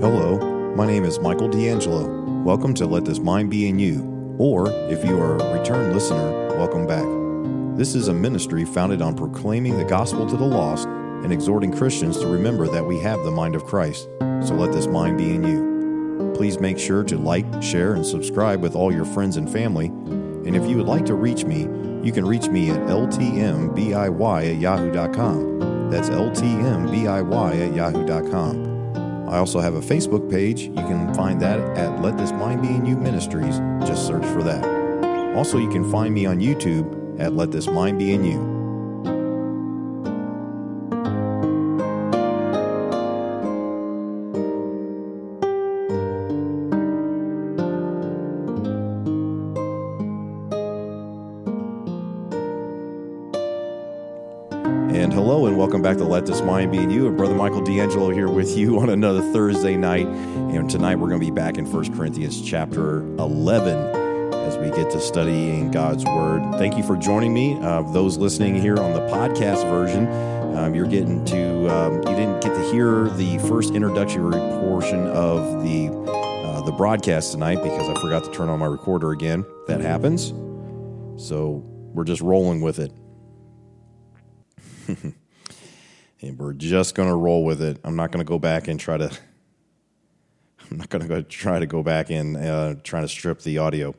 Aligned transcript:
Hello, 0.00 0.38
my 0.74 0.86
name 0.86 1.04
is 1.04 1.20
Michael 1.20 1.48
D'Angelo. 1.48 2.08
Welcome 2.42 2.72
to 2.72 2.86
Let 2.86 3.04
This 3.04 3.18
Mind 3.18 3.50
Be 3.50 3.68
in 3.68 3.78
You, 3.78 4.34
or 4.38 4.70
if 4.90 5.04
you 5.04 5.20
are 5.20 5.36
a 5.36 5.58
return 5.58 5.92
listener, 5.92 6.56
welcome 6.56 6.86
back. 6.86 7.04
This 7.76 7.94
is 7.94 8.08
a 8.08 8.14
ministry 8.14 8.64
founded 8.64 9.02
on 9.02 9.14
proclaiming 9.14 9.76
the 9.76 9.84
gospel 9.84 10.26
to 10.26 10.38
the 10.38 10.44
lost 10.46 10.88
and 10.88 11.30
exhorting 11.30 11.70
Christians 11.70 12.18
to 12.20 12.28
remember 12.28 12.66
that 12.66 12.82
we 12.82 12.98
have 13.00 13.22
the 13.24 13.30
mind 13.30 13.54
of 13.54 13.66
Christ. 13.66 14.08
So 14.42 14.54
let 14.54 14.72
this 14.72 14.86
mind 14.86 15.18
be 15.18 15.34
in 15.34 15.44
you. 15.44 16.32
Please 16.34 16.58
make 16.58 16.78
sure 16.78 17.04
to 17.04 17.18
like, 17.18 17.62
share, 17.62 17.92
and 17.92 18.06
subscribe 18.06 18.62
with 18.62 18.74
all 18.74 18.90
your 18.90 19.04
friends 19.04 19.36
and 19.36 19.52
family. 19.52 19.88
And 19.88 20.56
if 20.56 20.66
you 20.66 20.78
would 20.78 20.86
like 20.86 21.04
to 21.04 21.14
reach 21.14 21.44
me, 21.44 21.68
you 22.02 22.10
can 22.10 22.24
reach 22.24 22.48
me 22.48 22.70
at 22.70 22.80
ltmbiy 22.86 24.54
at 24.54 24.56
yahoo.com. 24.56 25.90
That's 25.90 26.08
ltmbiy 26.08 27.68
at 27.68 27.74
yahoo.com. 27.76 28.69
I 29.30 29.38
also 29.38 29.60
have 29.60 29.76
a 29.76 29.80
Facebook 29.80 30.28
page. 30.28 30.62
You 30.62 30.74
can 30.74 31.14
find 31.14 31.40
that 31.40 31.60
at 31.78 32.02
Let 32.02 32.18
This 32.18 32.32
Mind 32.32 32.62
Be 32.62 32.68
in 32.68 32.84
You 32.84 32.96
Ministries. 32.96 33.58
Just 33.88 34.04
search 34.04 34.24
for 34.24 34.42
that. 34.42 34.64
Also, 35.36 35.56
you 35.56 35.70
can 35.70 35.88
find 35.88 36.12
me 36.12 36.26
on 36.26 36.40
YouTube 36.40 37.20
at 37.20 37.32
Let 37.34 37.52
This 37.52 37.68
Mind 37.68 38.00
Be 38.00 38.12
in 38.12 38.24
You. 38.24 38.59
To 56.00 56.06
Let 56.06 56.24
This 56.24 56.40
Mind 56.40 56.72
Be 56.72 56.78
in 56.78 56.88
You. 56.88 57.08
And 57.08 57.16
Brother 57.16 57.34
Michael 57.34 57.60
D'Angelo 57.60 58.08
here 58.08 58.30
with 58.30 58.56
you 58.56 58.80
on 58.80 58.88
another 58.88 59.20
Thursday 59.34 59.76
night. 59.76 60.06
And 60.06 60.68
tonight 60.70 60.96
we're 60.96 61.10
going 61.10 61.20
to 61.20 61.26
be 61.26 61.30
back 61.30 61.58
in 61.58 61.70
1 61.70 61.94
Corinthians 61.94 62.40
chapter 62.40 63.00
11 63.18 63.76
as 64.34 64.56
we 64.56 64.70
get 64.70 64.90
to 64.92 65.00
studying 65.00 65.70
God's 65.70 66.06
Word. 66.06 66.54
Thank 66.58 66.78
you 66.78 66.82
for 66.84 66.96
joining 66.96 67.34
me. 67.34 67.58
Uh, 67.60 67.82
those 67.92 68.16
listening 68.16 68.54
here 68.54 68.78
on 68.78 68.94
the 68.94 69.00
podcast 69.08 69.68
version, 69.68 70.06
um, 70.56 70.74
you're 70.74 70.86
getting 70.86 71.22
to, 71.26 71.68
um, 71.68 71.96
you 71.96 72.16
didn't 72.16 72.40
get 72.40 72.54
to 72.54 72.72
hear 72.72 73.10
the 73.10 73.36
first 73.46 73.74
introductory 73.74 74.32
portion 74.62 75.06
of 75.08 75.62
the, 75.62 75.88
uh, 76.10 76.62
the 76.62 76.72
broadcast 76.72 77.32
tonight 77.32 77.62
because 77.62 77.86
I 77.90 78.00
forgot 78.00 78.24
to 78.24 78.30
turn 78.30 78.48
on 78.48 78.58
my 78.58 78.66
recorder 78.66 79.10
again. 79.10 79.44
That 79.66 79.82
happens. 79.82 80.28
So 81.22 81.62
we're 81.92 82.04
just 82.04 82.22
rolling 82.22 82.62
with 82.62 82.78
it. 82.78 82.90
and 86.22 86.38
we're 86.38 86.52
just 86.52 86.94
going 86.94 87.08
to 87.08 87.14
roll 87.14 87.44
with 87.44 87.62
it. 87.62 87.78
I'm 87.84 87.96
not 87.96 88.12
going 88.12 88.24
to 88.24 88.28
go 88.28 88.38
back 88.38 88.68
and 88.68 88.78
try 88.78 88.96
to. 88.98 89.10
I'm 90.70 90.78
not 90.78 90.88
going 90.88 91.02
to 91.02 91.08
go 91.08 91.22
try 91.22 91.58
to 91.58 91.66
go 91.66 91.82
back 91.82 92.10
and 92.10 92.36
uh, 92.36 92.74
try 92.84 93.00
to 93.00 93.08
strip 93.08 93.40
the 93.40 93.58
audio. 93.58 93.94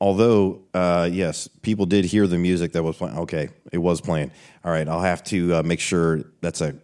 Although, 0.00 0.62
uh, 0.72 1.08
yes, 1.12 1.46
people 1.46 1.86
did 1.86 2.04
hear 2.06 2.26
the 2.26 2.38
music 2.38 2.72
that 2.72 2.82
was 2.82 2.96
playing. 2.96 3.18
Okay, 3.18 3.50
it 3.70 3.78
was 3.78 4.00
playing. 4.00 4.32
All 4.64 4.72
right, 4.72 4.88
I'll 4.88 5.02
have 5.02 5.22
to 5.24 5.56
uh, 5.56 5.62
make 5.62 5.78
sure 5.78 6.22
that's 6.40 6.62
a 6.62 6.74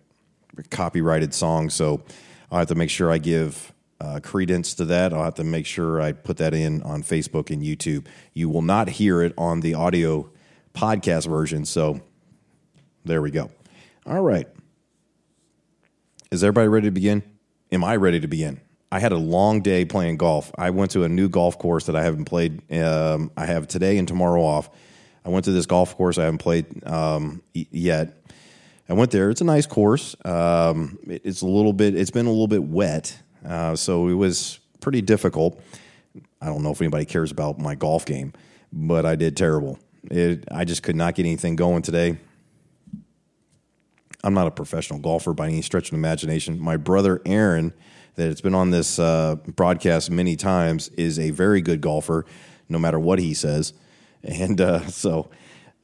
copyrighted 0.71 1.33
song, 1.33 1.71
so 1.71 2.03
I'll 2.51 2.59
have 2.59 2.69
to 2.69 2.75
make 2.75 2.91
sure 2.91 3.11
I 3.11 3.19
give 3.19 3.73
uh, 4.01 4.21
credence 4.23 4.75
to 4.75 4.85
that. 4.87 5.13
I'll 5.13 5.25
have 5.25 5.35
to 5.37 5.45
make 5.45 5.67
sure 5.67 6.01
I 6.01 6.13
put 6.13 6.37
that 6.37 6.53
in 6.55 6.83
on 6.83 7.03
Facebook 7.03 7.51
and 7.51 7.63
YouTube. 7.63 8.07
You 8.35 8.49
will 8.51 8.63
not 8.63 8.89
hear 8.89 9.23
it 9.23 9.33
on 9.39 9.61
the 9.61 9.75
audio 9.75 10.31
podcast 10.75 11.27
version, 11.27 11.65
so 11.65 12.01
there 13.05 13.23
we 13.23 13.31
go. 13.31 13.51
All 14.07 14.23
right. 14.23 14.47
Is 16.33 16.43
everybody 16.43 16.67
ready 16.67 16.89
to 16.89 16.91
begin? 16.91 17.23
Am 17.71 17.85
I 17.85 17.95
ready 17.95 18.19
to 18.19 18.27
begin? 18.27 18.61
I 18.91 18.99
had 18.99 19.13
a 19.13 19.17
long 19.17 19.63
day 19.63 19.85
playing 19.85 20.17
golf. 20.17 20.51
I 20.59 20.71
went 20.71 20.91
to 20.93 21.05
a 21.05 21.09
new 21.09 21.29
golf 21.29 21.57
course 21.57 21.87
that 21.87 21.95
I 21.95 22.03
haven't 22.03 22.25
played. 22.25 22.63
Um, 22.73 23.31
I 23.37 23.47
have 23.47 23.69
today 23.69 23.97
and 23.97 24.09
tomorrow 24.09 24.43
off. 24.43 24.69
I 25.25 25.29
went 25.29 25.45
to 25.45 25.53
this 25.53 25.67
golf 25.67 25.97
course 25.97 26.19
I 26.19 26.25
haven't 26.25 26.39
played 26.39 26.85
um, 26.85 27.43
yet. 27.55 28.25
I 28.89 28.95
went 28.95 29.13
there. 29.13 29.31
It's 29.31 29.41
a 29.41 29.45
nice 29.45 29.67
course. 29.67 30.17
Um, 30.25 30.99
it, 31.07 31.23
it's 31.25 31.43
a 31.43 31.47
little 31.47 31.73
bit. 31.73 31.95
It's 31.95 32.11
been 32.11 32.27
a 32.27 32.31
little 32.31 32.49
bit 32.49 32.65
wet, 32.65 33.17
uh, 33.45 33.77
so 33.77 34.09
it 34.09 34.15
was 34.15 34.59
pretty 34.81 35.03
difficult. 35.03 35.61
I 36.41 36.47
don't 36.47 36.63
know 36.63 36.73
if 36.73 36.81
anybody 36.81 37.05
cares 37.05 37.31
about 37.31 37.61
my 37.61 37.77
golf 37.77 38.05
game, 38.05 38.33
but 38.73 39.07
I 39.07 39.15
did 39.15 39.37
terrible. 39.37 39.79
It, 40.11 40.45
I 40.51 40.65
just 40.65 40.83
could 40.83 40.97
not 40.97 41.15
get 41.15 41.25
anything 41.25 41.55
going 41.55 41.83
today. 41.83 42.19
I'm 44.27 44.35
not 44.35 44.49
a 44.49 44.51
professional 44.51 44.99
golfer 44.99 45.33
by 45.33 45.47
any 45.47 45.63
stretch 45.63 45.91
of 45.91 45.95
imagination. 45.95 46.61
My 46.61 46.77
brother 46.77 47.23
Aaron, 47.25 47.73
that 48.17 48.29
it's 48.29 48.41
been 48.41 48.57
on 48.57 48.73
this 48.73 48.99
uh, 48.99 49.37
broadcast 49.37 50.11
many 50.11 50.35
times, 50.35 50.89
is 50.89 51.21
a 51.21 51.31
very 51.31 51.61
good 51.61 51.81
golfer, 51.81 52.27
no 52.69 52.77
matter 52.77 52.99
what 52.99 53.21
he 53.21 53.33
says. 53.33 53.73
And 54.25 54.61
uh, 54.61 54.85
so, 54.89 55.31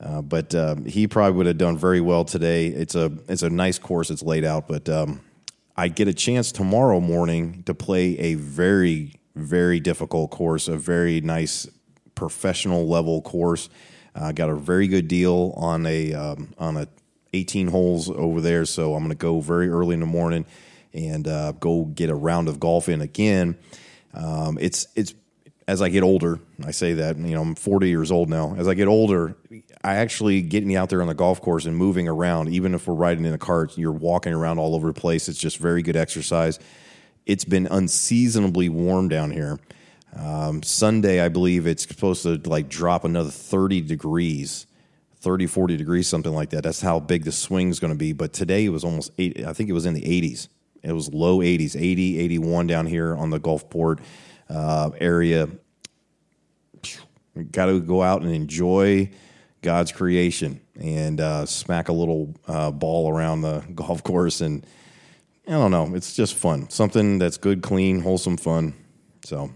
uh, 0.01 0.21
but 0.21 0.53
um, 0.57 0.85
he 0.85 1.07
probably 1.07 1.37
would 1.37 1.47
have 1.47 1.59
done 1.59 1.79
very 1.79 2.01
well 2.01 2.25
today. 2.25 2.67
It's 2.67 2.97
a 2.97 3.13
it's 3.29 3.43
a 3.43 3.51
nice 3.51 3.79
course. 3.79 4.11
It's 4.11 4.25
laid 4.25 4.45
out, 4.45 4.67
but 4.67 4.89
um, 4.89 5.21
I 5.77 5.87
get 5.87 6.09
a 6.09 6.15
chance 6.15 6.51
tomorrow 6.51 6.99
morning 6.99 7.63
to 7.67 7.75
play 7.75 8.19
a 8.19 8.35
very 8.35 9.15
very 9.37 9.79
difficult 9.79 10.33
course, 10.33 10.67
a 10.67 10.77
very 10.77 11.21
nice 11.21 11.69
professional 12.17 12.89
level 12.89 13.23
course. 13.23 13.69
I 14.17 14.33
got 14.33 14.51
a 14.51 14.57
very 14.57 14.89
good 14.89 15.07
deal 15.07 15.55
on 15.57 15.87
a 15.87 16.13
um, 16.15 16.53
on 16.59 16.79
a 16.79 16.89
18 17.33 17.69
holes 17.69 18.11
over 18.11 18.41
there. 18.41 18.65
So 18.65 18.95
I'm 18.95 19.01
going 19.01 19.11
to 19.11 19.15
go 19.15 19.41
very 19.41 19.69
early 19.69 19.95
in 19.95 20.01
the 20.01 20.07
morning 20.07 20.45
and 20.93 21.27
uh, 21.27 21.53
go 21.53 21.85
get 21.85 22.11
a 22.11 22.15
round 22.15 22.49
of 22.49 22.61
golf 22.61 22.89
in 22.89 23.01
again. 23.01 23.57
Um, 24.15 24.59
it's 24.61 24.87
it's 24.95 25.15
as 25.69 25.81
I 25.81 25.89
get 25.89 26.03
older, 26.03 26.41
I 26.65 26.71
say 26.73 26.95
that 26.95 27.17
you 27.17 27.35
know 27.35 27.43
I'm 27.43 27.55
40 27.55 27.89
years 27.89 28.11
old 28.11 28.29
now. 28.29 28.55
As 28.57 28.69
I 28.69 28.75
get 28.75 28.89
older, 28.89 29.37
I 29.83 29.97
actually 29.97 30.43
getting 30.43 30.77
out 30.77 30.91
there 30.91 31.01
on 31.01 31.09
the 31.09 31.15
golf 31.15 31.41
course 31.41 31.65
and 31.67 31.77
moving 31.77 32.09
around. 32.09 32.49
Even 32.51 32.75
if 32.75 32.87
we're 32.87 32.95
riding 32.95 33.25
in 33.25 33.33
a 33.33 33.39
cart, 33.39 33.79
you're 33.79 33.93
walking 33.93 34.33
around 34.33 34.59
all 34.59 34.75
over 34.75 34.89
the 34.89 35.01
place. 35.01 35.29
It's 35.29 35.39
just 35.39 35.59
very 35.59 35.83
good 35.83 35.97
exercise. 35.97 36.59
It's 37.27 37.45
been 37.45 37.67
unseasonably 37.67 38.69
warm 38.69 39.09
down 39.09 39.31
here. 39.31 39.61
Um, 40.15 40.63
Sunday, 40.63 41.21
I 41.21 41.29
believe 41.29 41.67
it's 41.67 41.85
supposed 41.89 42.25
to 42.25 42.41
like 42.45 42.69
drop 42.69 43.05
another 43.05 43.31
30 43.31 43.81
degrees. 43.83 44.67
30, 45.23 45.47
40 45.47 45.77
degrees, 45.77 46.09
something 46.09 46.33
like 46.33 46.51
that. 46.51 46.65
That's 46.65 46.81
how 46.81 46.99
big 46.99 47.25
the 47.25 47.33
swing 47.33 47.71
is 47.71 47.79
going 47.79 47.93
to 47.93 47.99
be. 47.99 48.13
But 48.13 48.33
today 48.33 48.65
it 48.65 48.71
was 48.71 48.83
almost 48.83 49.13
eight, 49.19 49.45
I 49.47 49.53
think 49.53 49.71
it 49.71 49.73
was 49.73 49.87
in 49.87 49.95
the 49.95 50.03
80s. 50.03 50.49
It 50.83 50.93
was 50.93 51.13
low 51.15 51.39
80s, 51.39 51.81
80, 51.81 52.19
81 52.19 52.67
down 52.67 52.87
here 52.87 53.17
on 53.17 53.31
the 53.31 53.39
Gulfport 53.39 54.01
uh, 54.51 54.91
area. 54.99 55.49
Got 57.53 57.67
to 57.67 57.81
go 57.81 58.03
out 58.03 58.23
and 58.23 58.35
enjoy 58.35 59.11
God's 59.63 59.93
creation 59.93 60.61
and 60.79 61.21
uh, 61.21 61.47
smack 61.47 61.89
a 61.89 61.93
little 61.93 62.35
uh, 62.49 62.73
ball 62.73 63.09
around 63.09 63.43
the 63.43 63.61
golf 63.75 64.03
course. 64.03 64.41
And 64.41 64.67
I 65.47 65.53
don't 65.53 65.71
know, 65.71 65.95
it's 65.95 66.15
just 66.15 66.35
fun. 66.35 66.69
Something 66.69 67.19
that's 67.19 67.37
good, 67.37 67.63
clean, 67.63 68.01
wholesome 68.01 68.37
fun. 68.37 68.75
So 69.25 69.53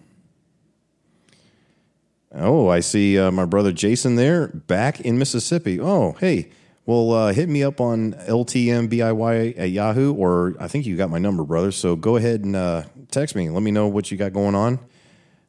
Oh, 2.39 2.69
I 2.69 2.81
see 2.81 3.19
uh, 3.19 3.31
my 3.31 3.47
brother 3.47 3.73
Jason 3.73 4.17
there 4.17 4.49
back 4.49 5.01
in 5.01 5.19
Mississippi. 5.19 5.81
Oh, 5.81 6.13
hey, 6.21 6.51
well, 6.85 7.11
uh, 7.13 7.33
hit 7.33 7.49
me 7.49 7.65
up 7.65 7.81
on 7.81 8.13
LTMBIY 8.13 9.59
at 9.59 9.71
Yahoo, 9.71 10.13
or 10.13 10.55
I 10.61 10.69
think 10.69 10.85
you 10.85 10.97
got 10.97 11.09
my 11.09 11.19
number, 11.19 11.45
brother. 11.45 11.73
So 11.73 11.97
go 11.97 12.17
ahead 12.17 12.45
and 12.45 12.55
uh, 12.55 12.85
text 13.11 13.35
me. 13.35 13.49
Let 13.49 13.63
me 13.63 13.71
know 13.71 13.89
what 13.89 14.11
you 14.11 14.19
got 14.19 14.35
going 14.35 14.55
on. 14.55 14.79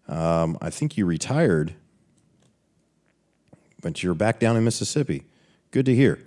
Um, 0.08 0.58
I 0.62 0.70
think 0.70 0.98
you 0.98 1.06
retired, 1.06 1.74
but 3.82 4.02
you're 4.02 4.16
back 4.16 4.40
down 4.40 4.56
in 4.56 4.64
Mississippi. 4.64 5.26
Good 5.72 5.86
to 5.88 5.94
hear. 5.94 6.20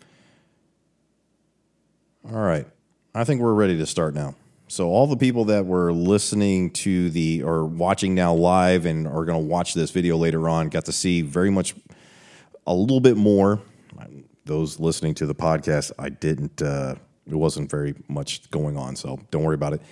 All 2.31 2.39
right. 2.39 2.67
I 3.15 3.25
think 3.25 3.41
we're 3.41 3.55
ready 3.55 3.79
to 3.79 3.87
start 3.87 4.15
now. 4.15 4.35
So 4.71 4.89
all 4.89 5.09
the 5.09 5.17
people 5.17 5.47
that 5.47 5.67
were 5.67 5.93
listening 5.93 6.71
to 6.71 7.11
the 7.11 7.43
or 7.43 7.67
watching 7.67 8.15
now 8.15 8.33
live 8.33 8.87
and 8.87 9.05
are 9.05 9.25
going 9.25 9.37
to 9.37 9.45
watch 9.45 9.75
this 9.75 9.91
video 9.91 10.17
later 10.17 10.49
on 10.49 10.69
got 10.69 10.85
to 10.85 10.93
see 10.93 11.23
very 11.23 11.51
much 11.51 11.75
a 12.69 12.73
little 12.73 13.01
bit 13.01 13.17
more. 13.17 13.61
Those 14.45 14.79
listening 14.79 15.15
to 15.15 15.27
the 15.27 15.35
podcast, 15.35 15.91
I 15.99 16.09
didn't. 16.09 16.63
Uh, 16.63 16.95
it 17.27 17.35
wasn't 17.35 17.69
very 17.69 17.97
much 18.07 18.49
going 18.53 18.77
on, 18.77 18.95
so 18.95 19.19
don't 19.33 19.43
worry 19.43 19.57
about 19.57 19.73
it. 19.73 19.83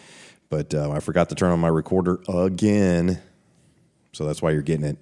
But 0.49 0.73
uh, 0.73 0.93
I 0.93 1.01
forgot 1.01 1.29
to 1.31 1.35
turn 1.35 1.51
on 1.51 1.59
my 1.59 1.67
recorder 1.69 2.21
again, 2.29 3.21
so 4.13 4.27
that's 4.27 4.41
why 4.41 4.53
you're 4.53 4.63
getting 4.63 4.87
it. 4.87 4.99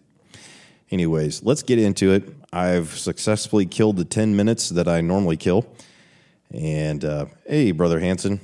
Anyways, 0.90 1.42
let's 1.42 1.62
get 1.62 1.78
into 1.78 2.12
it. 2.12 2.34
I've 2.50 2.96
successfully 2.96 3.66
killed 3.66 3.98
the 3.98 4.06
ten 4.06 4.36
minutes 4.36 4.70
that 4.70 4.88
I 4.88 5.02
normally 5.02 5.36
kill. 5.36 5.66
And 6.50 7.04
uh, 7.04 7.26
hey, 7.46 7.72
brother 7.72 8.00
Hanson, 8.00 8.40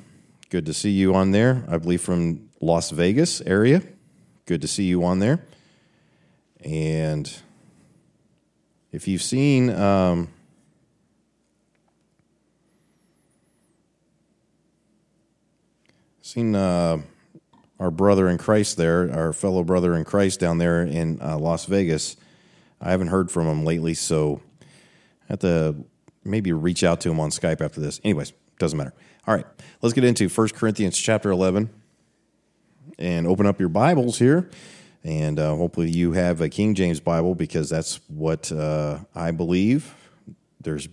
Good 0.52 0.66
to 0.66 0.74
see 0.74 0.90
you 0.90 1.14
on 1.14 1.30
there. 1.30 1.64
I 1.66 1.78
believe 1.78 2.02
from 2.02 2.50
Las 2.60 2.90
Vegas 2.90 3.40
area. 3.40 3.80
Good 4.44 4.60
to 4.60 4.68
see 4.68 4.84
you 4.84 5.02
on 5.02 5.18
there. 5.18 5.42
And 6.60 7.34
if 8.92 9.08
you've 9.08 9.22
seen 9.22 9.70
um, 9.70 10.28
seen 16.20 16.54
uh, 16.54 16.98
our 17.80 17.90
brother 17.90 18.28
in 18.28 18.36
Christ 18.36 18.76
there, 18.76 19.10
our 19.10 19.32
fellow 19.32 19.64
brother 19.64 19.94
in 19.94 20.04
Christ 20.04 20.38
down 20.38 20.58
there 20.58 20.82
in 20.82 21.18
uh, 21.22 21.38
Las 21.38 21.64
Vegas. 21.64 22.18
I 22.78 22.90
haven't 22.90 23.08
heard 23.08 23.30
from 23.30 23.46
him 23.46 23.64
lately, 23.64 23.94
so 23.94 24.42
I 24.60 24.64
have 25.28 25.38
to 25.38 25.76
maybe 26.24 26.52
reach 26.52 26.84
out 26.84 27.00
to 27.00 27.10
him 27.10 27.20
on 27.20 27.30
Skype 27.30 27.62
after 27.62 27.80
this. 27.80 28.02
Anyways, 28.04 28.34
doesn't 28.58 28.76
matter. 28.76 28.92
All 29.24 29.32
right, 29.32 29.46
let's 29.80 29.92
get 29.92 30.02
into 30.02 30.28
1 30.28 30.48
Corinthians 30.48 30.98
chapter 30.98 31.30
11 31.30 31.70
and 32.98 33.24
open 33.24 33.46
up 33.46 33.60
your 33.60 33.68
Bibles 33.68 34.18
here. 34.18 34.50
And 35.04 35.38
uh, 35.38 35.54
hopefully 35.54 35.90
you 35.90 36.10
have 36.10 36.40
a 36.40 36.48
King 36.48 36.74
James 36.74 36.98
Bible 36.98 37.36
because 37.36 37.70
that's 37.70 38.00
what 38.08 38.50
uh, 38.50 38.98
I 39.14 39.30
believe. 39.30 39.94
There's 40.60 40.88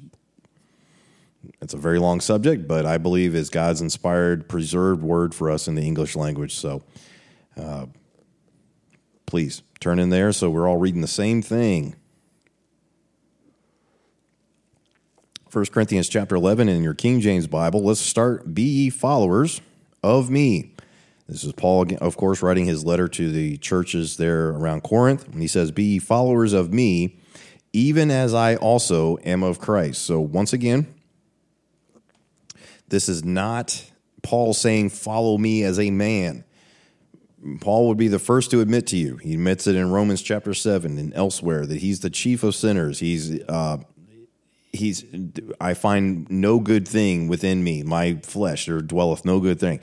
it's 1.60 1.74
a 1.74 1.78
very 1.78 1.98
long 1.98 2.22
subject, 2.22 2.68
but 2.68 2.86
I 2.86 3.00
believe 3.00 3.34
is 3.34 3.50
God's 3.50 3.81
inspired, 3.81 4.48
preserved 4.48 5.02
word 5.02 5.34
for 5.34 5.50
us 5.50 5.68
in 5.68 5.74
the 5.74 5.81
English 5.81 6.16
language. 6.16 6.56
So 6.56 6.84
uh, 7.58 7.88
please 9.26 9.64
turn 9.80 9.98
in 9.98 10.10
there 10.10 10.31
so 10.34 10.52
we're 10.52 10.70
all 10.70 10.78
reading 10.78 11.02
the 11.02 11.08
same 11.08 11.42
thing. 11.42 11.96
1 15.51 15.66
Corinthians 15.68 16.07
chapter 16.07 16.36
11 16.36 16.69
in 16.69 16.84
your 16.84 16.94
King 16.94 17.22
James 17.22 17.48
Bible. 17.48 17.81
Let's 17.81 18.00
start. 18.00 18.54
Be 18.54 18.62
ye 18.62 18.90
followers 18.92 19.62
of 20.04 20.30
me. 20.30 20.75
This 21.28 21.44
is 21.44 21.54
Paul, 21.54 21.88
of 22.00 22.18
course, 22.18 22.44
writing 22.44 22.66
his 22.66 22.86
letter 22.86 23.07
to 23.07 23.31
the 23.31 23.57
churches 23.57 24.18
there 24.18 24.50
around 24.50 24.84
Corinth. 24.84 25.28
And 25.28 25.42
he 25.42 25.48
says, 25.48 25.72
Be 25.72 25.84
ye 25.84 26.00
followers 26.00 26.54
of 26.54 26.72
me, 26.72 27.18
even 27.74 28.12
as 28.12 28.31
I 28.31 28.57
also 28.57 29.18
am 29.24 29.42
of 29.42 29.60
Christ. 29.60 30.04
So, 30.04 30.19
once 30.19 30.54
again, 30.54 30.94
this 32.90 33.10
is 33.10 33.25
not 33.25 33.90
Paul 34.22 34.54
saying, 34.54 34.92
Follow 34.92 35.40
me 35.40 35.63
as 35.63 35.80
a 35.80 35.90
man. 35.90 36.44
Paul 37.60 37.88
would 37.88 37.98
be 37.98 38.07
the 38.07 38.19
first 38.19 38.52
to 38.52 38.62
admit 38.62 38.86
to 38.88 38.98
you. 38.98 39.18
He 39.18 39.34
admits 39.34 39.66
it 39.66 39.75
in 39.75 39.90
Romans 39.90 40.22
chapter 40.22 40.54
7 40.54 41.00
and 41.00 41.12
elsewhere 41.16 41.66
that 41.66 41.78
he's 41.78 42.02
the 42.02 42.12
chief 42.12 42.44
of 42.44 42.54
sinners. 42.54 43.00
He's, 43.00 43.42
uh, 43.44 43.78
he's, 44.71 45.06
I 45.60 45.74
find 45.74 46.30
no 46.30 46.60
good 46.60 46.88
thing 46.88 47.27
within 47.27 47.63
me, 47.63 47.83
my 47.83 48.16
flesh, 48.24 48.66
there 48.66 48.81
dwelleth 48.81 49.25
no 49.25 49.39
good 49.39 49.60
thing. 49.60 49.80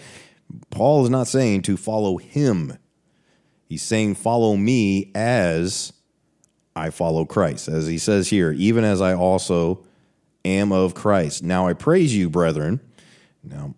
Paul 0.70 1.04
is 1.04 1.10
not 1.10 1.26
saying 1.26 1.62
to 1.62 1.76
follow 1.76 2.18
him. 2.18 2.78
He's 3.68 3.82
saying, 3.82 4.14
Follow 4.14 4.56
me 4.56 5.10
as 5.14 5.92
I 6.76 6.90
follow 6.90 7.24
Christ. 7.24 7.66
As 7.66 7.86
he 7.88 7.98
says 7.98 8.28
here, 8.28 8.52
even 8.52 8.84
as 8.84 9.00
I 9.00 9.14
also 9.14 9.84
am 10.44 10.70
of 10.70 10.94
Christ. 10.94 11.42
Now 11.42 11.66
I 11.66 11.72
praise 11.72 12.14
you, 12.14 12.30
brethren 12.30 12.80
now, 13.46 13.74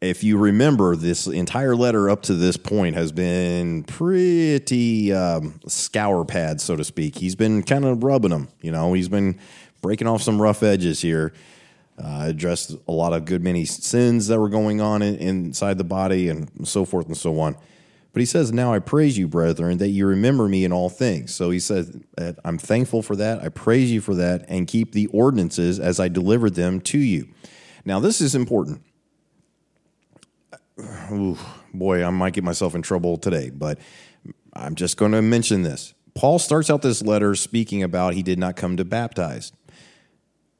if 0.00 0.22
you 0.22 0.36
remember, 0.36 0.94
this 0.94 1.26
entire 1.26 1.74
letter 1.74 2.10
up 2.10 2.22
to 2.24 2.34
this 2.34 2.56
point 2.56 2.94
has 2.94 3.12
been 3.12 3.84
pretty 3.84 5.12
um, 5.12 5.60
scour 5.66 6.24
pad, 6.24 6.60
so 6.60 6.76
to 6.76 6.84
speak. 6.84 7.16
He's 7.16 7.34
been 7.34 7.62
kind 7.62 7.84
of 7.84 8.04
rubbing 8.04 8.30
them. 8.30 8.48
You 8.60 8.72
know, 8.72 8.92
he's 8.92 9.08
been 9.08 9.38
breaking 9.82 10.06
off 10.06 10.22
some 10.22 10.40
rough 10.40 10.62
edges 10.62 11.00
here. 11.00 11.32
Uh, 11.98 12.24
addressed 12.26 12.76
a 12.86 12.92
lot 12.92 13.14
of 13.14 13.24
good 13.24 13.42
many 13.42 13.64
sins 13.64 14.26
that 14.26 14.38
were 14.38 14.50
going 14.50 14.82
on 14.82 15.00
in, 15.00 15.14
inside 15.16 15.78
the 15.78 15.84
body 15.84 16.28
and 16.28 16.68
so 16.68 16.84
forth 16.84 17.06
and 17.06 17.16
so 17.16 17.40
on. 17.40 17.56
But 18.12 18.20
he 18.20 18.26
says, 18.26 18.52
Now 18.52 18.72
I 18.72 18.78
praise 18.78 19.16
you, 19.16 19.28
brethren, 19.28 19.78
that 19.78 19.88
you 19.88 20.06
remember 20.06 20.48
me 20.48 20.64
in 20.64 20.72
all 20.72 20.88
things. 20.88 21.34
So 21.34 21.50
he 21.50 21.60
says, 21.60 21.98
I'm 22.44 22.58
thankful 22.58 23.02
for 23.02 23.16
that. 23.16 23.42
I 23.42 23.48
praise 23.48 23.90
you 23.90 24.00
for 24.00 24.14
that 24.14 24.46
and 24.48 24.66
keep 24.66 24.92
the 24.92 25.06
ordinances 25.08 25.78
as 25.78 26.00
I 26.00 26.08
delivered 26.08 26.54
them 26.54 26.80
to 26.80 26.98
you. 26.98 27.28
Now, 27.84 28.00
this 28.00 28.20
is 28.20 28.34
important. 28.34 28.82
Ooh, 31.12 31.38
boy, 31.74 32.04
I 32.04 32.10
might 32.10 32.32
get 32.32 32.42
myself 32.42 32.74
in 32.74 32.82
trouble 32.82 33.16
today, 33.16 33.50
but 33.50 33.78
I'm 34.54 34.74
just 34.74 34.96
going 34.96 35.12
to 35.12 35.22
mention 35.22 35.62
this. 35.62 35.94
Paul 36.14 36.38
starts 36.38 36.70
out 36.70 36.80
this 36.80 37.02
letter 37.02 37.34
speaking 37.34 37.82
about 37.82 38.14
he 38.14 38.22
did 38.22 38.38
not 38.38 38.56
come 38.56 38.78
to 38.78 38.84
baptize. 38.84 39.52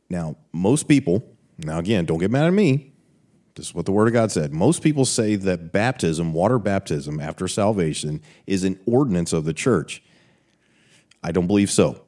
Now, 0.08 0.36
most 0.52 0.88
people, 0.88 1.36
now 1.58 1.78
again, 1.78 2.04
don't 2.04 2.18
get 2.18 2.30
mad 2.30 2.46
at 2.46 2.52
me. 2.52 2.92
This 3.54 3.68
is 3.68 3.74
what 3.74 3.86
the 3.86 3.92
Word 3.92 4.08
of 4.08 4.12
God 4.12 4.30
said. 4.30 4.52
Most 4.52 4.82
people 4.82 5.04
say 5.04 5.34
that 5.36 5.72
baptism, 5.72 6.32
water 6.32 6.58
baptism 6.58 7.20
after 7.20 7.48
salvation, 7.48 8.20
is 8.46 8.64
an 8.64 8.78
ordinance 8.86 9.32
of 9.32 9.44
the 9.44 9.54
church. 9.54 10.02
I 11.22 11.32
don't 11.32 11.46
believe 11.46 11.70
so 11.70 12.06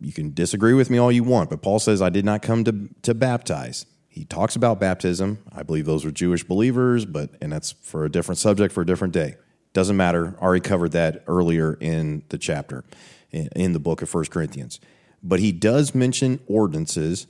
you 0.00 0.12
can 0.12 0.32
disagree 0.32 0.74
with 0.74 0.90
me 0.90 0.98
all 0.98 1.10
you 1.10 1.24
want, 1.24 1.50
but 1.50 1.62
Paul 1.62 1.78
says, 1.78 2.00
I 2.00 2.08
did 2.08 2.24
not 2.24 2.42
come 2.42 2.64
to, 2.64 2.88
to 3.02 3.14
baptize. 3.14 3.86
He 4.08 4.24
talks 4.24 4.56
about 4.56 4.80
baptism. 4.80 5.38
I 5.52 5.62
believe 5.62 5.86
those 5.86 6.04
were 6.04 6.10
Jewish 6.10 6.44
believers, 6.44 7.04
but 7.04 7.30
and 7.40 7.52
that's 7.52 7.72
for 7.72 8.04
a 8.04 8.10
different 8.10 8.38
subject 8.38 8.72
for 8.72 8.82
a 8.82 8.86
different 8.86 9.14
day. 9.14 9.36
Doesn't 9.72 9.96
matter. 9.96 10.36
Already 10.40 10.60
covered 10.60 10.92
that 10.92 11.24
earlier 11.26 11.74
in 11.74 12.22
the 12.28 12.38
chapter, 12.38 12.84
in, 13.30 13.48
in 13.54 13.72
the 13.72 13.78
book 13.78 14.02
of 14.02 14.08
First 14.08 14.30
Corinthians. 14.30 14.80
But 15.22 15.40
he 15.40 15.52
does 15.52 15.94
mention 15.94 16.40
ordinances, 16.46 17.26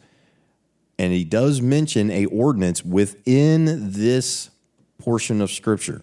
and 0.98 1.12
he 1.12 1.24
does 1.24 1.60
mention 1.60 2.10
a 2.10 2.26
ordinance 2.26 2.84
within 2.84 3.92
this 3.92 4.50
portion 4.98 5.40
of 5.40 5.50
Scripture. 5.50 6.02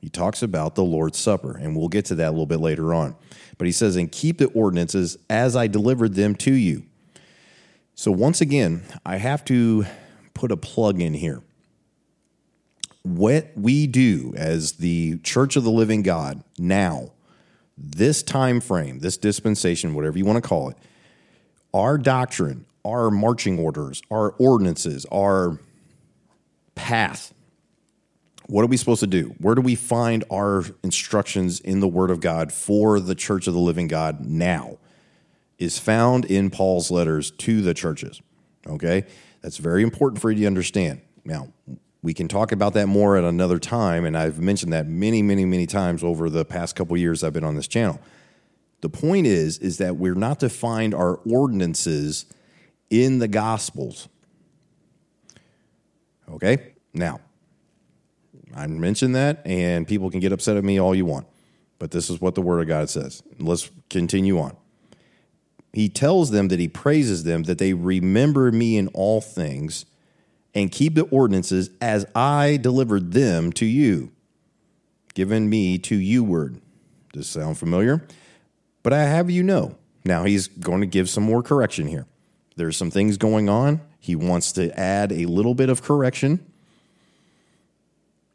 He 0.00 0.08
talks 0.08 0.42
about 0.42 0.74
the 0.74 0.84
Lord's 0.84 1.18
Supper, 1.18 1.56
and 1.56 1.76
we'll 1.76 1.88
get 1.88 2.06
to 2.06 2.16
that 2.16 2.28
a 2.28 2.30
little 2.30 2.46
bit 2.46 2.60
later 2.60 2.92
on. 2.92 3.14
But 3.56 3.66
he 3.66 3.72
says, 3.72 3.94
And 3.96 4.10
keep 4.10 4.38
the 4.38 4.46
ordinances 4.46 5.16
as 5.30 5.54
I 5.54 5.68
delivered 5.68 6.14
them 6.14 6.34
to 6.36 6.52
you. 6.52 6.84
So, 7.94 8.10
once 8.10 8.40
again, 8.40 8.82
I 9.06 9.18
have 9.18 9.44
to 9.44 9.86
put 10.34 10.50
a 10.50 10.56
plug 10.56 11.00
in 11.00 11.14
here. 11.14 11.42
What 13.02 13.52
we 13.54 13.86
do 13.86 14.32
as 14.36 14.72
the 14.72 15.18
Church 15.18 15.54
of 15.54 15.62
the 15.62 15.70
Living 15.70 16.02
God 16.02 16.42
now, 16.58 17.12
this 17.76 18.22
time 18.22 18.60
frame, 18.60 19.00
this 19.00 19.16
dispensation, 19.16 19.94
whatever 19.94 20.18
you 20.18 20.24
want 20.24 20.42
to 20.42 20.48
call 20.48 20.68
it, 20.68 20.76
our 21.72 21.98
doctrine, 21.98 22.66
our 22.84 23.10
marching 23.10 23.58
orders, 23.58 24.02
our 24.10 24.30
ordinances, 24.38 25.06
our 25.10 25.58
path 26.74 27.32
what 28.52 28.64
are 28.64 28.68
we 28.68 28.76
supposed 28.76 29.00
to 29.00 29.06
do? 29.06 29.34
Where 29.38 29.54
do 29.54 29.62
we 29.62 29.74
find 29.74 30.24
our 30.30 30.64
instructions 30.82 31.60
in 31.60 31.80
the 31.80 31.88
Word 31.88 32.10
of 32.10 32.20
God 32.20 32.52
for 32.52 33.00
the 33.00 33.14
church 33.14 33.46
of 33.46 33.54
the 33.54 33.60
living 33.60 33.88
God 33.88 34.26
now? 34.26 34.78
Is 35.58 35.78
found 35.78 36.24
in 36.24 36.50
Paul's 36.50 36.90
letters 36.90 37.30
to 37.30 37.62
the 37.62 37.72
churches. 37.72 38.20
Okay? 38.66 39.04
That's 39.40 39.58
very 39.58 39.82
important 39.82 40.20
for 40.20 40.30
you 40.30 40.40
to 40.40 40.46
understand. 40.46 41.00
Now, 41.24 41.48
we 42.02 42.12
can 42.12 42.26
talk 42.26 42.50
about 42.50 42.74
that 42.74 42.88
more 42.88 43.16
at 43.16 43.24
another 43.24 43.58
time, 43.58 44.04
and 44.04 44.16
I've 44.16 44.40
mentioned 44.40 44.72
that 44.72 44.88
many, 44.88 45.22
many, 45.22 45.44
many 45.44 45.66
times 45.66 46.02
over 46.02 46.28
the 46.28 46.44
past 46.44 46.74
couple 46.74 46.96
years 46.96 47.22
I've 47.22 47.32
been 47.32 47.44
on 47.44 47.54
this 47.54 47.68
channel. 47.68 48.00
The 48.80 48.88
point 48.88 49.28
is, 49.28 49.58
is 49.58 49.78
that 49.78 49.96
we're 49.96 50.16
not 50.16 50.40
to 50.40 50.48
find 50.48 50.92
our 50.94 51.16
ordinances 51.18 52.26
in 52.90 53.20
the 53.20 53.28
Gospels. 53.28 54.08
Okay? 56.28 56.72
Now, 56.92 57.20
I 58.54 58.66
mentioned 58.66 59.14
that, 59.14 59.46
and 59.46 59.86
people 59.86 60.10
can 60.10 60.18
get 60.18 60.32
upset 60.32 60.56
at 60.56 60.64
me 60.64 60.80
all 60.80 60.96
you 60.96 61.06
want. 61.06 61.28
But 61.78 61.92
this 61.92 62.10
is 62.10 62.20
what 62.20 62.34
the 62.34 62.42
Word 62.42 62.60
of 62.60 62.66
God 62.66 62.90
says. 62.90 63.22
Let's 63.38 63.70
continue 63.88 64.40
on. 64.40 64.56
He 65.72 65.88
tells 65.88 66.30
them 66.32 66.48
that 66.48 66.58
he 66.58 66.68
praises 66.68 67.24
them, 67.24 67.44
that 67.44 67.58
they 67.58 67.72
remember 67.72 68.50
me 68.50 68.76
in 68.76 68.88
all 68.88 69.20
things 69.20 69.86
and 70.54 70.70
keep 70.70 70.94
the 70.94 71.04
ordinances 71.04 71.70
as 71.80 72.06
I 72.14 72.58
delivered 72.60 73.12
them 73.12 73.52
to 73.54 73.66
you, 73.66 74.12
given 75.14 75.48
me 75.48 75.78
to 75.78 75.96
you 75.96 76.22
word. 76.24 76.60
Does 77.12 77.28
sound 77.28 77.58
familiar? 77.58 78.06
But 78.82 78.92
I 78.92 79.04
have 79.04 79.30
you 79.30 79.42
know. 79.42 79.76
Now 80.04 80.24
he's 80.24 80.48
going 80.48 80.80
to 80.80 80.86
give 80.86 81.08
some 81.08 81.22
more 81.22 81.42
correction 81.42 81.86
here. 81.86 82.06
There's 82.56 82.76
some 82.76 82.90
things 82.90 83.16
going 83.16 83.48
on. 83.48 83.80
He 83.98 84.16
wants 84.16 84.52
to 84.52 84.78
add 84.78 85.12
a 85.12 85.26
little 85.26 85.54
bit 85.54 85.68
of 85.68 85.82
correction 85.82 86.44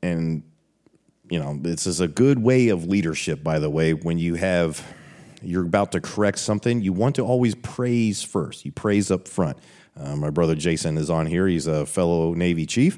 and 0.02 0.44
you 1.30 1.40
know 1.40 1.58
this 1.62 1.88
is 1.88 2.00
a 2.00 2.08
good 2.08 2.40
way 2.40 2.70
of 2.70 2.86
leadership 2.86 3.44
by 3.44 3.60
the 3.60 3.70
way 3.70 3.94
when 3.94 4.18
you 4.18 4.36
have 4.36 4.86
you're 5.42 5.66
about 5.66 5.92
to 5.92 6.02
correct 6.02 6.40
something 6.40 6.82
you 6.82 6.94
want 6.94 7.16
to 7.16 7.22
always 7.22 7.56
praise 7.56 8.24
first 8.24 8.66
you 8.66 8.72
praise 8.72 9.12
up 9.12 9.28
front 9.28 9.58
uh, 10.00 10.16
my 10.16 10.30
brother 10.30 10.56
jason 10.56 10.98
is 10.98 11.10
on 11.10 11.26
here. 11.26 11.48
He's 11.48 11.68
a 11.68 11.86
fellow 11.86 12.34
navy 12.34 12.66
chief. 12.66 12.98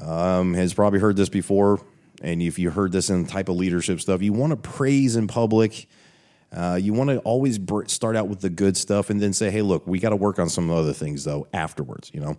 Um, 0.00 0.54
has 0.54 0.74
probably 0.74 0.98
heard 0.98 1.16
this 1.16 1.28
before. 1.28 1.80
And 2.20 2.42
if 2.42 2.58
you 2.58 2.70
heard 2.70 2.90
this 2.90 3.10
in 3.10 3.24
the 3.24 3.28
type 3.28 3.48
of 3.48 3.56
leadership 3.56 4.00
stuff 4.00 4.22
you 4.22 4.32
want 4.32 4.50
to 4.50 4.56
praise 4.56 5.16
in 5.16 5.26
public. 5.26 5.88
Uh, 6.52 6.78
you 6.80 6.92
want 6.92 7.10
to 7.10 7.18
always 7.20 7.58
start 7.88 8.14
out 8.14 8.28
with 8.28 8.40
the 8.40 8.50
good 8.50 8.76
stuff 8.76 9.10
and 9.10 9.20
then 9.20 9.32
say 9.32 9.50
hey 9.50 9.60
look 9.60 9.84
we 9.88 9.98
got 9.98 10.10
to 10.10 10.16
work 10.16 10.38
on 10.38 10.48
some 10.48 10.70
other 10.70 10.92
things 10.92 11.24
though 11.24 11.48
afterwards 11.52 12.12
you 12.14 12.20
know? 12.20 12.36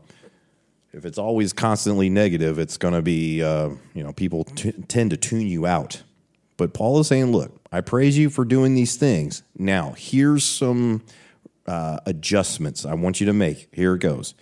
If 0.96 1.04
it's 1.04 1.18
always 1.18 1.52
constantly 1.52 2.10
negative, 2.10 2.58
it's 2.58 2.78
going 2.78 2.94
to 2.94 3.02
be, 3.02 3.44
uh, 3.44 3.72
you 3.94 4.02
know, 4.02 4.14
people 4.14 4.46
t- 4.46 4.72
tend 4.88 5.10
to 5.10 5.18
tune 5.18 5.46
you 5.46 5.66
out. 5.66 6.02
But 6.56 6.74
Paul 6.74 7.02
is 7.02 7.08
saying, 7.08 7.34
look, 7.34 7.60
I 7.70 7.82
praise 7.82 8.18
you 8.18 8.30
for 8.30 8.46
doing 8.46 8.76
these 8.76 8.96
things. 8.96 9.44
Now, 9.58 9.94
here's 9.98 10.46
some 10.46 11.04
uh, 11.66 12.00
adjustments 12.06 12.86
I 12.86 12.94
want 12.94 13.20
you 13.20 13.26
to 13.28 13.34
make. 13.34 13.70
Here 13.74 13.96
it 13.96 14.00
goes. 14.00 14.34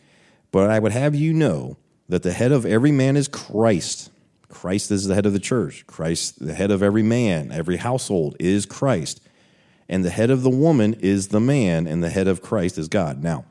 But 0.52 0.70
I 0.70 0.80
would 0.80 0.92
have 0.92 1.16
you 1.16 1.34
know 1.34 1.78
that 2.10 2.24
the 2.24 2.32
head 2.32 2.52
of 2.52 2.66
every 2.66 2.92
man 2.92 3.18
is 3.18 3.28
Christ. 3.28 4.12
Christ 4.50 4.92
is 4.92 5.06
the 5.06 5.16
head 5.16 5.26
of 5.26 5.34
the 5.34 5.40
church. 5.40 5.88
Christ, 5.88 6.46
the 6.46 6.54
head 6.54 6.70
of 6.70 6.84
every 6.84 7.02
man, 7.02 7.52
every 7.52 7.78
household 7.78 8.36
is 8.40 8.66
Christ. 8.66 9.20
And 9.90 10.06
the 10.06 10.10
head 10.10 10.30
of 10.30 10.44
the 10.44 10.50
woman 10.50 10.94
is 10.96 11.30
the 11.30 11.40
man, 11.40 11.88
and 11.88 12.04
the 12.04 12.10
head 12.10 12.28
of 12.28 12.42
Christ 12.42 12.78
is 12.78 12.88
God. 12.88 13.22
Now, 13.22 13.46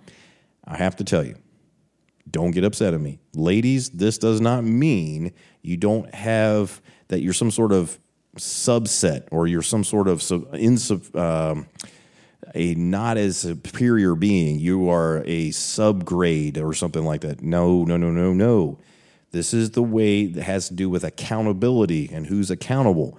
I 0.65 0.77
have 0.77 0.97
to 0.97 1.05
tell 1.05 1.25
you, 1.25 1.37
don't 2.31 2.53
get 2.53 2.65
upset 2.65 2.95
at 2.95 3.01
me. 3.01 3.19
Ladies, 3.35 3.91
this 3.91 4.17
does 4.17 4.41
not 4.41 4.65
mean 4.65 5.33
you 5.61 5.77
don't 5.77 6.13
have 6.15 6.81
that 7.09 7.21
you're 7.21 7.33
some 7.33 7.51
sort 7.51 7.73
of 7.73 7.99
subset 8.37 9.29
or 9.31 9.47
you're 9.47 9.63
some 9.63 9.85
sort 9.85 10.09
of 10.09 10.21
insub, 10.21 11.15
um, 11.15 11.67
a 12.55 12.75
not 12.75 13.17
as 13.17 13.37
superior 13.39 14.15
being. 14.15 14.59
You 14.59 14.89
are 14.91 15.19
a 15.27 15.51
subgrade 15.51 16.63
or 16.63 16.75
something 16.75 17.05
like 17.05 17.23
that. 17.23 17.43
No, 17.43 17.85
no, 17.85 17.97
no, 17.97 18.11
no, 18.11 18.33
no. 18.33 18.79
This 19.31 19.55
is 19.55 19.71
the 19.71 19.83
way 19.83 20.27
that 20.27 20.43
has 20.43 20.69
to 20.69 20.75
do 20.75 20.91
with 20.91 21.05
accountability 21.05 22.11
and 22.13 22.27
who's 22.27 22.51
accountable. 22.51 23.19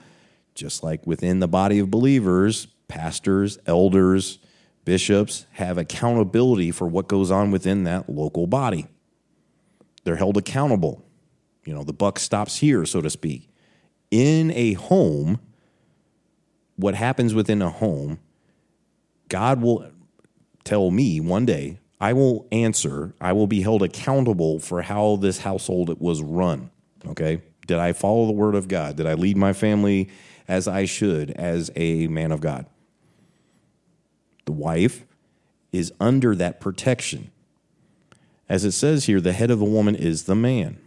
Just 0.53 0.83
like 0.83 1.05
within 1.07 1.39
the 1.39 1.47
body 1.47 1.79
of 1.79 1.89
believers, 1.89 2.67
pastors, 2.87 3.57
elders, 3.65 4.37
bishops 4.85 5.45
have 5.53 5.77
accountability 5.77 6.71
for 6.71 6.87
what 6.87 7.07
goes 7.07 7.31
on 7.31 7.49
within 7.49 7.83
that 7.85 8.09
local 8.09 8.45
body. 8.45 8.87
They're 10.03 10.17
held 10.17 10.37
accountable. 10.37 11.03
You 11.65 11.73
know, 11.73 11.83
the 11.83 11.93
buck 11.93 12.19
stops 12.19 12.57
here, 12.57 12.85
so 12.85 13.01
to 13.01 13.09
speak. 13.09 13.49
In 14.11 14.51
a 14.51 14.73
home, 14.73 15.39
what 16.75 16.93
happens 16.93 17.33
within 17.33 17.61
a 17.61 17.69
home, 17.69 18.19
God 19.33 19.63
will 19.63 19.89
tell 20.63 20.91
me 20.91 21.19
one 21.19 21.47
day, 21.47 21.79
I 21.99 22.13
will 22.13 22.45
answer, 22.51 23.15
I 23.19 23.33
will 23.33 23.47
be 23.47 23.63
held 23.63 23.81
accountable 23.81 24.59
for 24.59 24.83
how 24.83 25.15
this 25.15 25.39
household 25.39 25.99
was 25.99 26.21
run. 26.21 26.69
Okay? 27.07 27.41
Did 27.65 27.79
I 27.79 27.93
follow 27.93 28.27
the 28.27 28.31
word 28.31 28.53
of 28.53 28.67
God? 28.67 28.95
Did 28.95 29.07
I 29.07 29.15
lead 29.15 29.35
my 29.35 29.51
family 29.51 30.09
as 30.47 30.67
I 30.67 30.85
should 30.85 31.31
as 31.31 31.71
a 31.75 32.05
man 32.09 32.31
of 32.31 32.41
God? 32.41 32.67
The 34.45 34.51
wife 34.51 35.03
is 35.71 35.91
under 35.99 36.35
that 36.35 36.61
protection. 36.61 37.31
As 38.47 38.63
it 38.65 38.73
says 38.73 39.05
here, 39.05 39.19
the 39.19 39.33
head 39.33 39.49
of 39.49 39.57
the 39.57 39.65
woman 39.65 39.95
is 39.95 40.25
the 40.25 40.35
man. 40.35 40.77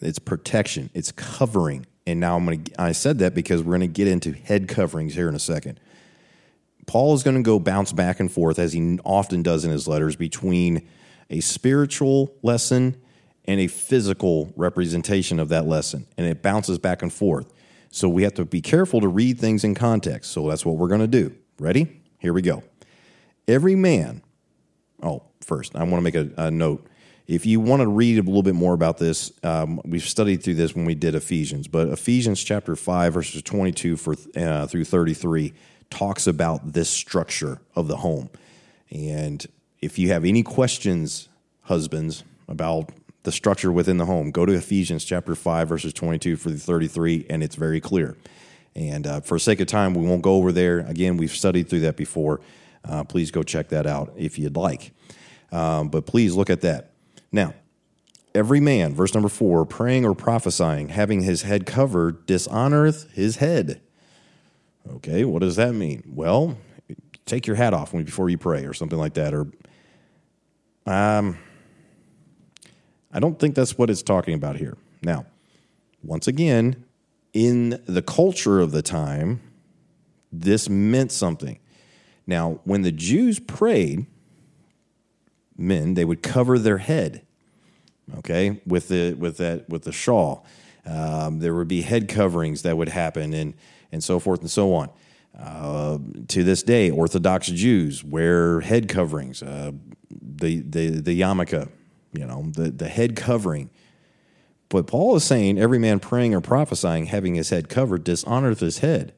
It's 0.00 0.18
protection, 0.18 0.88
it's 0.94 1.12
covering. 1.12 1.84
And 2.06 2.18
now 2.18 2.36
I'm 2.38 2.46
going 2.46 2.64
to, 2.64 2.80
I 2.80 2.92
said 2.92 3.18
that 3.18 3.34
because 3.34 3.62
we're 3.62 3.76
going 3.76 3.80
to 3.80 3.88
get 3.88 4.08
into 4.08 4.32
head 4.32 4.68
coverings 4.68 5.12
here 5.12 5.28
in 5.28 5.34
a 5.34 5.38
second. 5.38 5.78
Paul 6.86 7.14
is 7.14 7.22
going 7.22 7.36
to 7.36 7.42
go 7.42 7.58
bounce 7.58 7.92
back 7.92 8.20
and 8.20 8.30
forth, 8.30 8.58
as 8.58 8.72
he 8.72 8.98
often 9.04 9.42
does 9.42 9.64
in 9.64 9.70
his 9.70 9.88
letters, 9.88 10.16
between 10.16 10.86
a 11.30 11.40
spiritual 11.40 12.34
lesson 12.42 12.96
and 13.46 13.60
a 13.60 13.66
physical 13.66 14.52
representation 14.56 15.38
of 15.38 15.48
that 15.50 15.66
lesson. 15.66 16.06
And 16.16 16.26
it 16.26 16.42
bounces 16.42 16.78
back 16.78 17.02
and 17.02 17.12
forth. 17.12 17.52
So 17.90 18.08
we 18.08 18.22
have 18.24 18.34
to 18.34 18.44
be 18.44 18.60
careful 18.60 19.00
to 19.00 19.08
read 19.08 19.38
things 19.38 19.64
in 19.64 19.74
context. 19.74 20.32
So 20.32 20.48
that's 20.48 20.66
what 20.66 20.76
we're 20.76 20.88
going 20.88 21.00
to 21.00 21.06
do. 21.06 21.34
Ready? 21.58 22.00
Here 22.18 22.32
we 22.32 22.42
go. 22.42 22.64
Every 23.46 23.74
man, 23.74 24.22
oh, 25.02 25.22
first, 25.40 25.76
I 25.76 25.84
want 25.84 25.96
to 25.96 26.00
make 26.00 26.14
a, 26.14 26.46
a 26.46 26.50
note. 26.50 26.86
If 27.26 27.46
you 27.46 27.60
want 27.60 27.80
to 27.80 27.88
read 27.88 28.18
a 28.18 28.22
little 28.22 28.42
bit 28.42 28.54
more 28.54 28.74
about 28.74 28.98
this, 28.98 29.32
um, 29.42 29.80
we've 29.84 30.02
studied 30.02 30.42
through 30.42 30.56
this 30.56 30.74
when 30.74 30.84
we 30.84 30.94
did 30.94 31.14
Ephesians, 31.14 31.68
but 31.68 31.88
Ephesians 31.88 32.42
chapter 32.42 32.76
5, 32.76 33.14
verses 33.14 33.42
22 33.42 33.96
for, 33.96 34.14
uh, 34.36 34.66
through 34.66 34.84
33 34.84 35.54
talks 35.90 36.26
about 36.26 36.72
this 36.72 36.88
structure 36.88 37.60
of 37.74 37.88
the 37.88 37.98
home. 37.98 38.30
And 38.90 39.44
if 39.80 39.98
you 39.98 40.08
have 40.08 40.24
any 40.24 40.42
questions, 40.42 41.28
husbands, 41.62 42.24
about 42.48 42.90
the 43.22 43.32
structure 43.32 43.72
within 43.72 43.96
the 43.96 44.06
home, 44.06 44.30
go 44.30 44.44
to 44.46 44.52
Ephesians 44.52 45.04
chapter 45.04 45.34
5, 45.34 45.68
verses 45.68 45.92
22 45.92 46.36
through 46.36 46.58
33, 46.58 47.26
and 47.30 47.42
it's 47.42 47.56
very 47.56 47.80
clear. 47.80 48.16
And 48.76 49.06
uh, 49.06 49.20
for 49.20 49.38
sake 49.38 49.60
of 49.60 49.66
time, 49.66 49.94
we 49.94 50.06
won't 50.06 50.22
go 50.22 50.34
over 50.34 50.52
there. 50.52 50.80
Again, 50.80 51.16
we've 51.16 51.30
studied 51.30 51.68
through 51.68 51.80
that 51.80 51.96
before. 51.96 52.40
Uh, 52.84 53.04
please 53.04 53.30
go 53.30 53.42
check 53.42 53.68
that 53.68 53.86
out 53.86 54.12
if 54.16 54.38
you'd 54.38 54.56
like. 54.56 54.92
Um, 55.52 55.88
but 55.88 56.06
please 56.06 56.34
look 56.34 56.50
at 56.50 56.60
that. 56.62 56.90
Now, 57.30 57.54
every 58.34 58.60
man, 58.60 58.94
verse 58.94 59.14
number 59.14 59.28
four, 59.28 59.64
praying 59.64 60.04
or 60.04 60.14
prophesying, 60.14 60.88
having 60.88 61.22
his 61.22 61.42
head 61.42 61.66
covered, 61.66 62.26
dishonoreth 62.26 63.10
his 63.12 63.36
head. 63.36 63.80
Okay, 64.90 65.24
what 65.24 65.40
does 65.40 65.56
that 65.56 65.74
mean? 65.74 66.02
Well, 66.14 66.58
take 67.26 67.46
your 67.46 67.56
hat 67.56 67.72
off 67.72 67.92
before 67.92 68.28
you 68.28 68.38
pray 68.38 68.64
or 68.66 68.74
something 68.74 68.98
like 68.98 69.14
that. 69.14 69.32
Or, 69.32 69.46
um, 70.86 71.38
I 73.12 73.20
don't 73.20 73.38
think 73.38 73.54
that's 73.54 73.78
what 73.78 73.88
it's 73.90 74.02
talking 74.02 74.34
about 74.34 74.56
here. 74.56 74.76
Now, 75.02 75.26
once 76.02 76.28
again, 76.28 76.84
in 77.32 77.82
the 77.86 78.02
culture 78.02 78.60
of 78.60 78.72
the 78.72 78.82
time, 78.82 79.40
this 80.30 80.68
meant 80.68 81.12
something. 81.12 81.58
Now, 82.26 82.60
when 82.64 82.82
the 82.82 82.92
Jews 82.92 83.38
prayed, 83.38 84.06
men, 85.56 85.94
they 85.94 86.04
would 86.04 86.22
cover 86.22 86.58
their 86.58 86.78
head, 86.78 87.22
okay, 88.18 88.60
with 88.66 88.88
the 88.88 89.14
with 89.14 89.36
that 89.38 89.68
with 89.68 89.84
the 89.84 89.92
shawl. 89.92 90.44
Um, 90.86 91.38
there 91.38 91.54
would 91.54 91.68
be 91.68 91.82
head 91.82 92.08
coverings 92.08 92.62
that 92.62 92.76
would 92.76 92.88
happen, 92.90 93.32
and 93.32 93.54
and 93.94 94.04
so 94.04 94.18
forth 94.18 94.40
and 94.40 94.50
so 94.50 94.74
on. 94.74 94.90
Uh, 95.38 95.98
to 96.28 96.44
this 96.44 96.62
day, 96.62 96.90
Orthodox 96.90 97.48
Jews 97.48 98.04
wear 98.04 98.60
head 98.60 98.88
coverings. 98.88 99.42
Uh, 99.42 99.72
the 100.10 100.60
the 100.60 101.00
the 101.00 101.20
yarmulke, 101.20 101.68
you 102.12 102.26
know, 102.26 102.44
the 102.52 102.70
the 102.70 102.88
head 102.88 103.16
covering. 103.16 103.70
But 104.68 104.86
Paul 104.86 105.16
is 105.16 105.24
saying 105.24 105.58
every 105.58 105.78
man 105.78 106.00
praying 106.00 106.34
or 106.34 106.40
prophesying, 106.40 107.06
having 107.06 107.34
his 107.34 107.50
head 107.50 107.68
covered, 107.68 108.04
dishonoreth 108.04 108.60
his 108.60 108.78
head. 108.78 109.14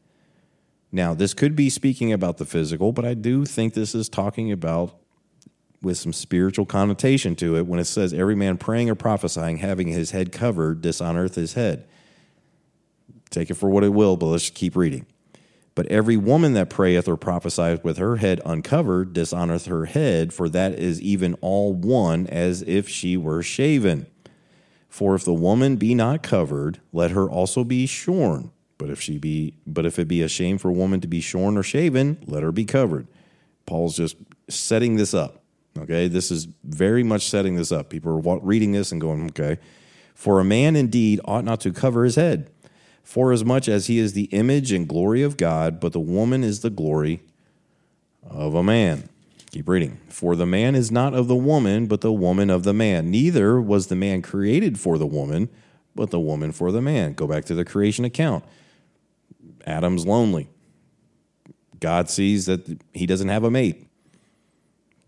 Now, 0.92 1.14
this 1.14 1.34
could 1.34 1.56
be 1.56 1.70
speaking 1.70 2.12
about 2.12 2.38
the 2.38 2.44
physical, 2.44 2.92
but 2.92 3.04
I 3.04 3.14
do 3.14 3.44
think 3.44 3.74
this 3.74 3.94
is 3.94 4.08
talking 4.08 4.52
about 4.52 4.96
with 5.82 5.98
some 5.98 6.12
spiritual 6.12 6.66
connotation 6.66 7.36
to 7.36 7.56
it 7.56 7.66
when 7.66 7.78
it 7.78 7.84
says 7.84 8.12
every 8.12 8.34
man 8.34 8.56
praying 8.56 8.90
or 8.90 8.94
prophesying, 8.94 9.58
having 9.58 9.88
his 9.88 10.10
head 10.12 10.32
covered, 10.32 10.82
dishonoreth 10.82 11.34
his 11.34 11.52
head. 11.52 11.86
Take 13.30 13.50
it 13.50 13.54
for 13.54 13.68
what 13.68 13.84
it 13.84 13.92
will, 13.92 14.16
but 14.16 14.26
let's 14.26 14.50
keep 14.50 14.76
reading. 14.76 15.06
But 15.74 15.86
every 15.88 16.16
woman 16.16 16.54
that 16.54 16.70
prayeth 16.70 17.06
or 17.06 17.18
prophesieth 17.18 17.84
with 17.84 17.98
her 17.98 18.16
head 18.16 18.40
uncovered 18.46 19.12
dishonoreth 19.12 19.66
her 19.66 19.84
head, 19.84 20.32
for 20.32 20.48
that 20.48 20.78
is 20.78 21.02
even 21.02 21.34
all 21.42 21.74
one 21.74 22.26
as 22.28 22.62
if 22.62 22.88
she 22.88 23.16
were 23.16 23.42
shaven. 23.42 24.06
For 24.88 25.14
if 25.14 25.24
the 25.24 25.34
woman 25.34 25.76
be 25.76 25.94
not 25.94 26.22
covered, 26.22 26.80
let 26.94 27.10
her 27.10 27.28
also 27.28 27.62
be 27.62 27.86
shorn. 27.86 28.52
But 28.78 28.88
if 28.88 29.00
she 29.00 29.18
be, 29.18 29.54
but 29.66 29.84
if 29.84 29.98
it 29.98 30.08
be 30.08 30.22
a 30.22 30.28
shame 30.28 30.56
for 30.56 30.70
a 30.70 30.74
woman 30.74 31.02
to 31.02 31.08
be 31.08 31.20
shorn 31.20 31.58
or 31.58 31.62
shaven, 31.62 32.18
let 32.26 32.42
her 32.42 32.52
be 32.52 32.64
covered. 32.64 33.06
Paul's 33.66 33.96
just 33.96 34.16
setting 34.48 34.96
this 34.96 35.12
up. 35.12 35.42
Okay, 35.78 36.08
this 36.08 36.30
is 36.30 36.48
very 36.64 37.02
much 37.02 37.26
setting 37.26 37.56
this 37.56 37.70
up. 37.70 37.90
People 37.90 38.12
are 38.12 38.38
reading 38.38 38.72
this 38.72 38.92
and 38.92 39.00
going, 39.00 39.26
okay. 39.28 39.58
For 40.14 40.40
a 40.40 40.44
man 40.44 40.76
indeed 40.76 41.20
ought 41.26 41.44
not 41.44 41.60
to 41.60 41.72
cover 41.72 42.04
his 42.04 42.14
head 42.14 42.50
for 43.06 43.30
as 43.30 43.44
much 43.44 43.68
as 43.68 43.86
he 43.86 44.00
is 44.00 44.14
the 44.14 44.24
image 44.24 44.72
and 44.72 44.88
glory 44.88 45.22
of 45.22 45.36
God, 45.36 45.78
but 45.78 45.92
the 45.92 46.00
woman 46.00 46.42
is 46.42 46.60
the 46.60 46.70
glory 46.70 47.22
of 48.28 48.56
a 48.56 48.64
man. 48.64 49.08
Keep 49.52 49.68
reading. 49.68 50.00
For 50.08 50.34
the 50.34 50.44
man 50.44 50.74
is 50.74 50.90
not 50.90 51.14
of 51.14 51.28
the 51.28 51.36
woman, 51.36 51.86
but 51.86 52.00
the 52.00 52.12
woman 52.12 52.50
of 52.50 52.64
the 52.64 52.74
man. 52.74 53.08
Neither 53.08 53.60
was 53.60 53.86
the 53.86 53.94
man 53.94 54.22
created 54.22 54.80
for 54.80 54.98
the 54.98 55.06
woman, 55.06 55.48
but 55.94 56.10
the 56.10 56.18
woman 56.18 56.50
for 56.50 56.72
the 56.72 56.82
man. 56.82 57.12
Go 57.12 57.28
back 57.28 57.44
to 57.44 57.54
the 57.54 57.64
creation 57.64 58.04
account. 58.04 58.44
Adam's 59.64 60.04
lonely. 60.04 60.48
God 61.78 62.10
sees 62.10 62.46
that 62.46 62.82
he 62.92 63.06
doesn't 63.06 63.28
have 63.28 63.44
a 63.44 63.52
mate. 63.52 63.86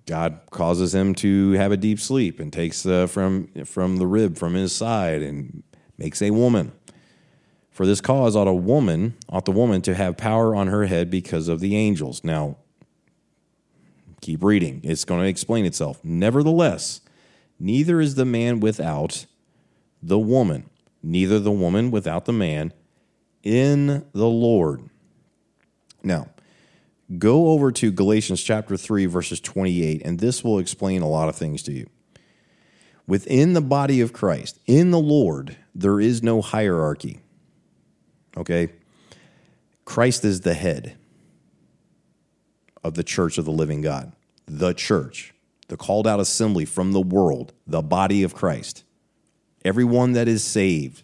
God 0.07 0.39
causes 0.53 0.95
him 0.95 1.17
to 1.17 1.51
have 1.55 1.73
a 1.73 1.77
deep 1.77 1.99
sleep 1.99 2.39
and 2.39 2.53
takes 2.53 2.87
uh, 2.87 3.09
from 3.09 3.49
from 3.65 3.97
the 3.97 4.07
rib 4.07 4.39
from 4.39 4.55
his 4.55 4.73
side 4.73 5.21
and 5.21 5.65
makes 5.99 6.23
a 6.23 6.31
woman. 6.31 6.71
For 7.79 7.87
this 7.87 8.01
cause 8.01 8.35
ought 8.35 8.49
a 8.49 8.53
woman, 8.53 9.15
ought 9.29 9.45
the 9.45 9.53
woman 9.53 9.83
to 9.83 9.95
have 9.95 10.17
power 10.17 10.53
on 10.53 10.67
her 10.67 10.87
head 10.87 11.13
because 11.13 11.47
of 11.47 11.61
the 11.61 11.77
angels. 11.77 12.25
Now, 12.25 12.57
keep 14.21 14.43
reading. 14.43 14.81
It's 14.83 15.05
going 15.05 15.21
to 15.21 15.29
explain 15.29 15.65
itself. 15.65 16.01
Nevertheless, 16.03 17.03
neither 17.61 18.01
is 18.01 18.17
the 18.17 18.25
man 18.25 18.59
without 18.59 19.27
the 20.03 20.19
woman, 20.19 20.69
neither 21.05 21.39
the 21.39 21.53
woman 21.53 21.93
without 21.93 22.25
the 22.25 22.33
man 22.33 22.73
in 23.45 24.05
the 24.13 24.27
Lord. 24.27 24.91
Now, 26.03 26.31
go 27.17 27.51
over 27.51 27.71
to 27.71 27.93
Galatians 27.93 28.43
chapter 28.43 28.77
3, 28.77 29.07
verses 29.07 29.39
28, 29.39 30.03
and 30.05 30.19
this 30.19 30.43
will 30.43 30.59
explain 30.59 31.01
a 31.01 31.09
lot 31.09 31.29
of 31.29 31.37
things 31.37 31.63
to 31.63 31.73
you. 31.73 31.89
Within 33.07 33.53
the 33.53 33.61
body 33.61 34.01
of 34.01 34.13
Christ, 34.13 34.59
in 34.67 34.91
the 34.91 34.99
Lord, 34.99 35.57
there 35.77 36.01
is 36.01 36.25
no 36.25 36.43
hierarchy. 36.43 37.21
Okay? 38.39 38.73
Christ 39.85 40.25
is 40.25 40.41
the 40.43 40.55
head 40.55 40.97
of 42.85 42.95
the 42.95 43.05
church 43.05 43.39
of 43.39 43.45
the 43.45 43.53
living 43.53 43.83
God, 43.83 44.13
the 44.47 44.73
church, 44.73 45.35
the 45.69 45.77
called 45.77 46.07
out 46.07 46.21
assembly 46.21 46.65
from 46.65 46.93
the 46.93 47.01
world, 47.01 47.53
the 47.67 47.83
body 47.83 48.23
of 48.23 48.35
Christ. 48.35 48.85
Everyone 49.65 50.13
that 50.13 50.29
is 50.29 50.45
saved 50.45 51.03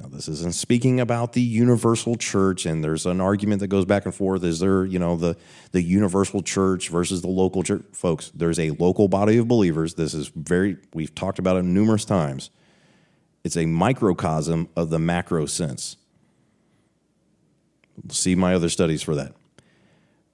Now, 0.00 0.08
this 0.08 0.26
isn't 0.28 0.54
speaking 0.54 0.98
about 0.98 1.34
the 1.34 1.40
universal 1.40 2.16
church, 2.16 2.66
and 2.66 2.82
there's 2.82 3.06
an 3.06 3.20
argument 3.20 3.60
that 3.60 3.68
goes 3.68 3.84
back 3.84 4.04
and 4.04 4.14
forth. 4.14 4.42
Is 4.42 4.58
there, 4.58 4.84
you 4.84 4.98
know, 4.98 5.16
the 5.16 5.36
the 5.70 5.82
universal 5.82 6.42
church 6.42 6.88
versus 6.88 7.22
the 7.22 7.28
local 7.28 7.62
church? 7.62 7.84
Folks, 7.92 8.30
there's 8.34 8.58
a 8.58 8.70
local 8.70 9.06
body 9.08 9.36
of 9.38 9.46
believers. 9.46 9.94
This 9.94 10.12
is 10.12 10.28
very 10.34 10.78
we've 10.94 11.14
talked 11.14 11.38
about 11.38 11.56
it 11.56 11.62
numerous 11.62 12.04
times. 12.04 12.50
It's 13.44 13.56
a 13.56 13.66
microcosm 13.66 14.68
of 14.76 14.90
the 14.90 14.98
macro 14.98 15.46
sense. 15.46 15.96
See 18.10 18.34
my 18.34 18.54
other 18.54 18.68
studies 18.68 19.02
for 19.02 19.14
that. 19.14 19.34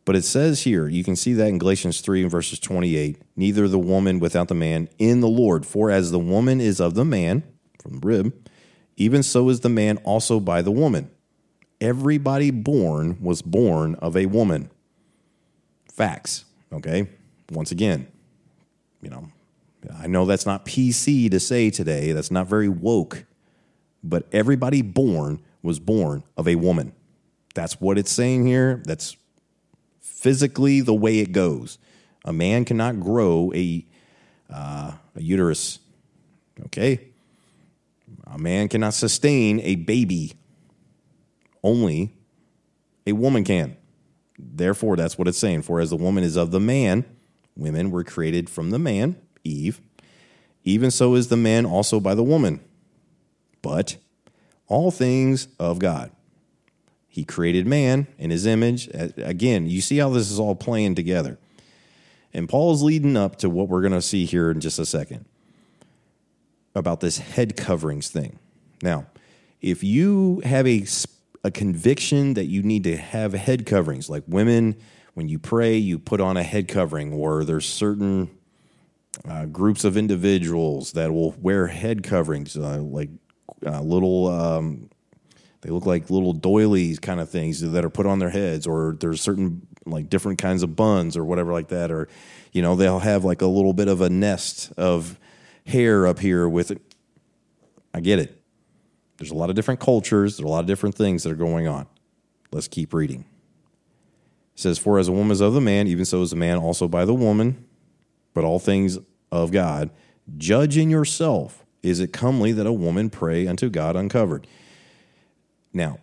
But 0.04 0.16
it 0.16 0.24
says 0.24 0.62
here, 0.62 0.88
you 0.88 1.04
can 1.04 1.14
see 1.14 1.34
that 1.34 1.48
in 1.48 1.58
Galatians 1.58 2.00
3 2.00 2.22
and 2.22 2.30
verses 2.30 2.58
28 2.58 3.20
neither 3.36 3.68
the 3.68 3.78
woman 3.78 4.18
without 4.18 4.48
the 4.48 4.54
man 4.54 4.88
in 4.98 5.20
the 5.20 5.28
Lord. 5.28 5.64
For 5.64 5.90
as 5.90 6.10
the 6.10 6.18
woman 6.18 6.60
is 6.60 6.80
of 6.80 6.94
the 6.94 7.04
man, 7.04 7.42
from 7.80 8.00
the 8.00 8.06
rib, 8.06 8.48
even 8.96 9.22
so 9.22 9.48
is 9.48 9.60
the 9.60 9.68
man 9.68 9.98
also 9.98 10.40
by 10.40 10.62
the 10.62 10.70
woman. 10.70 11.10
Everybody 11.80 12.50
born 12.50 13.18
was 13.22 13.40
born 13.40 13.94
of 13.96 14.16
a 14.16 14.26
woman. 14.26 14.70
Facts, 15.92 16.44
okay? 16.72 17.08
Once 17.50 17.70
again, 17.70 18.06
you 19.00 19.10
know, 19.10 19.28
I 19.98 20.06
know 20.06 20.26
that's 20.26 20.44
not 20.44 20.66
PC 20.66 21.30
to 21.30 21.40
say 21.40 21.70
today, 21.70 22.12
that's 22.12 22.30
not 22.30 22.46
very 22.46 22.68
woke, 22.68 23.24
but 24.04 24.26
everybody 24.32 24.82
born 24.82 25.42
was 25.62 25.78
born 25.78 26.22
of 26.36 26.46
a 26.46 26.56
woman. 26.56 26.92
That's 27.54 27.80
what 27.80 27.98
it's 27.98 28.12
saying 28.12 28.46
here. 28.46 28.82
That's 28.84 29.16
physically 30.00 30.80
the 30.80 30.94
way 30.94 31.18
it 31.18 31.32
goes. 31.32 31.78
A 32.24 32.32
man 32.32 32.64
cannot 32.64 33.00
grow 33.00 33.52
a, 33.54 33.86
uh, 34.52 34.92
a 35.16 35.20
uterus. 35.20 35.78
Okay? 36.66 37.00
A 38.26 38.38
man 38.38 38.68
cannot 38.68 38.94
sustain 38.94 39.60
a 39.60 39.76
baby. 39.76 40.34
Only 41.62 42.14
a 43.06 43.12
woman 43.12 43.44
can. 43.44 43.76
Therefore, 44.38 44.96
that's 44.96 45.18
what 45.18 45.28
it's 45.28 45.38
saying. 45.38 45.62
For 45.62 45.80
as 45.80 45.90
the 45.90 45.96
woman 45.96 46.24
is 46.24 46.36
of 46.36 46.50
the 46.50 46.60
man, 46.60 47.04
women 47.56 47.90
were 47.90 48.04
created 48.04 48.48
from 48.48 48.70
the 48.70 48.78
man, 48.78 49.16
Eve. 49.44 49.80
Even 50.64 50.90
so 50.90 51.14
is 51.14 51.28
the 51.28 51.36
man 51.36 51.66
also 51.66 52.00
by 52.00 52.14
the 52.14 52.22
woman. 52.22 52.60
But 53.62 53.96
all 54.66 54.90
things 54.90 55.48
of 55.58 55.78
God. 55.78 56.10
He 57.12 57.24
created 57.24 57.66
man 57.66 58.06
in 58.18 58.30
his 58.30 58.46
image. 58.46 58.88
Again, 58.94 59.66
you 59.66 59.80
see 59.80 59.98
how 59.98 60.10
this 60.10 60.30
is 60.30 60.38
all 60.38 60.54
playing 60.54 60.94
together. 60.94 61.38
And 62.32 62.48
Paul's 62.48 62.84
leading 62.84 63.16
up 63.16 63.36
to 63.38 63.50
what 63.50 63.68
we're 63.68 63.80
going 63.80 63.92
to 63.92 64.00
see 64.00 64.24
here 64.24 64.48
in 64.50 64.60
just 64.60 64.78
a 64.78 64.86
second 64.86 65.24
about 66.76 67.00
this 67.00 67.18
head 67.18 67.56
coverings 67.56 68.08
thing. 68.08 68.38
Now, 68.80 69.06
if 69.60 69.82
you 69.82 70.40
have 70.44 70.68
a, 70.68 70.86
a 71.42 71.50
conviction 71.50 72.34
that 72.34 72.46
you 72.46 72.62
need 72.62 72.84
to 72.84 72.96
have 72.96 73.32
head 73.32 73.66
coverings, 73.66 74.08
like 74.08 74.22
women, 74.28 74.76
when 75.14 75.28
you 75.28 75.40
pray, 75.40 75.76
you 75.76 75.98
put 75.98 76.20
on 76.20 76.36
a 76.36 76.44
head 76.44 76.68
covering, 76.68 77.12
or 77.12 77.44
there's 77.44 77.68
certain 77.68 78.30
uh, 79.28 79.46
groups 79.46 79.82
of 79.82 79.96
individuals 79.96 80.92
that 80.92 81.12
will 81.12 81.32
wear 81.40 81.66
head 81.66 82.04
coverings, 82.04 82.56
uh, 82.56 82.78
like 82.78 83.10
uh, 83.66 83.80
little 83.80 84.28
um, 84.28 84.88
they 85.62 85.70
look 85.70 85.86
like 85.86 86.10
little 86.10 86.32
doilies 86.32 86.98
kind 86.98 87.20
of 87.20 87.28
things 87.28 87.60
that 87.60 87.84
are 87.84 87.90
put 87.90 88.06
on 88.06 88.18
their 88.18 88.30
heads, 88.30 88.66
or 88.66 88.96
there's 88.98 89.20
certain 89.20 89.66
like 89.86 90.08
different 90.08 90.38
kinds 90.38 90.62
of 90.62 90.76
buns 90.76 91.16
or 91.16 91.24
whatever 91.24 91.52
like 91.52 91.68
that, 91.68 91.90
or 91.90 92.08
you 92.52 92.62
know 92.62 92.76
they'll 92.76 93.00
have 93.00 93.24
like 93.24 93.42
a 93.42 93.46
little 93.46 93.72
bit 93.72 93.88
of 93.88 94.00
a 94.00 94.08
nest 94.08 94.72
of 94.76 95.18
hair 95.66 96.06
up 96.06 96.18
here 96.18 96.48
with 96.48 96.70
it. 96.70 96.80
I 97.92 98.00
get 98.00 98.18
it. 98.18 98.40
There's 99.18 99.30
a 99.30 99.34
lot 99.34 99.50
of 99.50 99.56
different 99.56 99.80
cultures. 99.80 100.36
There's 100.36 100.46
a 100.46 100.50
lot 100.50 100.60
of 100.60 100.66
different 100.66 100.94
things 100.94 101.24
that 101.24 101.32
are 101.32 101.36
going 101.36 101.66
on. 101.66 101.86
Let's 102.52 102.68
keep 102.68 102.94
reading. 102.94 103.26
It 104.54 104.60
says, 104.60 104.78
"For 104.78 104.98
as 104.98 105.08
a 105.08 105.12
woman 105.12 105.32
is 105.32 105.40
of 105.40 105.52
the 105.52 105.60
man, 105.60 105.86
even 105.86 106.04
so 106.04 106.22
is 106.22 106.32
a 106.32 106.36
man 106.36 106.56
also 106.56 106.88
by 106.88 107.04
the 107.04 107.14
woman. 107.14 107.64
But 108.32 108.44
all 108.44 108.58
things 108.58 108.98
of 109.30 109.50
God, 109.50 109.90
judge 110.38 110.78
in 110.78 110.88
yourself. 110.88 111.64
Is 111.82 112.00
it 112.00 112.12
comely 112.12 112.52
that 112.52 112.66
a 112.66 112.72
woman 112.72 113.10
pray 113.10 113.46
unto 113.46 113.68
God 113.68 113.94
uncovered?" 113.96 114.46
Now, 115.72 115.98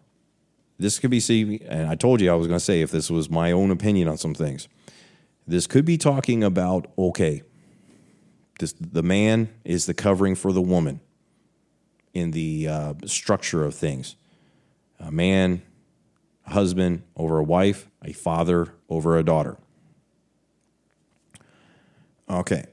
this 0.77 0.99
could 0.99 1.11
be 1.11 1.19
see, 1.19 1.61
and 1.67 1.87
I 1.87 1.95
told 1.95 2.21
you 2.21 2.31
I 2.31 2.35
was 2.35 2.47
going 2.47 2.59
to 2.59 2.63
say 2.63 2.81
if 2.81 2.91
this 2.91 3.09
was 3.09 3.29
my 3.29 3.51
own 3.51 3.71
opinion 3.71 4.07
on 4.07 4.17
some 4.17 4.33
things. 4.33 4.67
This 5.47 5.65
could 5.65 5.85
be 5.85 5.97
talking 5.97 6.43
about 6.43 6.91
okay, 6.97 7.41
this 8.59 8.73
the 8.73 9.03
man 9.03 9.49
is 9.63 9.85
the 9.85 9.93
covering 9.93 10.35
for 10.35 10.51
the 10.51 10.61
woman 10.61 10.99
in 12.13 12.31
the 12.31 12.67
uh, 12.67 12.93
structure 13.05 13.63
of 13.63 13.73
things. 13.75 14.15
A 14.99 15.11
man, 15.11 15.61
a 16.45 16.51
husband 16.51 17.03
over 17.15 17.37
a 17.37 17.43
wife, 17.43 17.87
a 18.03 18.13
father 18.13 18.73
over 18.89 19.17
a 19.17 19.23
daughter. 19.23 19.57
Okay. 22.29 22.65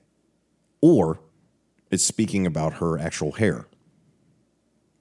Or 0.81 1.21
it's 1.91 2.05
speaking 2.05 2.47
about 2.47 2.75
her 2.75 2.99
actual 2.99 3.33
hair. 3.33 3.67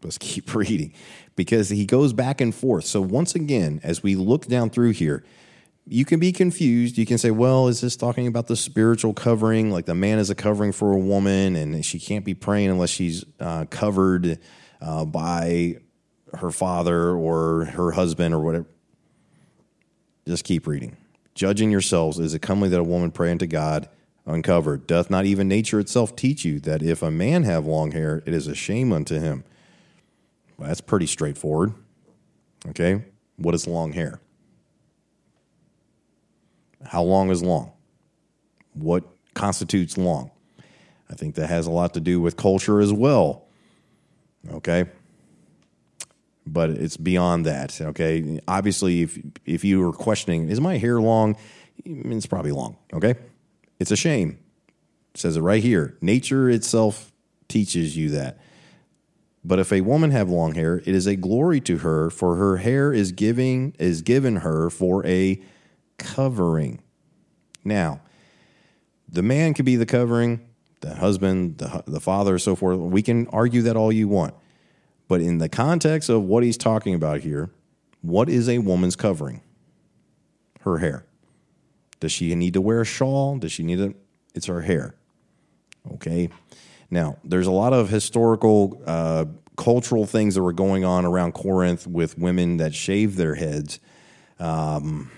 Let's 0.04 0.18
keep 0.18 0.54
reading 0.56 0.94
because 1.36 1.70
he 1.70 1.86
goes 1.86 2.14
back 2.14 2.42
and 2.42 2.54
forth. 2.54 2.86
So, 2.86 3.02
once 3.02 3.36
again, 3.36 3.80
as 3.84 4.04
we 4.04 4.16
look 4.16 4.48
down 4.48 4.70
through 4.70 4.92
here, 4.92 5.24
you 5.86 6.06
can 6.06 6.20
be 6.20 6.32
confused. 6.32 6.98
You 6.98 7.06
can 7.06 7.18
say, 7.18 7.32
well, 7.32 7.68
is 7.68 7.82
this 7.82 7.96
talking 7.96 8.28
about 8.28 8.48
the 8.48 8.56
spiritual 8.56 9.14
covering? 9.14 9.72
Like 9.72 9.86
the 9.86 9.96
man 9.96 10.18
is 10.20 10.30
a 10.30 10.36
covering 10.36 10.72
for 10.72 10.94
a 10.94 10.98
woman 10.98 11.56
and 11.56 11.86
she 11.86 12.00
can't 12.00 12.24
be 12.24 12.34
praying 12.34 12.70
unless 12.70 12.90
she's 12.90 13.26
uh, 13.40 13.66
covered 13.70 14.40
uh, 14.82 15.06
by 15.06 15.78
her 16.36 16.52
father 16.52 17.10
or 17.12 17.66
her 17.66 17.92
husband 17.92 18.34
or 18.34 18.40
whatever. 18.40 18.66
Just 20.26 20.46
keep 20.46 20.68
reading. 20.68 20.96
Judging 21.36 21.72
yourselves, 21.72 22.20
is 22.20 22.34
it 22.34 22.42
comely 22.42 22.70
that 22.70 22.80
a 22.80 22.84
woman 22.84 23.12
pray 23.12 23.32
unto 23.32 23.46
God 23.46 23.90
uncovered? 24.26 24.88
Doth 24.88 25.10
not 25.10 25.26
even 25.26 25.48
nature 25.48 25.80
itself 25.80 26.16
teach 26.16 26.46
you 26.46 26.60
that 26.62 26.82
if 26.82 27.02
a 27.02 27.12
man 27.12 27.44
have 27.44 27.66
long 27.66 27.92
hair, 27.92 28.24
it 28.26 28.34
is 28.34 28.48
a 28.48 28.56
shame 28.56 28.94
unto 28.94 29.20
him? 29.20 29.44
Well, 30.64 30.70
that's 30.70 30.80
pretty 30.80 31.08
straightforward. 31.08 31.74
Okay. 32.70 33.04
What 33.36 33.54
is 33.54 33.68
long 33.68 33.92
hair? 33.92 34.22
How 36.86 37.04
long 37.04 37.32
is 37.32 37.44
long? 37.44 37.74
What 38.72 39.04
constitutes 39.34 39.98
long? 39.98 40.32
I 41.10 41.16
think 41.16 41.36
that 41.36 41.50
has 41.50 41.68
a 41.68 41.72
lot 41.72 41.96
to 41.96 42.00
do 42.00 42.22
with 42.22 42.38
culture 42.38 42.80
as 42.80 42.94
well. 42.94 43.46
Okay. 44.54 44.86
But 46.48 46.70
it's 46.70 46.96
beyond 46.96 47.46
that. 47.46 47.82
Okay. 47.82 48.40
Obviously, 48.48 49.02
if 49.02 49.20
if 49.44 49.66
you 49.66 49.82
were 49.82 49.92
questioning, 49.92 50.48
is 50.48 50.62
my 50.62 50.78
hair 50.78 51.02
long? 51.02 51.36
It's 51.84 52.26
probably 52.26 52.54
long. 52.54 52.78
Okay. 52.94 53.16
It's 53.82 53.92
a 53.92 53.98
shame. 53.98 54.40
It 55.14 55.20
says 55.20 55.36
it 55.36 55.42
right 55.42 55.62
here. 55.62 55.98
Nature 56.00 56.50
itself 56.50 57.12
teaches 57.50 57.98
you 57.98 58.12
that. 58.12 58.38
But 59.46 59.60
if 59.60 59.74
a 59.74 59.82
woman 59.82 60.12
have 60.12 60.30
long 60.30 60.56
hair, 60.56 60.78
it 60.78 60.88
is 60.88 61.06
a 61.06 61.16
glory 61.16 61.60
to 61.62 61.80
her, 61.80 62.10
for 62.10 62.36
her 62.36 62.58
hair 62.58 62.94
is 62.94 63.12
giving 63.12 63.76
is 63.78 64.02
given 64.02 64.38
her 64.38 64.70
for 64.70 65.06
a 65.06 65.42
covering. 65.98 66.82
Now, 67.66 68.02
the 69.10 69.22
man 69.22 69.54
could 69.54 69.66
be 69.66 69.76
the 69.76 69.86
covering, 69.86 70.42
the 70.80 70.96
husband, 70.96 71.58
the 71.58 71.84
the 71.86 72.00
father, 72.00 72.40
so 72.40 72.56
forth. 72.56 72.80
We 72.80 73.02
can 73.02 73.28
argue 73.28 73.62
that 73.64 73.76
all 73.76 73.92
you 73.92 74.08
want, 74.08 74.34
but 75.08 75.20
in 75.20 75.40
the 75.40 75.50
context 75.50 76.10
of 76.10 76.24
what 76.24 76.44
he's 76.44 76.58
talking 76.58 76.96
about 76.96 77.22
here, 77.22 77.50
what 78.02 78.30
is 78.30 78.48
a 78.48 78.60
woman's 78.60 78.96
covering? 78.96 79.42
Her 80.62 80.78
hair. 80.78 81.06
Does 82.00 82.14
she 82.14 82.34
need 82.36 82.54
to 82.54 82.62
wear 82.62 82.82
a 82.82 82.86
shawl? 82.86 83.38
Does 83.38 83.52
she 83.52 83.64
need 83.64 83.82
a? 83.82 83.94
It's 84.34 84.46
her 84.46 84.62
hair. 84.62 84.96
Okay. 85.94 86.30
Now, 86.94 87.18
there's 87.24 87.48
a 87.48 87.52
lot 87.52 87.74
of 87.74 87.90
historical, 87.90 88.80
uh, 88.86 89.26
cultural 89.58 90.06
things 90.06 90.36
that 90.36 90.44
were 90.44 90.54
going 90.54 90.86
on 90.86 91.06
around 91.06 91.34
Corinth 91.34 91.88
with 91.88 92.20
women 92.20 92.58
that 92.58 92.76
shaved 92.76 93.18
their 93.18 93.34
heads. 93.34 93.80
Um, 94.40 95.10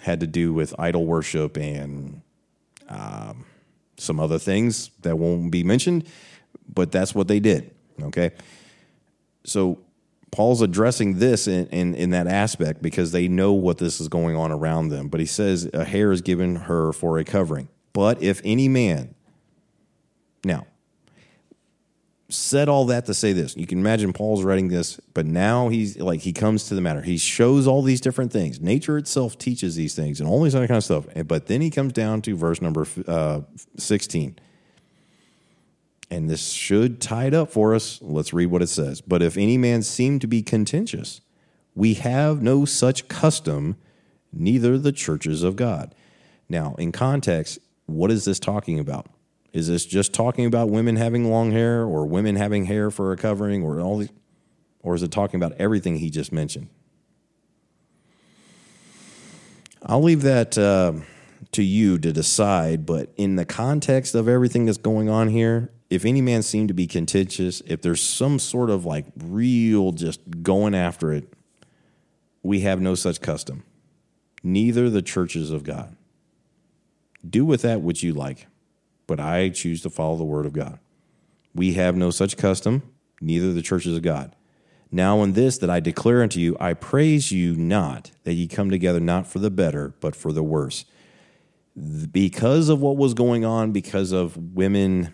had 0.00 0.18
to 0.18 0.26
do 0.26 0.52
with 0.52 0.74
idol 0.80 1.06
worship 1.06 1.56
and 1.56 2.22
um, 2.88 3.44
some 3.98 4.18
other 4.18 4.40
things 4.40 4.90
that 5.02 5.16
won't 5.16 5.52
be 5.52 5.62
mentioned, 5.62 6.08
but 6.68 6.90
that's 6.90 7.14
what 7.14 7.28
they 7.28 7.38
did. 7.38 7.70
Okay. 8.02 8.32
So 9.44 9.78
Paul's 10.32 10.60
addressing 10.60 11.20
this 11.20 11.46
in, 11.46 11.66
in, 11.68 11.94
in, 11.94 12.10
that 12.10 12.26
aspect 12.26 12.82
because 12.82 13.12
they 13.12 13.28
know 13.28 13.52
what 13.52 13.78
this 13.78 14.00
is 14.00 14.08
going 14.08 14.34
on 14.34 14.50
around 14.50 14.88
them. 14.88 15.08
But 15.08 15.20
he 15.20 15.26
says, 15.26 15.70
A 15.72 15.84
hair 15.84 16.10
is 16.10 16.20
given 16.20 16.56
her 16.56 16.92
for 16.92 17.18
a 17.18 17.24
covering. 17.24 17.68
But 17.92 18.20
if 18.22 18.40
any 18.42 18.68
man, 18.68 19.14
now, 20.44 20.66
said 22.30 22.68
all 22.68 22.86
that 22.86 23.06
to 23.06 23.14
say 23.14 23.32
this. 23.32 23.56
You 23.56 23.66
can 23.66 23.78
imagine 23.78 24.12
Paul's 24.12 24.44
writing 24.44 24.68
this, 24.68 25.00
but 25.14 25.26
now 25.26 25.68
he's 25.68 25.98
like 25.98 26.20
he 26.20 26.32
comes 26.32 26.68
to 26.68 26.74
the 26.74 26.80
matter. 26.80 27.02
He 27.02 27.18
shows 27.18 27.66
all 27.66 27.82
these 27.82 28.00
different 28.00 28.32
things. 28.32 28.60
Nature 28.60 28.96
itself 28.98 29.36
teaches 29.36 29.74
these 29.74 29.94
things 29.94 30.20
and 30.20 30.28
all 30.28 30.42
these 30.42 30.54
other 30.54 30.66
kind 30.66 30.78
of 30.78 30.84
stuff. 30.84 31.06
But 31.26 31.46
then 31.46 31.60
he 31.60 31.70
comes 31.70 31.92
down 31.92 32.22
to 32.22 32.36
verse 32.36 32.62
number 32.62 32.86
uh, 33.06 33.40
sixteen. 33.76 34.38
And 36.12 36.28
this 36.28 36.50
should 36.50 37.00
tie 37.00 37.26
it 37.26 37.34
up 37.34 37.52
for 37.52 37.72
us. 37.72 38.00
Let's 38.02 38.32
read 38.32 38.46
what 38.46 38.62
it 38.62 38.68
says. 38.68 39.00
But 39.00 39.22
if 39.22 39.36
any 39.36 39.56
man 39.56 39.82
seem 39.82 40.18
to 40.18 40.26
be 40.26 40.42
contentious, 40.42 41.20
we 41.76 41.94
have 41.94 42.42
no 42.42 42.64
such 42.64 43.06
custom, 43.06 43.76
neither 44.32 44.76
the 44.76 44.90
churches 44.90 45.44
of 45.44 45.54
God. 45.54 45.94
Now, 46.48 46.74
in 46.78 46.90
context, 46.90 47.60
what 47.86 48.10
is 48.10 48.24
this 48.24 48.40
talking 48.40 48.80
about? 48.80 49.06
Is 49.52 49.68
this 49.68 49.84
just 49.84 50.12
talking 50.14 50.46
about 50.46 50.70
women 50.70 50.96
having 50.96 51.30
long 51.30 51.50
hair 51.50 51.82
or 51.82 52.06
women 52.06 52.36
having 52.36 52.66
hair 52.66 52.90
for 52.90 53.12
a 53.12 53.16
covering 53.16 53.62
or 53.62 53.80
all 53.80 53.98
these 53.98 54.10
or 54.82 54.94
is 54.94 55.02
it 55.02 55.10
talking 55.10 55.40
about 55.40 55.52
everything 55.58 55.96
he 55.96 56.10
just 56.10 56.32
mentioned? 56.32 56.68
I'll 59.82 60.02
leave 60.02 60.22
that 60.22 60.58
uh, 60.58 60.92
to 61.52 61.62
you 61.62 61.98
to 61.98 62.12
decide, 62.12 62.86
but 62.86 63.12
in 63.16 63.36
the 63.36 63.44
context 63.44 64.14
of 64.14 64.28
everything 64.28 64.66
that's 64.66 64.78
going 64.78 65.08
on 65.08 65.28
here, 65.28 65.70
if 65.88 66.04
any 66.04 66.20
man 66.20 66.42
seem 66.42 66.68
to 66.68 66.74
be 66.74 66.86
contentious, 66.86 67.62
if 67.66 67.82
there's 67.82 68.02
some 68.02 68.38
sort 68.38 68.70
of 68.70 68.84
like 68.84 69.06
real 69.16 69.92
just 69.92 70.20
going 70.42 70.74
after 70.74 71.12
it, 71.12 71.32
we 72.42 72.60
have 72.60 72.80
no 72.80 72.94
such 72.94 73.20
custom. 73.20 73.64
Neither 74.42 74.88
the 74.88 75.02
churches 75.02 75.50
of 75.50 75.64
God. 75.64 75.96
Do 77.28 77.44
with 77.44 77.62
that 77.62 77.82
what 77.82 78.02
you 78.02 78.14
like, 78.14 78.46
but 79.10 79.18
I 79.18 79.48
choose 79.48 79.82
to 79.82 79.90
follow 79.90 80.14
the 80.14 80.22
word 80.22 80.46
of 80.46 80.52
God. 80.52 80.78
We 81.52 81.72
have 81.72 81.96
no 81.96 82.12
such 82.12 82.36
custom, 82.36 82.84
neither 83.20 83.52
the 83.52 83.60
churches 83.60 83.96
of 83.96 84.02
God. 84.02 84.36
Now, 84.92 85.24
in 85.24 85.32
this 85.32 85.58
that 85.58 85.68
I 85.68 85.80
declare 85.80 86.22
unto 86.22 86.38
you, 86.38 86.56
I 86.60 86.74
praise 86.74 87.32
you 87.32 87.56
not 87.56 88.12
that 88.22 88.34
ye 88.34 88.46
come 88.46 88.70
together 88.70 89.00
not 89.00 89.26
for 89.26 89.40
the 89.40 89.50
better, 89.50 89.94
but 89.98 90.14
for 90.14 90.32
the 90.32 90.44
worse. 90.44 90.84
Because 92.12 92.68
of 92.68 92.80
what 92.80 92.96
was 92.96 93.12
going 93.12 93.44
on, 93.44 93.72
because 93.72 94.12
of 94.12 94.36
women 94.54 95.12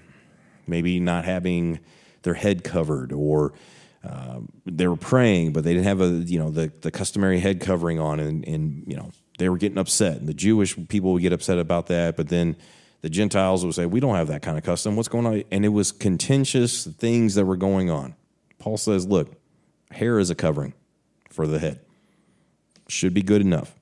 maybe 0.67 1.01
not 1.01 1.25
having 1.25 1.81
their 2.21 2.35
head 2.35 2.65
covered, 2.65 3.13
or 3.15 3.55
uh, 4.05 4.41
they 4.67 4.87
were 4.87 4.97
praying, 4.97 5.55
but 5.55 5.65
they 5.65 5.73
didn't 5.73 5.87
have 5.87 6.03
a 6.03 6.09
you 6.09 6.39
know 6.39 6.51
the 6.51 6.71
the 6.83 6.91
customary 6.91 7.41
head 7.41 7.61
covering 7.61 7.99
on, 7.99 8.21
and, 8.21 8.47
and 8.47 8.85
you 8.87 8.97
know 8.97 9.11
they 9.39 9.49
were 9.49 9.57
getting 9.57 9.79
upset, 9.79 10.19
and 10.19 10.29
the 10.29 10.35
Jewish 10.35 10.77
people 10.89 11.15
would 11.15 11.23
get 11.23 11.33
upset 11.33 11.59
about 11.59 11.87
that, 11.87 12.15
but 12.15 12.29
then 12.29 12.57
the 13.07 13.11
Gentiles 13.11 13.64
would 13.64 13.73
say, 13.73 13.87
"We 13.87 14.01
don't 14.01 14.16
have 14.16 14.27
that 14.27 14.42
kind 14.42 14.59
of 14.59 14.64
custom. 14.64 14.97
What's 14.97 15.07
going 15.07 15.27
on?" 15.27 15.45
And 15.53 15.64
it 15.64 15.69
was 15.69 15.92
contentious 15.92 16.88
things 16.88 17.37
that 17.37 17.45
were 17.45 17.57
going 17.57 17.88
on. 17.88 18.16
Paul 18.59 18.77
says, 18.77 19.07
"Look, 19.07 19.37
hair 19.92 20.19
is 20.19 20.29
a 20.29 20.35
covering 20.35 20.75
for 21.31 21.47
the 21.47 21.61
head. 21.61 21.79
Should 22.88 23.14
be 23.14 23.23
good 23.23 23.42
enough. 23.42 23.79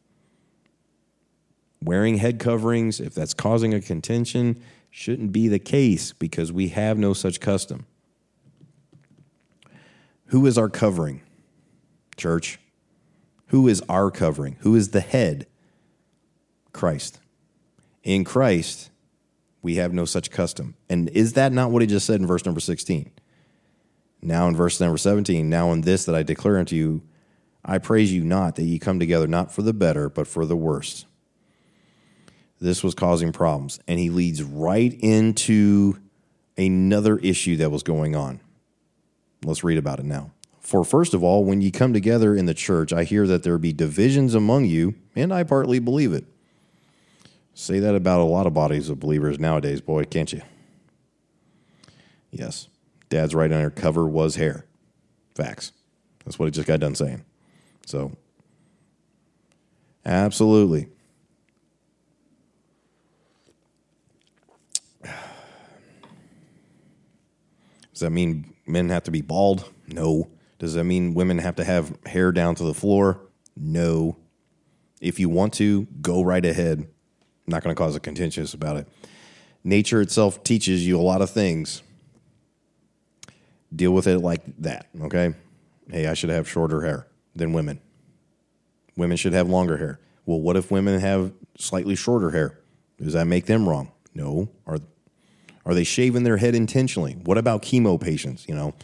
Wearing 1.83 2.19
head 2.19 2.39
coverings, 2.39 3.01
if 3.01 3.15
that's 3.15 3.33
causing 3.33 3.73
a 3.73 3.81
contention, 3.81 4.61
shouldn't 4.91 5.33
be 5.33 5.49
the 5.49 5.59
case 5.59 6.13
because 6.13 6.53
we 6.53 6.69
have 6.69 6.99
no 6.99 7.15
such 7.15 7.41
custom. 7.41 7.87
Who 10.27 10.45
is 10.45 10.59
our 10.59 10.69
covering? 10.69 11.23
Church. 12.19 12.59
Who 13.47 13.69
is 13.69 13.83
our 13.89 14.11
covering? 14.11 14.57
Who 14.61 14.75
is 14.75 14.91
the 14.91 15.01
head? 15.01 15.47
Christ. 16.75 17.21
In 18.03 18.23
Christ, 18.23 18.91
we 19.65 19.77
have 19.77 19.95
no 19.95 20.05
such 20.05 20.31
custom. 20.31 20.77
And 20.91 21.09
is 21.09 21.33
that 21.33 21.51
not 21.51 21.71
what 21.71 21.81
he 21.81 21.89
just 21.89 22.07
said 22.07 22.21
in 22.21 22.27
verse 22.27 22.45
number 22.45 22.61
16? 22.61 23.11
Now 24.21 24.47
in 24.47 24.55
verse 24.55 24.79
number 24.79 24.99
17, 24.99 25.49
now 25.49 25.73
in 25.73 25.81
this 25.81 26.05
that 26.05 26.15
I 26.15 26.23
declare 26.23 26.59
unto 26.59 26.77
you, 26.77 27.03
I 27.65 27.79
praise 27.79 28.13
you 28.13 28.23
not 28.23 28.57
that 28.57 28.65
ye 28.65 28.79
come 28.79 29.01
together 29.01 29.27
not 29.27 29.51
for 29.51 29.63
the 29.63 29.73
better, 29.73 30.11
but 30.11 30.29
for 30.29 30.45
the 30.45 30.55
worse. 30.55 31.07
This 32.61 32.85
was 32.85 32.95
causing 32.95 33.33
problems. 33.33 33.81
And 33.89 33.99
he 33.99 34.11
leads 34.11 34.43
right 34.43 34.95
into 35.01 35.99
another 36.59 37.17
issue 37.17 37.57
that 37.57 37.71
was 37.71 37.83
going 37.83 38.15
on. 38.15 38.41
Let's 39.45 39.65
read 39.65 39.79
about 39.79 39.99
it 39.99 40.05
now. 40.05 40.31
For 40.61 40.85
first 40.85 41.15
of 41.15 41.25
all, 41.25 41.43
when 41.43 41.63
ye 41.63 41.71
come 41.71 41.95
together 41.95 42.37
in 42.37 42.45
the 42.45 42.55
church, 42.55 42.93
I 42.93 43.05
hear 43.05 43.27
that 43.27 43.45
there 43.45 43.57
be 43.57 43.73
divisions 43.73 44.35
among 44.35 44.67
you, 44.67 44.95
and 45.17 45.33
I 45.33 45.43
partly 45.43 45.79
believe 45.79 46.13
it. 46.13 46.27
Say 47.55 47.79
that 47.79 47.95
about 47.95 48.21
a 48.21 48.25
lot 48.25 48.47
of 48.47 48.53
bodies 48.53 48.91
of 48.91 48.99
believers 48.99 49.39
nowadays, 49.39 49.81
boy, 49.81 50.05
can't 50.05 50.33
you? 50.33 50.43
Yes. 52.33 52.69
Dad's 53.09 53.35
right 53.35 53.53
under 53.53 53.71
cover 53.71 54.07
was 54.07 54.35
hair. 54.35 54.67
Facts. 55.37 55.73
That's 56.25 56.37
what 56.39 56.47
he 56.47 56.51
just 56.51 56.67
got 56.67 56.81
done 56.81 56.97
saying. 56.97 57.25
So, 57.87 58.13
absolutely. 60.05 60.89
Does 67.93 68.01
that 68.01 68.11
mean 68.11 68.53
men 68.67 68.89
have 68.89 69.05
to 69.05 69.13
be 69.13 69.21
bald? 69.21 69.71
No. 69.87 70.29
Does 70.59 70.75
that 70.75 70.83
mean 70.83 71.15
women 71.15 71.39
have 71.39 71.55
to 71.57 71.65
have 71.65 71.97
hair 72.07 72.33
down 72.33 72.57
to 72.57 72.65
the 72.65 72.75
floor? 72.75 73.21
No. 73.57 74.17
If 75.01 75.21
you 75.21 75.29
want 75.29 75.53
to, 75.55 75.87
go 76.01 76.23
right 76.25 76.45
ahead. 76.45 76.89
I'm 77.47 77.53
not 77.53 77.63
going 77.63 77.75
to 77.75 77.79
cause 77.79 77.95
a 77.97 78.01
contentious 78.01 78.55
about 78.55 78.77
it. 78.77 78.89
Nature 79.63 80.01
itself 80.01 80.45
teaches 80.45 80.87
you 80.87 80.99
a 80.99 81.03
lot 81.03 81.23
of 81.23 81.31
things 81.31 81.83
deal 83.75 83.93
with 83.93 84.07
it 84.07 84.19
like 84.21 84.43
that, 84.59 84.87
okay? 85.01 85.35
Hey, 85.91 86.07
I 86.07 86.15
should 86.15 86.31
have 86.31 86.49
shorter 86.49 86.83
hair 86.83 87.07
than 87.35 87.53
women. 87.53 87.81
Women 88.97 89.17
should 89.17 89.33
have 89.33 89.49
longer 89.49 89.77
hair. 89.77 89.99
Well, 90.27 90.41
what 90.41 90.57
if 90.57 90.71
women 90.71 91.01
have 91.01 91.33
slightly 91.59 91.97
shorter 91.97 92.31
hair? 92.31 92.59
Does 93.01 93.15
that 93.15 93.27
make 93.27 93.47
them 93.47 93.69
wrong? 93.69 93.91
No. 94.15 94.49
Are 94.67 94.79
are 95.67 95.75
they 95.75 95.85
shaving 95.85 96.25
their 96.25 96.37
head 96.37 96.55
intentionally? 96.55 97.15
What 97.25 97.39
about 97.39 97.63
chemo 97.63 98.01
patients, 98.01 98.47
you 98.47 98.55
know? 98.55 98.75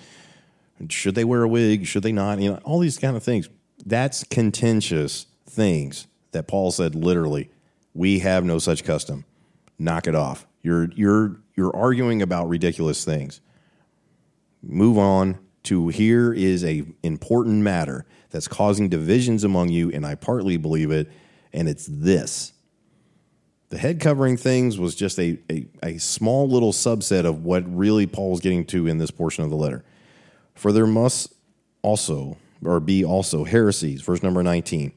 Should 0.88 1.14
they 1.14 1.25
wear 1.25 1.42
a 1.42 1.49
wig? 1.49 1.87
Should 1.87 2.03
they 2.03 2.12
not? 2.12 2.40
You 2.40 2.53
know, 2.53 2.61
all 2.64 2.79
these 2.79 2.99
kind 2.99 3.16
of 3.16 3.23
things. 3.23 3.51
That's 3.85 4.25
contentious 4.25 5.27
things 5.46 6.07
that 6.33 6.49
Paul 6.49 6.70
said 6.70 6.94
literally, 6.94 7.51
we 7.94 8.20
have 8.20 8.44
no 8.44 8.59
such 8.59 8.85
custom. 8.85 9.24
Knock 9.79 10.07
it 10.07 10.14
off. 10.14 10.46
You're 10.62 10.90
you're 10.94 11.37
you're 11.57 11.74
arguing 11.74 12.22
about 12.22 12.48
ridiculous 12.48 13.05
things 13.05 13.40
move 14.62 14.98
on 14.98 15.38
to 15.62 15.88
here 15.88 16.33
is 16.33 16.64
a 16.64 16.85
important 17.03 17.62
matter 17.62 18.07
that's 18.31 18.48
causing 18.48 18.88
divisions 18.88 19.44
among 19.44 19.68
you, 19.68 19.90
and 19.90 20.07
I 20.07 20.14
partly 20.14 20.57
believe 20.57 20.90
it, 20.90 21.11
and 21.53 21.68
it's 21.68 21.87
this. 21.87 22.53
The 23.68 23.79
head 23.79 24.00
covering 24.00 24.37
things 24.37 24.79
was 24.79 24.94
just 24.94 25.18
a, 25.18 25.38
a, 25.50 25.66
a 25.83 25.98
small 25.98 26.48
little 26.48 26.72
subset 26.72 27.24
of 27.24 27.44
what 27.44 27.62
really 27.66 28.07
Paul 28.07 28.35
is 28.35 28.40
getting 28.40 28.64
to 28.66 28.87
in 28.87 28.98
this 28.98 29.11
portion 29.11 29.44
of 29.44 29.50
the 29.50 29.57
letter. 29.57 29.85
For 30.55 30.72
there 30.72 30.87
must 30.87 31.33
also, 31.83 32.37
or 32.64 32.81
be 32.81 33.05
also, 33.05 33.44
heresies, 33.44 34.03
verse 34.03 34.22
number 34.22 34.42
19, 34.42 34.92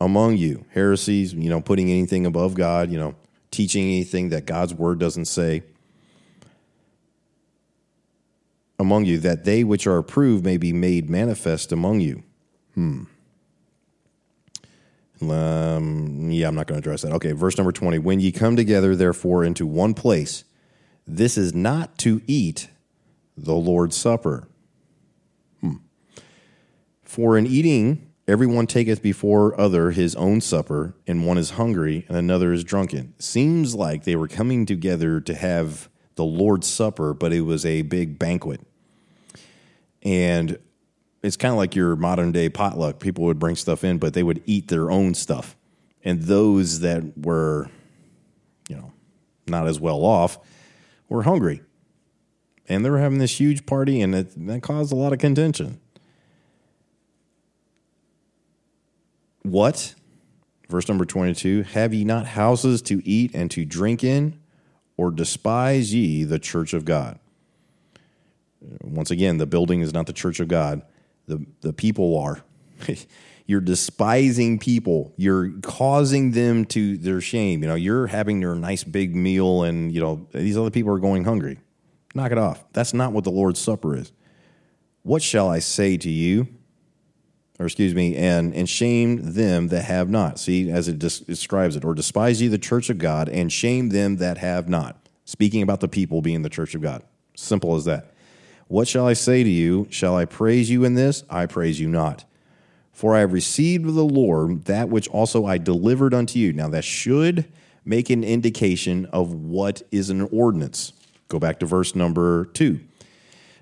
among 0.00 0.36
you. 0.36 0.64
Heresies, 0.70 1.32
you 1.34 1.50
know, 1.50 1.60
putting 1.60 1.90
anything 1.90 2.26
above 2.26 2.54
God, 2.54 2.90
you 2.90 2.98
know, 2.98 3.14
teaching 3.50 3.84
anything 3.84 4.28
that 4.30 4.46
God's 4.46 4.74
word 4.74 4.98
doesn't 4.98 5.26
say 5.26 5.62
among 8.78 9.04
you, 9.06 9.18
that 9.18 9.44
they 9.44 9.64
which 9.64 9.86
are 9.86 9.98
approved 9.98 10.44
may 10.44 10.56
be 10.56 10.72
made 10.72 11.08
manifest 11.08 11.72
among 11.72 12.00
you. 12.00 12.22
Hmm. 12.74 13.04
Um, 15.22 16.30
yeah, 16.30 16.48
I'm 16.48 16.54
not 16.54 16.66
going 16.66 16.80
to 16.80 16.86
address 16.86 17.02
that. 17.02 17.12
Okay, 17.12 17.32
verse 17.32 17.56
number 17.56 17.72
20. 17.72 17.98
When 17.98 18.20
ye 18.20 18.32
come 18.32 18.54
together, 18.54 18.94
therefore, 18.94 19.44
into 19.44 19.66
one 19.66 19.94
place, 19.94 20.44
this 21.06 21.38
is 21.38 21.54
not 21.54 21.96
to 21.98 22.20
eat 22.26 22.68
the 23.36 23.54
Lord's 23.54 23.96
Supper. 23.96 24.46
Hmm. 25.62 25.76
For 27.02 27.38
in 27.38 27.46
eating, 27.46 28.05
everyone 28.28 28.66
taketh 28.66 29.02
before 29.02 29.58
other 29.60 29.90
his 29.90 30.14
own 30.16 30.40
supper, 30.40 30.94
and 31.06 31.26
one 31.26 31.38
is 31.38 31.50
hungry, 31.50 32.04
and 32.08 32.16
another 32.16 32.52
is 32.52 32.64
drunken. 32.64 33.14
Seems 33.18 33.74
like 33.74 34.04
they 34.04 34.16
were 34.16 34.28
coming 34.28 34.66
together 34.66 35.20
to 35.20 35.34
have 35.34 35.88
the 36.16 36.24
Lord's 36.24 36.66
Supper, 36.66 37.14
but 37.14 37.32
it 37.32 37.42
was 37.42 37.64
a 37.64 37.82
big 37.82 38.18
banquet. 38.18 38.60
And 40.02 40.58
it's 41.22 41.36
kind 41.36 41.52
of 41.52 41.58
like 41.58 41.74
your 41.74 41.96
modern 41.96 42.32
day 42.32 42.48
potluck. 42.48 42.98
People 42.98 43.24
would 43.24 43.38
bring 43.38 43.56
stuff 43.56 43.84
in, 43.84 43.98
but 43.98 44.14
they 44.14 44.22
would 44.22 44.42
eat 44.46 44.68
their 44.68 44.90
own 44.90 45.14
stuff. 45.14 45.56
And 46.04 46.22
those 46.22 46.80
that 46.80 47.18
were, 47.18 47.68
you 48.68 48.76
know, 48.76 48.92
not 49.46 49.66
as 49.66 49.80
well 49.80 50.04
off 50.04 50.38
were 51.08 51.24
hungry. 51.24 51.62
And 52.68 52.84
they 52.84 52.90
were 52.90 52.98
having 52.98 53.18
this 53.18 53.38
huge 53.38 53.66
party, 53.66 54.00
and 54.00 54.14
it, 54.14 54.46
that 54.46 54.62
caused 54.62 54.92
a 54.92 54.96
lot 54.96 55.12
of 55.12 55.18
contention. 55.18 55.80
What? 59.50 59.94
Verse 60.68 60.88
number 60.88 61.04
22 61.04 61.62
Have 61.62 61.94
ye 61.94 62.04
not 62.04 62.26
houses 62.26 62.82
to 62.82 63.06
eat 63.06 63.32
and 63.34 63.50
to 63.52 63.64
drink 63.64 64.02
in? 64.02 64.38
or 64.96 65.10
despise 65.10 65.92
ye 65.92 66.24
the 66.24 66.38
church 66.38 66.72
of 66.72 66.84
God? 66.84 67.18
Once 68.82 69.10
again, 69.10 69.38
the 69.38 69.46
building 69.46 69.80
is 69.80 69.92
not 69.92 70.06
the 70.06 70.12
church 70.12 70.40
of 70.40 70.48
God. 70.48 70.82
The, 71.26 71.44
the 71.60 71.72
people 71.72 72.18
are. 72.18 72.42
you're 73.46 73.60
despising 73.60 74.58
people. 74.58 75.12
You're 75.16 75.50
causing 75.62 76.32
them 76.32 76.64
to 76.66 76.96
their 76.96 77.20
shame. 77.20 77.62
You 77.62 77.68
know, 77.68 77.74
you're 77.74 78.06
having 78.06 78.40
your 78.40 78.54
nice 78.54 78.84
big 78.84 79.14
meal 79.14 79.62
and, 79.62 79.92
you 79.92 80.00
know, 80.00 80.26
these 80.32 80.56
other 80.56 80.70
people 80.70 80.92
are 80.92 80.98
going 80.98 81.24
hungry. 81.24 81.58
Knock 82.14 82.32
it 82.32 82.38
off. 82.38 82.64
That's 82.72 82.94
not 82.94 83.12
what 83.12 83.24
the 83.24 83.30
Lord's 83.30 83.60
Supper 83.60 83.94
is. 83.94 84.12
What 85.02 85.22
shall 85.22 85.48
I 85.48 85.58
say 85.58 85.96
to 85.98 86.10
you? 86.10 86.48
Or 87.58 87.66
excuse 87.66 87.94
me, 87.94 88.14
and 88.16 88.54
and 88.54 88.68
shame 88.68 89.32
them 89.32 89.68
that 89.68 89.82
have 89.84 90.10
not. 90.10 90.38
See, 90.38 90.70
as 90.70 90.88
it 90.88 90.98
des- 90.98 91.24
describes 91.24 91.74
it, 91.74 91.84
or 91.84 91.94
despise 91.94 92.42
ye 92.42 92.48
the 92.48 92.58
church 92.58 92.90
of 92.90 92.98
God, 92.98 93.28
and 93.28 93.50
shame 93.50 93.88
them 93.88 94.16
that 94.16 94.38
have 94.38 94.68
not. 94.68 95.08
Speaking 95.24 95.62
about 95.62 95.80
the 95.80 95.88
people 95.88 96.20
being 96.20 96.42
the 96.42 96.50
church 96.50 96.74
of 96.74 96.82
God. 96.82 97.02
Simple 97.34 97.74
as 97.74 97.84
that. 97.86 98.12
What 98.68 98.88
shall 98.88 99.06
I 99.06 99.12
say 99.12 99.42
to 99.42 99.48
you? 99.48 99.86
Shall 99.90 100.16
I 100.16 100.24
praise 100.24 100.68
you 100.70 100.84
in 100.84 100.94
this? 100.94 101.24
I 101.30 101.46
praise 101.46 101.80
you 101.80 101.88
not. 101.88 102.24
For 102.92 103.14
I 103.14 103.20
have 103.20 103.32
received 103.32 103.86
of 103.86 103.94
the 103.94 104.04
Lord 104.04 104.64
that 104.64 104.88
which 104.88 105.08
also 105.08 105.44
I 105.44 105.58
delivered 105.58 106.14
unto 106.14 106.38
you. 106.38 106.52
Now, 106.52 106.68
that 106.70 106.84
should 106.84 107.46
make 107.84 108.10
an 108.10 108.24
indication 108.24 109.06
of 109.06 109.32
what 109.32 109.82
is 109.90 110.10
an 110.10 110.22
ordinance. 110.32 110.92
Go 111.28 111.38
back 111.38 111.60
to 111.60 111.66
verse 111.66 111.94
number 111.94 112.46
two. 112.46 112.80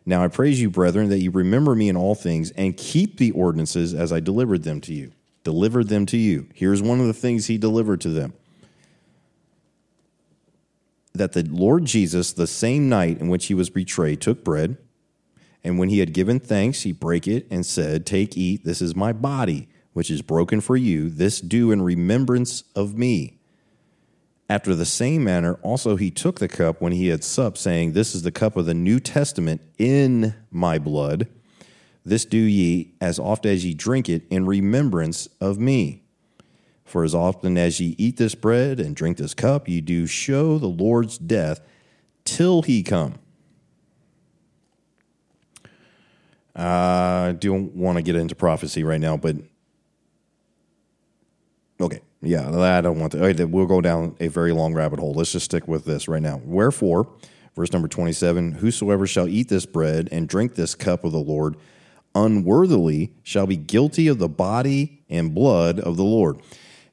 Now 0.07 0.23
I 0.23 0.29
praise 0.29 0.61
you, 0.61 0.71
brethren, 0.71 1.09
that 1.09 1.21
you 1.21 1.31
remember 1.31 1.75
me 1.75 1.88
in 1.88 1.97
all 1.97 2.14
things 2.14 2.51
and 2.53 2.77
keep 2.77 3.17
the 3.17 3.31
ordinances 3.31 3.95
as 3.95 4.12
I 4.12 4.21
delivered 4.21 4.62
them 4.62 4.81
to 4.83 4.93
you. 4.93 5.12
Delivered 5.45 5.88
them 5.88 6.07
to 6.07 6.17
you. 6.17 6.49
Here's 6.55 6.83
one 6.83 7.01
of 7.01 7.07
the 7.07 7.12
things 7.14 7.47
he 7.47 7.59
delivered 7.59 8.01
to 8.03 8.11
them 8.11 8.35
that 11.14 11.33
the 11.33 11.45
Lord 11.45 11.85
Jesus, 11.85 12.33
the 12.33 12.47
same 12.47 12.88
night 12.88 13.21
in 13.21 13.29
which 13.29 13.47
he 13.47 13.55
was 13.55 13.71
betrayed, 13.71 14.21
took 14.21 14.43
bread, 14.43 14.77
and 15.62 15.79
when 15.79 15.88
he 15.88 16.01
had 16.01 16.12
given 16.12 16.40
thanks, 16.40 16.83
he 16.83 16.93
brake 16.93 17.29
it 17.29 17.47
and 17.51 17.64
said, 17.64 18.05
Take, 18.05 18.37
eat, 18.37 18.64
this 18.64 18.83
is 18.83 18.97
my 18.97 19.12
body, 19.12 19.69
which 19.93 20.11
is 20.11 20.23
broken 20.23 20.61
for 20.61 20.77
you. 20.77 21.09
This 21.09 21.40
do 21.40 21.71
in 21.71 21.83
remembrance 21.83 22.64
of 22.75 22.99
me. 22.99 23.38
After 24.48 24.74
the 24.74 24.85
same 24.85 25.24
manner, 25.24 25.54
also 25.62 25.96
he 25.96 26.11
took 26.11 26.38
the 26.38 26.48
cup 26.48 26.80
when 26.80 26.92
he 26.92 27.09
had 27.09 27.24
supped, 27.24 27.57
saying, 27.57 27.92
This 27.92 28.14
is 28.14 28.22
the 28.22 28.33
cup 28.33 28.57
of 28.57 28.66
the 28.66 28.74
New 28.74 29.00
Testament 29.00 29.62
in 29.78 30.35
my 30.50 30.78
blood. 30.78 31.28
This 32.04 32.26
do 32.26 32.37
ye 32.37 32.94
as 33.00 33.18
oft 33.18 33.46
as 33.46 33.64
ye 33.64 33.72
drink 33.72 34.09
it 34.09 34.24
in 34.28 34.44
remembrance 34.44 35.28
of 35.40 35.59
me. 35.59 36.02
For 36.85 37.02
as 37.02 37.14
often 37.14 37.57
as 37.57 37.80
ye 37.80 37.94
eat 37.96 38.18
this 38.18 38.35
bread 38.35 38.78
and 38.78 38.94
drink 38.94 39.16
this 39.16 39.33
cup, 39.33 39.66
ye 39.66 39.80
do 39.80 40.07
show 40.07 40.59
the 40.59 40.66
Lord's 40.66 41.16
death 41.16 41.61
till 42.24 42.61
he 42.61 42.83
come. 42.83 43.14
Uh, 46.57 47.30
I 47.30 47.37
don't 47.38 47.74
want 47.74 47.96
to 47.96 48.02
get 48.02 48.14
into 48.14 48.35
prophecy 48.35 48.85
right 48.85 49.00
now, 49.00 49.16
but 49.16 49.37
okay. 51.80 52.00
Yeah, 52.24 52.48
I 52.48 52.80
don't 52.80 52.98
want 52.98 53.12
to. 53.12 53.44
We'll 53.46 53.66
go 53.66 53.82
down 53.82 54.16
a 54.18 54.28
very 54.28 54.52
long 54.52 54.72
rabbit 54.72 54.98
hole. 54.98 55.12
Let's 55.12 55.32
just 55.32 55.44
stick 55.44 55.68
with 55.68 55.84
this 55.84 56.08
right 56.08 56.22
now. 56.22 56.40
Wherefore, 56.44 57.06
verse 57.54 57.72
number 57.72 57.87
27 57.87 58.52
Whosoever 58.52 59.06
shall 59.06 59.28
eat 59.28 59.48
this 59.48 59.66
bread 59.66 60.08
and 60.10 60.26
drink 60.26 60.54
this 60.54 60.74
cup 60.74 61.04
of 61.04 61.12
the 61.12 61.18
Lord 61.18 61.56
unworthily 62.14 63.12
shall 63.22 63.46
be 63.46 63.56
guilty 63.56 64.08
of 64.08 64.18
the 64.18 64.28
body 64.28 65.02
and 65.10 65.34
blood 65.34 65.80
of 65.80 65.96
the 65.96 66.04
Lord. 66.04 66.38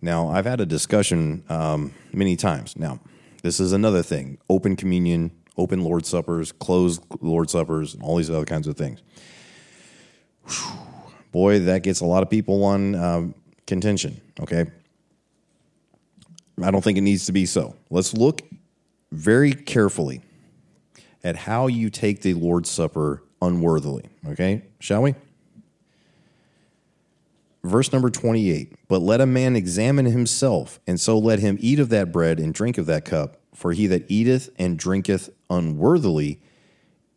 Now, 0.01 0.29
I've 0.29 0.45
had 0.45 0.59
a 0.59 0.65
discussion 0.65 1.43
um, 1.47 1.93
many 2.11 2.35
times. 2.35 2.75
Now, 2.75 2.99
this 3.43 3.59
is 3.59 3.71
another 3.71 4.03
thing 4.03 4.37
open 4.49 4.75
communion, 4.75 5.31
open 5.57 5.83
Lord 5.83 6.05
Suppers, 6.05 6.51
closed 6.51 7.03
Lord 7.21 7.49
Suppers, 7.49 7.93
and 7.93 8.03
all 8.03 8.17
these 8.17 8.29
other 8.29 8.45
kinds 8.45 8.67
of 8.67 8.75
things. 8.75 9.01
Whew. 10.47 10.79
Boy, 11.31 11.59
that 11.59 11.83
gets 11.83 12.01
a 12.01 12.05
lot 12.05 12.23
of 12.23 12.29
people 12.29 12.65
on 12.65 12.95
um, 12.95 13.35
contention, 13.65 14.19
okay? 14.41 14.65
I 16.63 16.71
don't 16.71 16.83
think 16.83 16.97
it 16.97 17.01
needs 17.01 17.25
to 17.25 17.31
be 17.31 17.45
so. 17.45 17.75
Let's 17.89 18.13
look 18.13 18.41
very 19.11 19.53
carefully 19.53 20.21
at 21.23 21.35
how 21.35 21.67
you 21.67 21.89
take 21.89 22.21
the 22.21 22.33
Lord's 22.33 22.69
Supper 22.69 23.23
unworthily, 23.41 24.09
okay? 24.27 24.63
Shall 24.79 25.03
we? 25.03 25.15
Verse 27.63 27.91
number 27.93 28.09
28 28.09 28.73
But 28.87 29.01
let 29.01 29.21
a 29.21 29.25
man 29.25 29.55
examine 29.55 30.05
himself, 30.05 30.79
and 30.87 30.99
so 30.99 31.17
let 31.17 31.39
him 31.39 31.57
eat 31.59 31.79
of 31.79 31.89
that 31.89 32.11
bread 32.11 32.39
and 32.39 32.53
drink 32.53 32.77
of 32.77 32.85
that 32.87 33.05
cup. 33.05 33.37
For 33.53 33.73
he 33.73 33.85
that 33.87 34.09
eateth 34.09 34.49
and 34.57 34.79
drinketh 34.79 35.29
unworthily 35.49 36.41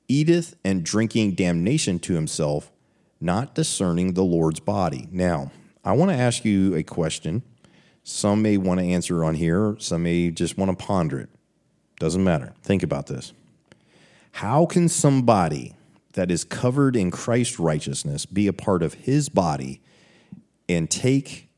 eateth 0.09 0.57
and 0.65 0.85
drinking 0.85 1.33
damnation 1.33 1.99
to 2.01 2.15
himself, 2.15 2.71
not 3.21 3.55
discerning 3.55 4.13
the 4.13 4.25
Lord's 4.25 4.61
body. 4.61 5.09
Now, 5.11 5.53
I 5.85 5.93
want 5.93 6.11
to 6.11 6.17
ask 6.17 6.45
you 6.45 6.75
a 6.75 6.83
question 6.83 7.43
some 8.05 8.43
may 8.43 8.59
want 8.59 8.81
to 8.81 8.87
answer 8.87 9.25
on 9.25 9.35
here, 9.35 9.77
some 9.79 10.03
may 10.03 10.31
just 10.31 10.59
want 10.59 10.79
to 10.79 10.85
ponder 10.85 11.19
it. 11.19 11.31
Doesn't 11.99 12.23
matter. 12.23 12.53
Think 12.63 12.83
about 12.83 13.07
this. 13.07 13.33
How 14.33 14.67
can 14.67 14.89
somebody 14.89 15.75
that 16.13 16.31
is 16.31 16.45
covered 16.45 16.97
in 16.97 17.11
Christ's 17.11 17.59
righteousness 17.59 18.27
be 18.27 18.47
a 18.47 18.53
part 18.53 18.83
of 18.83 18.95
his 18.95 19.31
body 19.31 19.81
and 20.69 20.91
take 20.91 21.49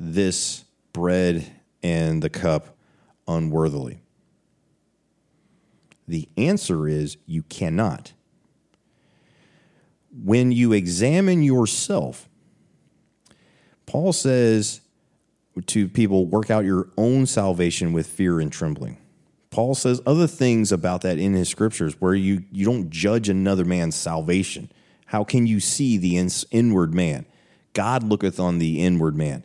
this 0.00 0.64
bread 0.92 1.46
and 1.82 2.22
the 2.22 2.30
cup 2.30 2.76
unworthily? 3.28 4.00
The 6.08 6.28
answer 6.36 6.88
is 6.88 7.18
you 7.24 7.44
cannot. 7.44 8.14
When 10.10 10.50
you 10.50 10.72
examine 10.72 11.44
yourself, 11.44 12.28
Paul 13.86 14.12
says 14.12 14.80
to 15.62 15.88
people, 15.88 16.26
work 16.26 16.50
out 16.50 16.64
your 16.64 16.88
own 16.96 17.26
salvation 17.26 17.92
with 17.92 18.06
fear 18.06 18.40
and 18.40 18.52
trembling. 18.52 18.98
Paul 19.50 19.74
says 19.74 20.00
other 20.06 20.26
things 20.26 20.72
about 20.72 21.00
that 21.02 21.18
in 21.18 21.32
his 21.32 21.48
scriptures 21.48 22.00
where 22.00 22.14
you, 22.14 22.44
you 22.52 22.64
don't 22.66 22.90
judge 22.90 23.28
another 23.28 23.64
man's 23.64 23.96
salvation. 23.96 24.70
How 25.06 25.24
can 25.24 25.46
you 25.46 25.58
see 25.58 25.96
the 25.96 26.18
inward 26.50 26.92
man? 26.92 27.24
God 27.72 28.02
looketh 28.02 28.38
on 28.38 28.58
the 28.58 28.82
inward 28.84 29.16
man. 29.16 29.44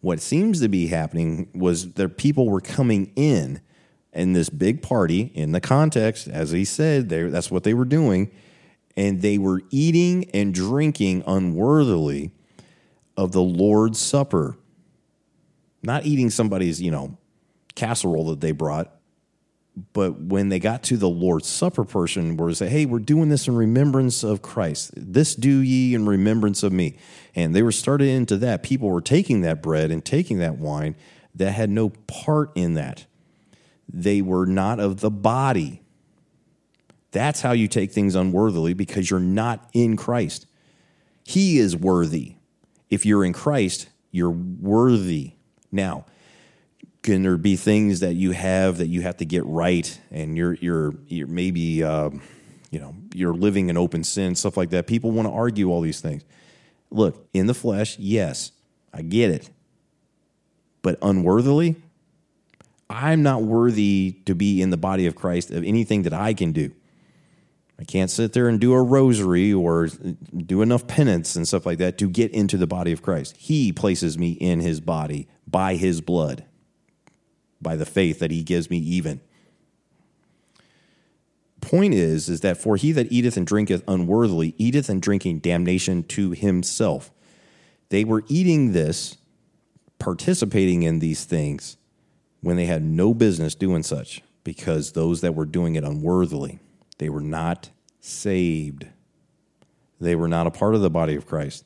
What 0.00 0.20
seems 0.20 0.60
to 0.60 0.68
be 0.68 0.88
happening 0.88 1.48
was 1.54 1.94
that 1.94 2.18
people 2.18 2.48
were 2.48 2.60
coming 2.60 3.10
in 3.16 3.60
in 4.12 4.34
this 4.34 4.50
big 4.50 4.82
party 4.82 5.32
in 5.34 5.52
the 5.52 5.60
context, 5.60 6.28
as 6.28 6.50
he 6.50 6.64
said, 6.64 7.08
that's 7.08 7.50
what 7.50 7.62
they 7.62 7.72
were 7.72 7.86
doing, 7.86 8.30
and 8.96 9.22
they 9.22 9.38
were 9.38 9.62
eating 9.70 10.28
and 10.34 10.52
drinking 10.52 11.24
unworthily 11.26 12.32
of 13.16 13.32
the 13.32 13.42
Lord's 13.42 13.98
Supper 13.98 14.57
not 15.82 16.06
eating 16.06 16.30
somebody's, 16.30 16.80
you 16.80 16.90
know, 16.90 17.16
casserole 17.74 18.26
that 18.26 18.40
they 18.40 18.52
brought. 18.52 18.94
But 19.92 20.20
when 20.20 20.48
they 20.48 20.58
got 20.58 20.82
to 20.84 20.96
the 20.96 21.08
Lord's 21.08 21.46
Supper 21.46 21.84
portion, 21.84 22.36
where 22.36 22.48
they 22.48 22.54
say, 22.54 22.68
hey, 22.68 22.84
we're 22.84 22.98
doing 22.98 23.28
this 23.28 23.46
in 23.46 23.54
remembrance 23.54 24.24
of 24.24 24.42
Christ. 24.42 24.90
This 24.96 25.36
do 25.36 25.60
ye 25.60 25.94
in 25.94 26.04
remembrance 26.04 26.64
of 26.64 26.72
me. 26.72 26.98
And 27.36 27.54
they 27.54 27.62
were 27.62 27.70
started 27.70 28.08
into 28.08 28.36
that. 28.38 28.64
People 28.64 28.88
were 28.88 29.00
taking 29.00 29.42
that 29.42 29.62
bread 29.62 29.92
and 29.92 30.04
taking 30.04 30.38
that 30.38 30.58
wine 30.58 30.96
that 31.36 31.52
had 31.52 31.70
no 31.70 31.90
part 31.90 32.50
in 32.56 32.74
that. 32.74 33.06
They 33.88 34.20
were 34.20 34.46
not 34.46 34.80
of 34.80 35.00
the 35.00 35.10
body. 35.10 35.82
That's 37.12 37.40
how 37.40 37.52
you 37.52 37.68
take 37.68 37.92
things 37.92 38.16
unworthily 38.16 38.74
because 38.74 39.08
you're 39.08 39.20
not 39.20 39.68
in 39.72 39.96
Christ. 39.96 40.46
He 41.24 41.58
is 41.58 41.76
worthy. 41.76 42.34
If 42.90 43.06
you're 43.06 43.24
in 43.24 43.32
Christ, 43.32 43.88
you're 44.10 44.30
worthy. 44.30 45.34
Now, 45.70 46.04
can 47.02 47.22
there 47.22 47.36
be 47.36 47.56
things 47.56 48.00
that 48.00 48.14
you 48.14 48.32
have 48.32 48.78
that 48.78 48.88
you 48.88 49.02
have 49.02 49.16
to 49.18 49.24
get 49.24 49.44
right, 49.46 50.00
and 50.10 50.36
you're 50.36 50.54
you're 50.54 50.94
you're 51.06 51.26
maybe 51.26 51.82
um, 51.82 52.22
you 52.70 52.80
know 52.80 52.94
you're 53.14 53.34
living 53.34 53.68
in 53.68 53.76
open 53.76 54.04
sin, 54.04 54.34
stuff 54.34 54.56
like 54.56 54.70
that. 54.70 54.86
People 54.86 55.10
want 55.10 55.26
to 55.28 55.32
argue 55.32 55.70
all 55.70 55.80
these 55.80 56.00
things. 56.00 56.24
Look, 56.90 57.28
in 57.32 57.46
the 57.46 57.54
flesh, 57.54 57.98
yes, 57.98 58.52
I 58.92 59.02
get 59.02 59.30
it, 59.30 59.50
but 60.82 60.98
unworthily, 61.02 61.76
I'm 62.90 63.22
not 63.22 63.42
worthy 63.42 64.16
to 64.24 64.34
be 64.34 64.62
in 64.62 64.70
the 64.70 64.76
body 64.76 65.06
of 65.06 65.14
Christ 65.14 65.50
of 65.50 65.64
anything 65.64 66.02
that 66.02 66.12
I 66.14 66.34
can 66.34 66.52
do. 66.52 66.72
Can't 67.88 68.10
sit 68.10 68.34
there 68.34 68.48
and 68.48 68.60
do 68.60 68.74
a 68.74 68.82
rosary 68.82 69.50
or 69.50 69.88
do 70.36 70.60
enough 70.60 70.86
penance 70.86 71.34
and 71.34 71.48
stuff 71.48 71.64
like 71.64 71.78
that 71.78 71.96
to 71.98 72.08
get 72.10 72.30
into 72.32 72.58
the 72.58 72.66
body 72.66 72.92
of 72.92 73.00
Christ. 73.00 73.34
He 73.38 73.72
places 73.72 74.18
me 74.18 74.32
in 74.32 74.60
his 74.60 74.78
body 74.78 75.26
by 75.46 75.76
his 75.76 76.02
blood, 76.02 76.44
by 77.62 77.76
the 77.76 77.86
faith 77.86 78.18
that 78.18 78.30
he 78.30 78.42
gives 78.42 78.68
me 78.68 78.76
even. 78.76 79.22
Point 81.62 81.94
is, 81.94 82.28
is 82.28 82.42
that 82.42 82.58
for 82.58 82.76
he 82.76 82.92
that 82.92 83.10
eateth 83.10 83.38
and 83.38 83.46
drinketh 83.46 83.82
unworthily 83.88 84.54
eateth 84.58 84.90
and 84.90 85.00
drinking 85.00 85.38
damnation 85.38 86.02
to 86.04 86.32
himself. 86.32 87.10
They 87.88 88.04
were 88.04 88.22
eating 88.28 88.72
this, 88.72 89.16
participating 89.98 90.82
in 90.82 90.98
these 90.98 91.24
things 91.24 91.78
when 92.42 92.56
they 92.56 92.66
had 92.66 92.84
no 92.84 93.14
business 93.14 93.54
doing 93.54 93.82
such, 93.82 94.22
because 94.44 94.92
those 94.92 95.22
that 95.22 95.34
were 95.34 95.46
doing 95.46 95.74
it 95.74 95.84
unworthily, 95.84 96.58
they 96.98 97.08
were 97.08 97.22
not 97.22 97.70
saved. 98.00 98.86
They 100.00 100.14
were 100.14 100.28
not 100.28 100.46
a 100.46 100.50
part 100.50 100.74
of 100.74 100.80
the 100.80 100.90
body 100.90 101.14
of 101.14 101.26
Christ. 101.26 101.64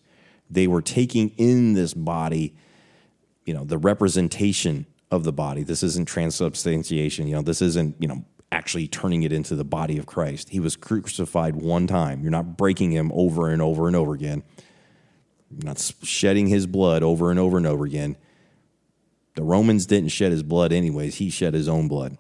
They 0.51 0.67
were 0.67 0.83
taking 0.83 1.31
in 1.31 1.75
this 1.75 1.95
body 1.95 2.55
you 3.45 3.55
know 3.55 3.65
the 3.65 3.79
representation 3.79 4.87
of 5.11 5.25
the 5.25 5.33
body. 5.33 5.63
This 5.63 5.83
isn't 5.83 6.09
transubstantiation. 6.09 7.27
You 7.27 7.37
know, 7.37 7.43
this 7.43 7.63
isn't 7.63 7.97
you 7.99 8.09
know 8.09 8.25
actually 8.51 8.87
turning 8.87 9.23
it 9.23 9.33
into 9.33 9.55
the 9.55 9.65
body 9.65 9.99
of 9.99 10.07
Christ. 10.07 10.51
He 10.51 10.61
was 10.61 10.77
crucified 10.77 11.57
one 11.57 11.87
time. 11.87 12.23
You're 12.23 12.31
not 12.31 12.57
breaking 12.57 12.93
him 12.93 13.11
over 13.15 13.49
and 13.49 13.63
over 13.63 13.87
and 13.87 13.97
over 13.97 14.13
again. 14.13 14.43
You're 15.51 15.65
not 15.65 15.93
shedding 16.03 16.49
his 16.49 16.67
blood 16.67 17.03
over 17.03 17.31
and 17.31 17.41
over 17.41 17.57
and 17.57 17.67
over 17.67 17.85
again. 17.85 18.17
The 19.35 19.43
Romans 19.43 19.87
didn't 19.87 20.11
shed 20.11 20.33
his 20.33 20.43
blood 20.43 20.73
anyways. 20.73 21.17
He 21.17 21.31
shed 21.31 21.55
his 21.55 21.69
own 21.69 21.89
blood. 21.89 22.19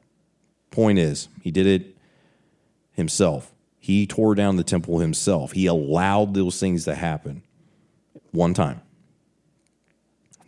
Point 0.70 0.98
is, 0.98 1.28
he 1.42 1.50
did 1.50 1.66
it 1.66 1.96
himself. 2.92 3.51
He 3.82 4.06
tore 4.06 4.36
down 4.36 4.54
the 4.54 4.62
temple 4.62 5.00
himself. 5.00 5.50
He 5.50 5.66
allowed 5.66 6.34
those 6.34 6.60
things 6.60 6.84
to 6.84 6.94
happen 6.94 7.42
one 8.30 8.54
time. 8.54 8.80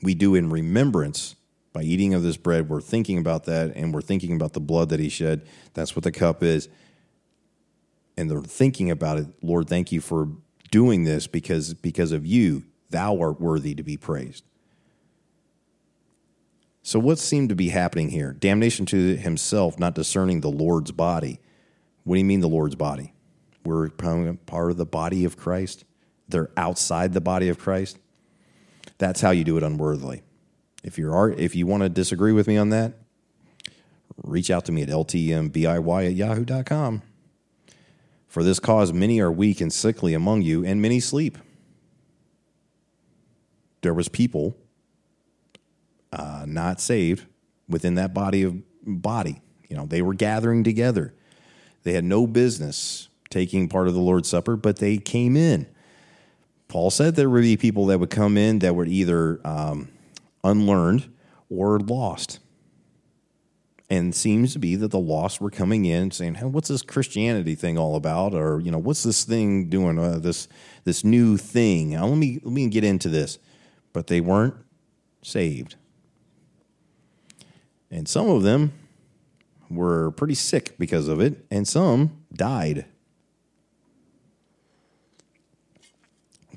We 0.05 0.15
do 0.15 0.37
in 0.37 0.51
remembrance 0.51 1.35
by 1.73 1.83
eating 1.83 2.15
of 2.15 2.23
this 2.23 2.37
bread, 2.37 2.69
we're 2.69 2.81
thinking 2.81 3.19
about 3.19 3.47
that 3.47 3.73
and 3.75 3.93
we're 3.93 4.03
thinking 4.03 4.37
about 4.37 4.53
the 4.53 4.61
blood 4.61 4.91
that 4.91 5.01
he 5.01 5.09
shed. 5.09 5.45
That's 5.73 5.97
what 5.97 6.05
the 6.05 6.13
cup 6.13 6.45
is. 6.45 6.69
And 8.17 8.31
they're 8.31 8.41
thinking 8.41 8.89
about 8.93 9.19
it. 9.19 9.27
Lord, 9.43 9.69
thank 9.69 9.91
you 9.91 10.01
for 10.01 10.29
doing 10.71 11.03
this 11.03 11.27
because 11.27 11.75
because 11.75 12.13
of 12.13 12.25
you, 12.25 12.63
thou 12.91 13.19
art 13.19 13.41
worthy 13.41 13.75
to 13.75 13.83
be 13.83 13.97
praised. 13.97 14.45
So 16.85 17.01
what 17.01 17.19
seemed 17.19 17.49
to 17.49 17.57
be 17.57 17.71
happening 17.71 18.11
here? 18.11 18.33
Damnation 18.33 18.87
to 18.87 19.17
himself, 19.17 19.77
not 19.77 19.97
discerning 19.97 20.41
the 20.41 20.53
Lord's 20.53 20.93
body. 20.93 21.41
What 22.05 22.15
do 22.15 22.21
you 22.21 22.25
mean 22.25 22.39
the 22.39 22.49
Lord's 22.49 22.77
body? 22.77 23.15
We're 23.65 23.89
part 23.89 24.71
of 24.71 24.77
the 24.77 24.87
body 24.87 25.25
of 25.25 25.37
Christ. 25.37 25.85
They're 26.29 26.51
outside 26.57 27.13
the 27.13 27.21
body 27.21 27.49
of 27.49 27.59
Christ. 27.59 27.99
That's 28.99 29.21
how 29.21 29.31
you 29.31 29.45
do 29.45 29.57
it 29.57 29.63
unworthily. 29.63 30.23
If 30.83 30.99
you 30.99 31.13
are, 31.13 31.31
if 31.31 31.55
you 31.55 31.67
want 31.67 31.83
to 31.83 31.89
disagree 31.89 32.33
with 32.33 32.47
me 32.47 32.57
on 32.57 32.69
that, 32.71 32.93
reach 34.23 34.51
out 34.51 34.67
to 34.67 34.73
me 34.73 34.83
at 34.83 34.89
ltmbiy 34.89 36.07
at 36.07 36.15
yahoo.com. 36.15 37.03
For 38.29 38.43
this 38.43 38.59
cause, 38.59 38.93
many 38.93 39.21
are 39.21 39.33
weak 39.33 39.61
and 39.61 39.73
sickly 39.73 40.13
among 40.13 40.43
you, 40.43 40.65
and 40.65 40.83
many 40.83 41.01
sleep. 41.01 41.39
There 43.81 43.95
was 43.95 44.09
people 44.09 44.57
uh, 46.13 46.45
not 46.47 46.81
saved 46.81 47.27
within 47.69 47.95
that 47.95 48.13
body 48.13 48.43
of 48.43 48.57
body. 48.83 49.41
You 49.69 49.77
know, 49.77 49.87
they 49.87 50.03
were 50.03 50.15
gathering 50.15 50.65
together. 50.65 51.15
They 51.83 51.93
had 51.93 52.05
no 52.05 52.27
business 52.27 53.09
taking 53.35 53.69
part 53.69 53.89
of 53.89 53.95
the 53.95 54.01
Lord's 54.01 54.29
Supper, 54.29 54.55
but 54.55 54.77
they 54.77 54.97
came 54.97 55.37
in. 55.37 55.67
Paul 56.69 56.91
said 56.91 57.17
there 57.17 57.29
would 57.29 57.43
be 57.43 57.57
people 57.57 57.87
that 57.87 57.99
would 57.99 58.11
come 58.11 58.39
in 58.39 58.61
that 58.61 58.77
were 58.77 58.87
either 58.87 59.41
um, 59.45 59.89
unlearned 60.45 61.13
or 61.51 61.81
lost. 61.81 62.39
And 63.91 64.15
seems 64.15 64.53
to 64.53 64.61
be 64.61 64.77
that 64.77 64.93
the 64.93 65.01
lost 65.01 65.41
were 65.41 65.51
coming 65.51 65.85
in 65.85 66.11
saying, 66.11 66.37
hey, 66.37 66.47
"What's 66.47 66.69
this 66.69 66.81
Christianity 66.81 67.55
thing 67.55 67.77
all 67.77 67.97
about?" 67.97 68.35
Or 68.35 68.61
you 68.61 68.71
know, 68.71 68.79
"What's 68.79 69.03
this 69.03 69.25
thing 69.25 69.69
doing? 69.69 69.99
Uh, 69.99 70.19
this 70.19 70.49
this 70.85 71.05
new 71.05 71.37
thing? 71.37 71.91
Now, 71.91 72.07
let 72.07 72.17
me 72.17 72.41
let 72.43 72.53
me 72.53 72.69
get 72.69 72.83
into 72.83 73.09
this." 73.09 73.39
But 73.93 74.07
they 74.07 74.21
weren't 74.21 74.55
saved, 75.23 75.77
and 77.91 78.09
some 78.09 78.29
of 78.29 78.43
them 78.43 78.73
were 79.69 80.13
pretty 80.13 80.35
sick 80.35 80.77
because 80.79 81.07
of 81.09 81.21
it, 81.21 81.45
and 81.51 81.69
some 81.69 82.25
died. 82.33 82.87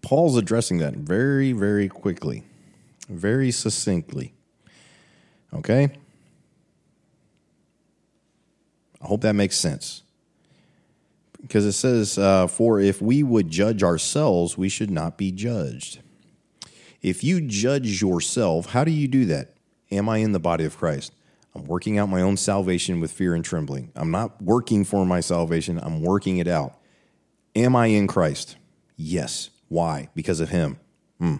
Paul's 0.07 0.37
addressing 0.37 0.77
that 0.77 0.95
very, 0.95 1.51
very 1.51 1.89
quickly 1.89 2.43
very 3.09 3.51
succinctly. 3.51 4.33
Okay? 5.53 5.89
I 9.01 9.07
hope 9.07 9.21
that 9.21 9.33
makes 9.33 9.57
sense. 9.57 10.03
Because 11.41 11.65
it 11.65 11.73
says, 11.73 12.17
uh, 12.17 12.47
For 12.47 12.79
if 12.79 13.01
we 13.01 13.23
would 13.23 13.49
judge 13.49 13.83
ourselves, 13.83 14.57
we 14.57 14.69
should 14.69 14.91
not 14.91 15.17
be 15.17 15.31
judged. 15.31 15.99
If 17.01 17.23
you 17.23 17.41
judge 17.41 18.01
yourself, 18.01 18.67
how 18.67 18.83
do 18.83 18.91
you 18.91 19.07
do 19.07 19.25
that? 19.25 19.53
Am 19.91 20.09
I 20.09 20.17
in 20.17 20.33
the 20.33 20.39
body 20.39 20.65
of 20.65 20.77
Christ? 20.77 21.13
I'm 21.55 21.65
working 21.65 21.97
out 21.97 22.09
my 22.09 22.21
own 22.21 22.37
salvation 22.37 22.99
with 22.99 23.11
fear 23.11 23.33
and 23.33 23.45
trembling. 23.45 23.91
I'm 23.95 24.11
not 24.11 24.41
working 24.41 24.83
for 24.83 25.05
my 25.05 25.21
salvation, 25.21 25.79
I'm 25.81 26.01
working 26.01 26.39
it 26.39 26.47
out. 26.47 26.73
Am 27.55 27.75
I 27.75 27.87
in 27.87 28.07
Christ? 28.07 28.57
Yes. 28.95 29.51
Why? 29.69 30.09
Because 30.15 30.39
of 30.39 30.49
Him. 30.49 30.79
Hmm. 31.19 31.35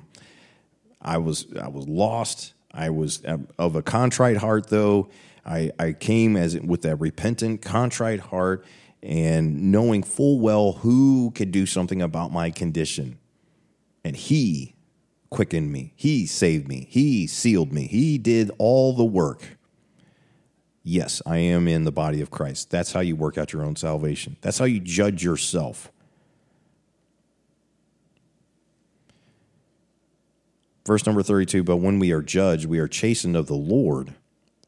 I 1.01 1.17
was 1.17 1.47
I 1.59 1.67
was 1.67 1.87
lost. 1.87 2.53
I 2.73 2.89
was 2.89 3.23
of 3.57 3.75
a 3.75 3.81
contrite 3.81 4.37
heart, 4.37 4.67
though. 4.67 5.09
I, 5.45 5.71
I 5.79 5.93
came 5.93 6.35
as 6.35 6.59
with 6.59 6.83
a 6.85 6.95
repentant, 6.95 7.61
contrite 7.61 8.19
heart, 8.19 8.65
and 9.01 9.71
knowing 9.71 10.03
full 10.03 10.39
well 10.39 10.73
who 10.73 11.31
could 11.31 11.51
do 11.51 11.65
something 11.65 12.01
about 12.01 12.31
my 12.31 12.51
condition. 12.51 13.17
And 14.03 14.15
He 14.15 14.75
quickened 15.29 15.71
me. 15.71 15.93
He 15.95 16.25
saved 16.25 16.67
me. 16.67 16.87
He 16.89 17.27
sealed 17.27 17.71
me. 17.71 17.87
He 17.87 18.17
did 18.17 18.51
all 18.57 18.93
the 18.93 19.05
work. 19.05 19.57
Yes, 20.83 21.21
I 21.25 21.37
am 21.37 21.67
in 21.67 21.83
the 21.83 21.91
body 21.91 22.21
of 22.21 22.31
Christ. 22.31 22.69
That's 22.69 22.93
how 22.93 23.01
you 23.01 23.15
work 23.15 23.37
out 23.37 23.51
your 23.51 23.63
own 23.63 23.75
salvation. 23.75 24.37
That's 24.41 24.57
how 24.57 24.65
you 24.65 24.79
judge 24.79 25.23
yourself. 25.23 25.91
Verse 30.87 31.05
number 31.05 31.21
32 31.21 31.65
But 31.65 31.77
when 31.77 31.99
we 31.99 32.13
are 32.13 32.21
judged, 32.21 32.65
we 32.65 32.79
are 32.79 32.87
chastened 32.87 33.35
of 33.35 33.47
the 33.47 33.55
Lord, 33.55 34.15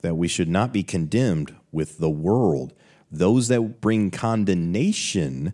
that 0.01 0.15
we 0.15 0.27
should 0.27 0.49
not 0.49 0.73
be 0.73 0.83
condemned 0.83 1.55
with 1.71 1.97
the 1.97 2.09
world. 2.09 2.73
Those 3.09 3.47
that 3.47 3.79
bring 3.79 4.11
condemnation, 4.11 5.53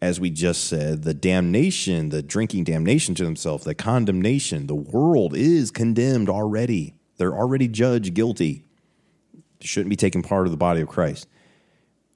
as 0.00 0.20
we 0.20 0.30
just 0.30 0.64
said, 0.64 1.02
the 1.02 1.12
damnation, 1.12 2.10
the 2.10 2.22
drinking 2.22 2.64
damnation 2.64 3.16
to 3.16 3.24
themselves, 3.24 3.64
the 3.64 3.74
condemnation, 3.74 4.68
the 4.68 4.76
world 4.76 5.34
is 5.34 5.72
condemned 5.72 6.28
already. 6.28 6.94
They're 7.16 7.36
already 7.36 7.66
judged 7.66 8.14
guilty. 8.14 8.62
shouldn't 9.60 9.90
be 9.90 9.96
taking 9.96 10.22
part 10.22 10.46
of 10.46 10.52
the 10.52 10.56
body 10.56 10.82
of 10.82 10.88
Christ. 10.88 11.26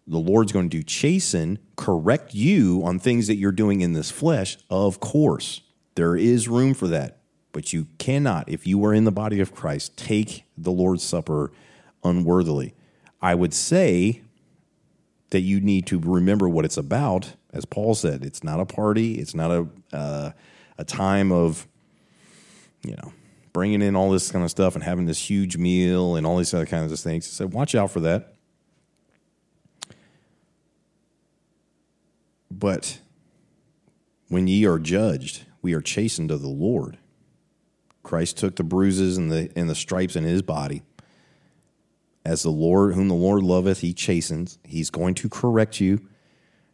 The 0.07 0.19
Lord's 0.19 0.53
going 0.53 0.71
to 0.71 0.85
chasten, 0.85 1.59
correct 1.77 2.35
you 2.35 2.83
on 2.85 3.01
things 3.01 3.27
that 3.27 3.37
you're 3.37 3.51
doing 3.51 3.81
in 3.81 3.95
this 3.95 4.13
flesh, 4.13 4.59
of 4.71 5.01
course. 5.01 5.61
There 5.97 6.15
is 6.15 6.47
room 6.47 6.73
for 6.75 6.87
that. 6.87 7.24
But 7.55 7.73
you 7.73 7.87
cannot, 7.99 8.49
if 8.49 8.67
you 8.67 8.85
are 8.85 8.93
in 8.93 9.05
the 9.05 9.12
body 9.12 9.38
of 9.38 9.55
Christ, 9.55 9.97
take 9.97 10.45
the 10.59 10.73
Lord's 10.73 11.05
Supper 11.05 11.53
unworthily. 12.03 12.75
I 13.23 13.37
would 13.37 13.55
say 13.55 14.23
that 15.31 15.40
you 15.40 15.61
need 15.61 15.87
to 15.87 16.01
remember 16.01 16.49
what 16.49 16.64
it's 16.64 16.77
about. 16.77 17.35
As 17.53 17.64
Paul 17.64 17.95
said, 17.95 18.25
it's 18.25 18.43
not 18.43 18.59
a 18.59 18.67
party. 18.67 19.14
It's 19.14 19.37
not 19.37 19.53
a 19.53 19.69
uh, 19.97 20.33
a 20.77 20.85
time 20.85 21.31
of 21.31 21.69
you 22.85 22.97
know 22.97 23.12
bringing 23.53 23.83
in 23.83 23.95
all 23.95 24.11
this 24.11 24.33
kind 24.33 24.45
of 24.45 24.51
stuff 24.51 24.75
and 24.75 24.83
having 24.83 25.07
this 25.07 25.31
huge 25.31 25.57
meal 25.57 26.17
and 26.17 26.27
all 26.27 26.37
these 26.37 26.53
other 26.53 26.67
kinds 26.67 26.90
of 26.90 26.99
things. 26.99 27.25
He 27.25 27.31
said, 27.31 27.53
watch 27.53 27.77
out 27.77 27.93
for 27.93 28.01
that. 28.01 28.35
But 32.51 32.99
when 34.29 34.49
ye 34.49 34.67
are 34.67 34.81
judged, 34.81 35.45
we 35.62 35.73
are 35.73 35.81
chastened 35.81 36.33
of 36.33 36.43
the 36.43 36.49
Lord. 36.49 36.99
Christ 38.05 38.37
took 38.38 38.55
the 38.55 38.62
bruises 38.62 39.17
and 39.17 39.33
the 39.33 39.51
and 39.57 39.69
the 39.69 39.75
stripes 39.75 40.14
in 40.14 40.23
his 40.23 40.43
body. 40.43 40.83
As 42.25 42.43
the 42.43 42.51
Lord, 42.51 42.95
whom 42.95 43.09
the 43.09 43.14
Lord 43.14 43.43
loveth, 43.43 43.81
he 43.81 43.93
chastens. 43.93 44.59
He's 44.64 44.90
going 44.90 45.14
to 45.17 45.29
correct 45.29 45.81
you 45.81 46.07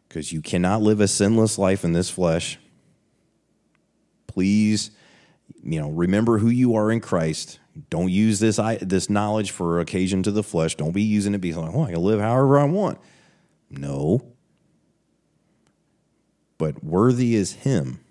because 0.07 0.31
you 0.31 0.41
cannot 0.41 0.81
live 0.81 1.01
a 1.01 1.07
sinless 1.07 1.57
life 1.57 1.83
in 1.83 1.93
this 1.93 2.09
flesh. 2.09 2.59
Please, 4.27 4.91
you 5.63 5.81
know, 5.81 5.89
remember 5.89 6.37
who 6.37 6.49
you 6.49 6.75
are 6.75 6.91
in 6.91 7.01
Christ. 7.01 7.59
Don't 7.89 8.09
use 8.09 8.39
this 8.39 8.57
this 8.81 9.09
knowledge 9.09 9.51
for 9.51 9.79
occasion 9.79 10.23
to 10.23 10.31
the 10.31 10.43
flesh. 10.43 10.75
Don't 10.75 10.91
be 10.91 11.01
using 11.01 11.33
it 11.33 11.39
because 11.39 11.57
like, 11.57 11.73
oh, 11.73 11.83
I 11.83 11.91
can 11.91 12.01
live 12.01 12.19
however 12.19 12.59
I 12.59 12.65
want. 12.65 12.99
No. 13.69 14.21
But 16.57 16.83
worthy 16.83 17.35
is 17.35 17.53
him. 17.53 18.01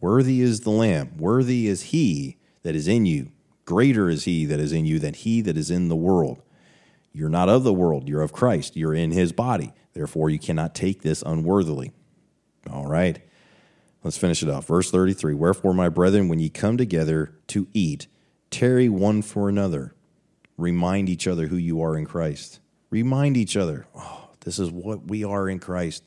Worthy 0.00 0.40
is 0.40 0.60
the 0.60 0.70
Lamb. 0.70 1.16
Worthy 1.16 1.68
is 1.68 1.82
he 1.84 2.36
that 2.66 2.74
is 2.74 2.88
in 2.88 3.06
you. 3.06 3.30
Greater 3.64 4.10
is 4.10 4.24
he 4.24 4.44
that 4.44 4.58
is 4.58 4.72
in 4.72 4.84
you 4.84 4.98
than 4.98 5.14
he 5.14 5.40
that 5.40 5.56
is 5.56 5.70
in 5.70 5.86
the 5.86 5.94
world. 5.94 6.42
You're 7.12 7.28
not 7.28 7.48
of 7.48 7.62
the 7.62 7.72
world, 7.72 8.08
you're 8.08 8.22
of 8.22 8.32
Christ. 8.32 8.76
You're 8.76 8.92
in 8.92 9.12
his 9.12 9.30
body. 9.30 9.72
Therefore, 9.92 10.30
you 10.30 10.40
cannot 10.40 10.74
take 10.74 11.02
this 11.02 11.22
unworthily. 11.22 11.92
All 12.68 12.86
right. 12.86 13.20
Let's 14.02 14.18
finish 14.18 14.42
it 14.42 14.48
off. 14.48 14.66
Verse 14.66 14.90
33 14.90 15.34
Wherefore, 15.34 15.74
my 15.74 15.88
brethren, 15.88 16.26
when 16.26 16.40
ye 16.40 16.48
come 16.48 16.76
together 16.76 17.36
to 17.46 17.68
eat, 17.72 18.08
tarry 18.50 18.88
one 18.88 19.22
for 19.22 19.48
another. 19.48 19.94
Remind 20.56 21.08
each 21.08 21.28
other 21.28 21.46
who 21.46 21.56
you 21.56 21.80
are 21.82 21.96
in 21.96 22.04
Christ. 22.04 22.58
Remind 22.90 23.36
each 23.36 23.56
other, 23.56 23.86
oh, 23.94 24.30
this 24.40 24.58
is 24.58 24.72
what 24.72 25.06
we 25.06 25.22
are 25.22 25.48
in 25.48 25.60
Christ. 25.60 26.02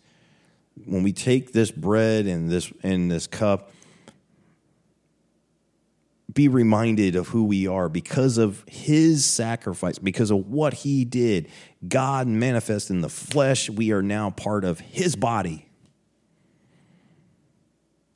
When 0.85 1.03
we 1.03 1.13
take 1.13 1.53
this 1.53 1.71
bread 1.71 2.25
and 2.25 2.49
this 2.49 2.69
and 2.83 3.09
this 3.09 3.27
cup, 3.27 3.71
be 6.39 6.47
reminded 6.47 7.17
of 7.17 7.27
who 7.27 7.43
we 7.43 7.67
are 7.67 7.89
because 7.89 8.37
of 8.37 8.63
his 8.65 9.25
sacrifice, 9.25 9.99
because 9.99 10.31
of 10.31 10.47
what 10.47 10.73
he 10.73 11.03
did. 11.03 11.49
God 11.85 12.27
manifest 12.27 12.89
in 12.89 13.01
the 13.01 13.09
flesh. 13.09 13.69
We 13.69 13.91
are 13.91 14.01
now 14.01 14.29
part 14.29 14.63
of 14.63 14.79
his 14.79 15.17
body. 15.17 15.65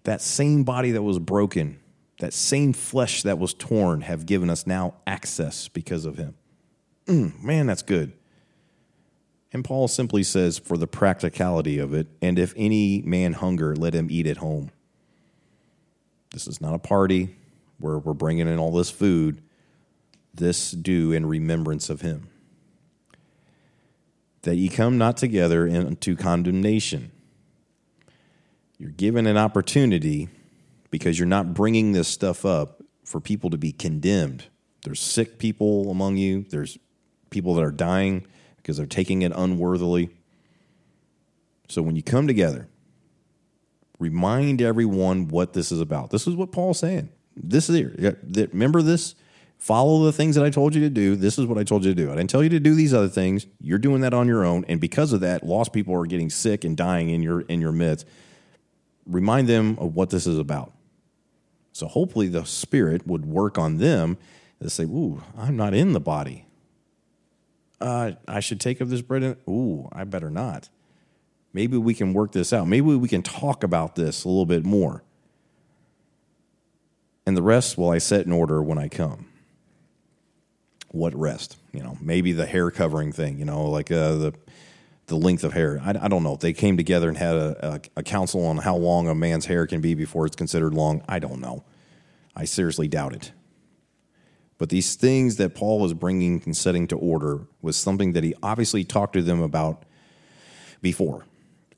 That 0.06 0.22
same 0.22 0.64
body 0.64 0.92
that 0.92 1.02
was 1.02 1.20
broken, 1.20 1.82
that 2.20 2.34
same 2.34 2.72
flesh 2.72 3.24
that 3.24 3.40
was 3.40 3.54
torn, 3.54 4.00
have 4.00 4.26
given 4.26 4.50
us 4.50 4.66
now 4.66 4.94
access 5.06 5.68
because 5.68 6.06
of 6.06 6.16
him. 6.16 6.36
Mm, 7.08 7.44
man, 7.44 7.68
that's 7.68 7.82
good. 7.82 8.14
And 9.52 9.66
Paul 9.66 9.90
simply 9.90 10.24
says, 10.24 10.58
for 10.58 10.78
the 10.78 10.88
practicality 10.88 11.78
of 11.78 11.94
it, 11.94 12.08
and 12.22 12.40
if 12.40 12.54
any 12.56 13.02
man 13.02 13.34
hunger, 13.34 13.76
let 13.76 13.94
him 13.94 14.08
eat 14.10 14.28
at 14.28 14.38
home. 14.38 14.72
This 16.32 16.48
is 16.48 16.62
not 16.62 16.74
a 16.74 16.80
party 16.80 17.36
where 17.84 18.00
we're 18.00 18.14
bringing 18.14 18.48
in 18.48 18.58
all 18.60 18.72
this 18.72 18.90
food. 18.90 19.42
This 20.34 20.72
do 20.72 21.12
in 21.12 21.26
remembrance 21.26 21.90
of 21.90 22.00
him. 22.00 22.30
That 24.44 24.56
ye 24.56 24.70
come 24.70 24.98
not 24.98 25.18
together 25.18 25.68
into 25.68 26.16
condemnation. 26.16 27.12
You're 28.78 28.92
given 28.92 29.28
an 29.28 29.36
opportunity 29.36 30.30
because 30.92 31.20
you're 31.20 31.28
not 31.28 31.54
bringing 31.54 31.92
this 31.92 32.08
stuff 32.08 32.46
up 32.46 32.82
for 33.04 33.20
people 33.20 33.50
to 33.50 33.58
be 33.58 33.74
condemned. 33.74 34.46
There's 34.86 35.02
sick 35.02 35.38
people 35.38 35.92
among 35.92 36.16
you, 36.16 36.46
there's 36.50 36.78
people 37.32 37.54
that 37.56 37.66
are 37.66 37.72
dying 37.72 38.26
because 38.58 38.78
they're 38.78 38.86
taking 38.86 39.24
it 39.24 39.34
unworthily. 39.36 40.10
So 41.68 41.82
when 41.82 41.98
you 41.98 42.04
come 42.04 42.28
together, 42.28 42.70
remind 44.00 44.62
everyone 44.62 45.28
what 45.28 45.52
this 45.52 45.70
is 45.70 45.82
about. 45.82 46.12
This 46.12 46.28
is 46.28 46.36
what 46.36 46.54
Paul's 46.54 46.80
saying. 46.80 47.10
This 47.36 47.70
is 47.70 47.76
here. 47.76 48.18
Remember 48.52 48.82
this? 48.82 49.16
Follow 49.58 50.04
the 50.04 50.12
things 50.12 50.36
that 50.36 50.44
I 50.44 50.50
told 50.50 50.76
you 50.76 50.82
to 50.82 50.90
do. 50.90 51.16
This 51.16 51.40
is 51.40 51.46
what 51.46 51.58
I 51.58 51.64
told 51.64 51.86
you 51.86 51.94
to 51.94 51.96
do. 51.96 52.12
I 52.12 52.16
didn't 52.16 52.30
tell 52.30 52.44
you 52.44 52.50
to 52.50 52.60
do 52.60 52.76
these 52.76 52.94
other 52.94 53.08
things. 53.08 53.48
You're 53.62 53.78
doing 53.78 54.02
that 54.02 54.14
on 54.14 54.28
your 54.28 54.44
own, 54.44 54.66
and 54.68 54.82
because 54.82 55.14
of 55.14 55.22
that, 55.22 55.46
lost 55.46 55.72
people 55.72 55.96
are 55.96 56.06
getting 56.06 56.30
sick 56.30 56.66
and 56.66 56.76
dying 56.76 57.10
in 57.10 57.24
your 57.24 57.42
in 57.42 57.62
your 57.62 57.72
midst. 57.72 58.06
Remind 59.06 59.48
them 59.48 59.78
of 59.80 59.96
what 59.96 60.10
this 60.10 60.28
is 60.28 60.38
about. 60.38 60.74
So 61.72 61.88
hopefully, 61.88 62.28
the 62.28 62.46
Spirit 62.46 63.08
would 63.08 63.26
work 63.26 63.58
on 63.58 63.78
them 63.78 64.18
to 64.62 64.70
say, 64.70 64.84
"Ooh, 64.84 65.24
I'm 65.38 65.56
not 65.56 65.74
in 65.74 65.94
the 65.94 66.02
body. 66.02 66.46
Uh, 67.80 68.12
I 68.28 68.42
should 68.42 68.60
take 68.60 68.82
of 68.82 68.90
this 68.90 69.02
bread. 69.02 69.24
And, 69.24 69.38
ooh, 69.48 69.88
I 69.94 70.04
better 70.04 70.30
not." 70.30 70.70
Maybe 71.54 71.78
we 71.78 71.94
can 71.94 72.14
work 72.14 72.32
this 72.32 72.52
out. 72.52 72.68
Maybe 72.68 72.96
we 72.96 73.08
can 73.08 73.22
talk 73.22 73.64
about 73.64 73.96
this 73.96 74.26
a 74.26 74.28
little 74.28 74.46
bit 74.46 74.66
more. 74.66 75.04
And 77.26 77.38
the 77.38 77.42
rest 77.42 77.78
will 77.78 77.90
I 77.90 78.00
set 78.00 78.26
in 78.26 78.32
order 78.32 78.62
when 78.62 78.78
I 78.78 78.88
come. 78.88 79.28
What 80.90 81.16
rest? 81.16 81.58
You 81.72 81.82
know, 81.82 81.98
maybe 82.02 82.34
the 82.34 82.46
hair 82.46 82.70
covering 82.70 83.12
thing, 83.12 83.40
you 83.40 83.46
know, 83.46 83.70
like 83.70 83.92
uh, 83.92 84.16
the 84.16 84.34
the 85.08 85.18
length 85.18 85.44
of 85.44 85.52
hair. 85.52 85.82
I, 85.84 85.90
I, 85.90 86.08
don't 86.08 86.24
know. 86.24 86.38
They 86.38 86.54
came 86.54 86.78
together 86.78 87.10
and 87.10 87.18
had 87.18 87.36
a, 87.36 87.74
a, 87.74 87.82
a 87.98 88.04
council 88.04 88.46
on 88.46 88.58
how 88.58 88.78
long 88.78 89.10
a 89.10 89.14
man's 89.14 89.46
hair 89.46 89.68
can 89.68 89.82
be 89.82 89.96
before 89.96 90.26
it's 90.26 90.36
considered 90.38 90.74
long. 90.74 91.04
I 91.10 91.20
don't 91.20 91.42
know. 91.42 91.66
I 92.34 92.46
seriously 92.46 92.88
doubt 92.88 93.14
it. 93.14 93.34
But 94.58 94.70
these 94.70 94.96
things 94.96 95.36
that 95.38 95.56
Paul 95.56 95.80
was 95.80 95.94
bringing 95.94 96.42
and 96.46 96.56
setting 96.56 96.88
to 96.88 96.96
order 96.96 97.42
was 97.62 97.76
something 97.76 98.14
that 98.14 98.24
he 98.24 98.34
obviously 98.42 98.86
talked 98.86 99.14
to 99.14 99.22
them 99.22 99.42
about 99.42 99.84
before 100.82 101.26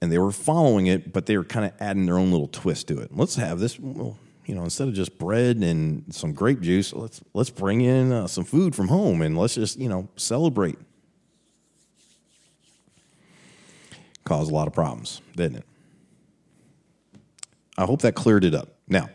and 0.01 0.11
they 0.11 0.19
were 0.19 0.31
following 0.31 0.87
it, 0.87 1.11
but 1.11 1.25
they 1.25 1.35
were 1.35 1.43
kind 1.43 1.65
of 1.65 1.73
adding 1.79 2.05
their 2.05 2.17
own 2.19 2.31
little 2.31 2.47
twist 2.47 2.87
to 2.89 2.99
it. 2.99 3.15
Let's 3.15 3.35
have 3.35 3.59
this, 3.59 3.79
well, 3.79 4.17
you 4.45 4.53
know, 4.53 4.63
instead 4.63 4.87
of 4.87 4.93
just 4.93 5.17
bread 5.17 5.57
and 5.57 6.13
some 6.13 6.33
grape 6.33 6.61
juice, 6.61 6.93
let's 6.93 7.21
let's 7.33 7.49
bring 7.49 7.81
in 7.81 8.11
uh, 8.11 8.27
some 8.27 8.43
food 8.43 8.75
from 8.75 8.87
home 8.87 9.21
and 9.21 9.37
let's 9.37 9.55
just 9.55 9.79
you 9.79 9.89
know 9.89 10.07
celebrate. 10.15 10.77
Caused 14.23 14.51
a 14.51 14.53
lot 14.53 14.67
of 14.67 14.73
problems, 14.73 15.21
didn't 15.35 15.57
it? 15.57 15.65
I 17.77 17.85
hope 17.85 18.01
that 18.01 18.15
cleared 18.15 18.43
it 18.43 18.55
up. 18.55 18.69
Now, 18.87 19.09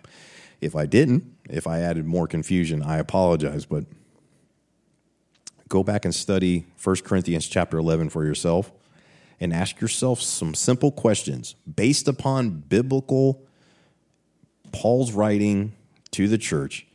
if 0.60 0.76
I 0.76 0.86
didn't, 0.86 1.24
if 1.48 1.66
I 1.66 1.80
added 1.80 2.04
more 2.04 2.26
confusion, 2.26 2.82
I 2.82 2.98
apologize, 2.98 3.64
but 3.64 3.84
go 5.68 5.82
back 5.82 6.04
and 6.04 6.14
study 6.14 6.66
1 6.82 6.96
Corinthians 6.96 7.46
chapter 7.48 7.78
11 7.78 8.10
for 8.10 8.24
yourself 8.24 8.70
and 9.40 9.52
ask 9.52 9.80
yourself 9.80 10.20
some 10.20 10.54
simple 10.54 10.92
questions 10.92 11.54
based 11.74 12.06
upon 12.06 12.50
biblical 12.50 13.42
Paul's 14.72 15.12
writing 15.12 15.74
to 16.12 16.28
the 16.28 16.38
church. 16.38 16.86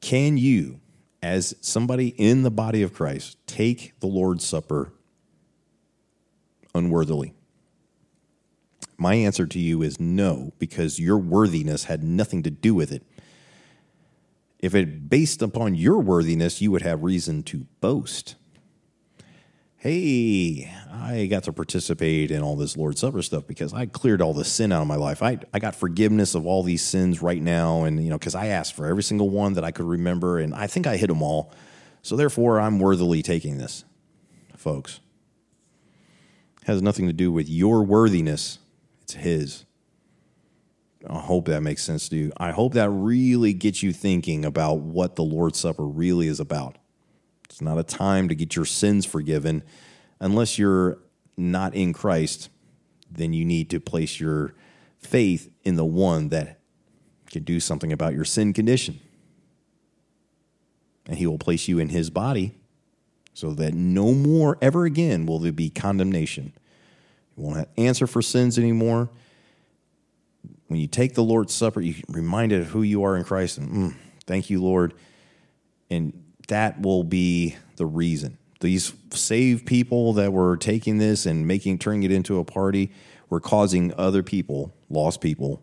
Can 0.00 0.36
you, 0.36 0.80
as 1.22 1.54
somebody 1.60 2.08
in 2.08 2.42
the 2.42 2.50
body 2.50 2.82
of 2.82 2.92
Christ, 2.92 3.38
take 3.46 3.98
the 4.00 4.06
Lord's 4.06 4.46
Supper 4.46 4.92
unworthily? 6.74 7.34
My 8.96 9.14
answer 9.14 9.46
to 9.46 9.58
you 9.58 9.82
is 9.82 9.98
no, 9.98 10.52
because 10.58 11.00
your 11.00 11.18
worthiness 11.18 11.84
had 11.84 12.02
nothing 12.02 12.42
to 12.44 12.50
do 12.50 12.74
with 12.74 12.92
it. 12.92 13.02
If 14.60 14.74
it 14.74 15.10
based 15.10 15.42
upon 15.42 15.74
your 15.74 15.98
worthiness, 15.98 16.62
you 16.62 16.70
would 16.70 16.82
have 16.82 17.02
reason 17.02 17.42
to 17.44 17.66
boast 17.80 18.36
hey, 19.84 20.72
I 20.90 21.26
got 21.26 21.42
to 21.42 21.52
participate 21.52 22.30
in 22.30 22.42
all 22.42 22.56
this 22.56 22.74
Lord's 22.74 23.02
Supper 23.02 23.20
stuff 23.20 23.46
because 23.46 23.74
I 23.74 23.84
cleared 23.84 24.22
all 24.22 24.32
the 24.32 24.42
sin 24.42 24.72
out 24.72 24.80
of 24.80 24.88
my 24.88 24.96
life. 24.96 25.22
I, 25.22 25.38
I 25.52 25.58
got 25.58 25.76
forgiveness 25.76 26.34
of 26.34 26.46
all 26.46 26.62
these 26.62 26.82
sins 26.82 27.20
right 27.20 27.42
now. 27.42 27.84
And, 27.84 28.02
you 28.02 28.08
know, 28.08 28.16
because 28.16 28.34
I 28.34 28.46
asked 28.46 28.72
for 28.72 28.86
every 28.86 29.02
single 29.02 29.28
one 29.28 29.52
that 29.52 29.62
I 29.62 29.72
could 29.72 29.84
remember, 29.84 30.38
and 30.38 30.54
I 30.54 30.68
think 30.68 30.86
I 30.86 30.96
hit 30.96 31.08
them 31.08 31.20
all. 31.20 31.52
So 32.00 32.16
therefore, 32.16 32.60
I'm 32.60 32.78
worthily 32.78 33.20
taking 33.20 33.58
this, 33.58 33.84
folks. 34.56 35.00
It 36.62 36.66
has 36.66 36.80
nothing 36.80 37.06
to 37.08 37.12
do 37.12 37.30
with 37.30 37.50
your 37.50 37.82
worthiness, 37.82 38.60
it's 39.02 39.12
His. 39.12 39.66
I 41.06 41.18
hope 41.18 41.44
that 41.48 41.60
makes 41.60 41.84
sense 41.84 42.08
to 42.08 42.16
you. 42.16 42.32
I 42.38 42.52
hope 42.52 42.72
that 42.72 42.88
really 42.88 43.52
gets 43.52 43.82
you 43.82 43.92
thinking 43.92 44.46
about 44.46 44.78
what 44.78 45.16
the 45.16 45.24
Lord's 45.24 45.58
Supper 45.58 45.84
really 45.84 46.26
is 46.26 46.40
about. 46.40 46.78
It's 47.54 47.62
not 47.62 47.78
a 47.78 47.84
time 47.84 48.26
to 48.26 48.34
get 48.34 48.56
your 48.56 48.64
sins 48.64 49.06
forgiven. 49.06 49.62
Unless 50.18 50.58
you're 50.58 50.98
not 51.36 51.72
in 51.72 51.92
Christ, 51.92 52.48
then 53.08 53.32
you 53.32 53.44
need 53.44 53.70
to 53.70 53.78
place 53.78 54.18
your 54.18 54.54
faith 54.98 55.52
in 55.62 55.76
the 55.76 55.84
one 55.84 56.30
that 56.30 56.58
can 57.30 57.44
do 57.44 57.60
something 57.60 57.92
about 57.92 58.12
your 58.12 58.24
sin 58.24 58.54
condition. 58.54 58.98
And 61.06 61.16
he 61.16 61.28
will 61.28 61.38
place 61.38 61.68
you 61.68 61.78
in 61.78 61.90
his 61.90 62.10
body 62.10 62.56
so 63.34 63.52
that 63.52 63.72
no 63.72 64.14
more 64.14 64.58
ever 64.60 64.84
again 64.84 65.24
will 65.24 65.38
there 65.38 65.52
be 65.52 65.70
condemnation. 65.70 66.54
You 67.36 67.44
won't 67.44 67.68
answer 67.76 68.08
for 68.08 68.20
sins 68.20 68.58
anymore. 68.58 69.10
When 70.66 70.80
you 70.80 70.88
take 70.88 71.14
the 71.14 71.22
Lord's 71.22 71.54
Supper, 71.54 71.80
you're 71.80 72.02
reminded 72.08 72.62
of 72.62 72.66
who 72.70 72.82
you 72.82 73.04
are 73.04 73.16
in 73.16 73.22
Christ. 73.22 73.58
And 73.58 73.70
mm, 73.70 73.94
thank 74.26 74.50
you, 74.50 74.60
Lord. 74.60 74.92
And 75.88 76.23
that 76.48 76.80
will 76.80 77.04
be 77.04 77.56
the 77.76 77.86
reason. 77.86 78.38
These 78.60 78.94
saved 79.10 79.66
people 79.66 80.12
that 80.14 80.32
were 80.32 80.56
taking 80.56 80.98
this 80.98 81.26
and 81.26 81.46
making 81.46 81.78
turning 81.78 82.02
it 82.02 82.10
into 82.10 82.38
a 82.38 82.44
party 82.44 82.90
were 83.28 83.40
causing 83.40 83.92
other 83.98 84.22
people, 84.22 84.74
lost 84.88 85.20
people, 85.20 85.62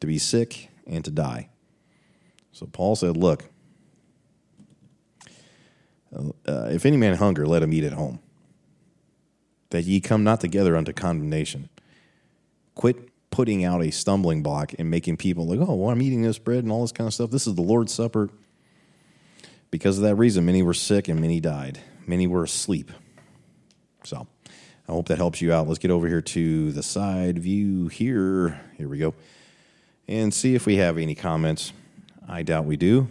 to 0.00 0.06
be 0.06 0.18
sick 0.18 0.68
and 0.86 1.04
to 1.04 1.10
die. 1.10 1.48
So 2.52 2.66
Paul 2.66 2.96
said, 2.96 3.16
"Look, 3.16 3.44
uh, 6.14 6.68
if 6.70 6.84
any 6.84 6.96
man 6.96 7.16
hunger, 7.16 7.46
let 7.46 7.62
him 7.62 7.72
eat 7.72 7.84
at 7.84 7.92
home. 7.92 8.20
That 9.70 9.84
ye 9.84 10.00
come 10.00 10.22
not 10.24 10.40
together 10.40 10.76
unto 10.76 10.92
condemnation. 10.92 11.70
Quit 12.74 13.08
putting 13.30 13.64
out 13.64 13.82
a 13.82 13.90
stumbling 13.90 14.42
block 14.42 14.74
and 14.78 14.90
making 14.90 15.16
people 15.16 15.46
like, 15.46 15.58
oh, 15.66 15.74
well, 15.74 15.90
I'm 15.90 16.02
eating 16.02 16.22
this 16.22 16.38
bread 16.38 16.64
and 16.64 16.70
all 16.70 16.82
this 16.82 16.92
kind 16.92 17.08
of 17.08 17.14
stuff. 17.14 17.30
This 17.30 17.46
is 17.46 17.54
the 17.54 17.62
Lord's 17.62 17.94
Supper. 17.94 18.28
Because 19.72 19.96
of 19.96 20.04
that 20.04 20.16
reason, 20.16 20.44
many 20.44 20.62
were 20.62 20.74
sick 20.74 21.08
and 21.08 21.18
many 21.18 21.40
died. 21.40 21.80
Many 22.06 22.26
were 22.26 22.44
asleep. 22.44 22.92
So 24.04 24.26
I 24.86 24.92
hope 24.92 25.08
that 25.08 25.16
helps 25.16 25.40
you 25.40 25.50
out. 25.50 25.66
Let's 25.66 25.78
get 25.78 25.90
over 25.90 26.06
here 26.06 26.20
to 26.20 26.72
the 26.72 26.82
side 26.82 27.38
view 27.38 27.88
here. 27.88 28.60
Here 28.76 28.86
we 28.86 28.98
go. 28.98 29.14
And 30.06 30.32
see 30.34 30.54
if 30.54 30.66
we 30.66 30.76
have 30.76 30.98
any 30.98 31.14
comments. 31.14 31.72
I 32.28 32.42
doubt 32.42 32.66
we 32.66 32.76
do. 32.76 33.08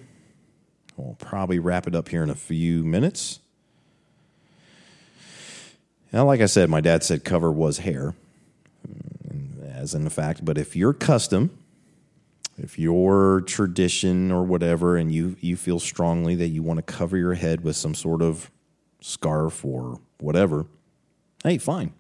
We'll 0.95 1.15
probably 1.15 1.57
wrap 1.57 1.87
it 1.87 1.95
up 1.95 2.09
here 2.09 2.21
in 2.21 2.29
a 2.29 2.35
few 2.35 2.83
minutes. 2.83 3.39
Now, 6.13 6.25
like 6.25 6.41
I 6.41 6.45
said, 6.45 6.69
my 6.69 6.81
dad 6.81 7.03
said 7.03 7.23
cover 7.23 7.51
was 7.51 7.79
hair, 7.79 8.13
mm, 8.87 9.75
as 9.75 9.95
in 9.95 10.03
the 10.03 10.11
fact. 10.11 10.45
But 10.45 10.59
if 10.59 10.75
you're 10.75 10.93
custom 10.93 11.57
if 12.61 12.77
your 12.77 13.41
tradition 13.41 14.31
or 14.31 14.43
whatever 14.43 14.97
and 14.97 15.11
you 15.11 15.35
you 15.39 15.55
feel 15.55 15.79
strongly 15.79 16.35
that 16.35 16.49
you 16.49 16.63
want 16.63 16.77
to 16.77 16.83
cover 16.83 17.17
your 17.17 17.33
head 17.33 17.63
with 17.63 17.75
some 17.75 17.93
sort 17.93 18.21
of 18.21 18.51
scarf 18.99 19.65
or 19.65 19.99
whatever 20.19 20.65
hey 21.43 21.57
fine 21.57 21.93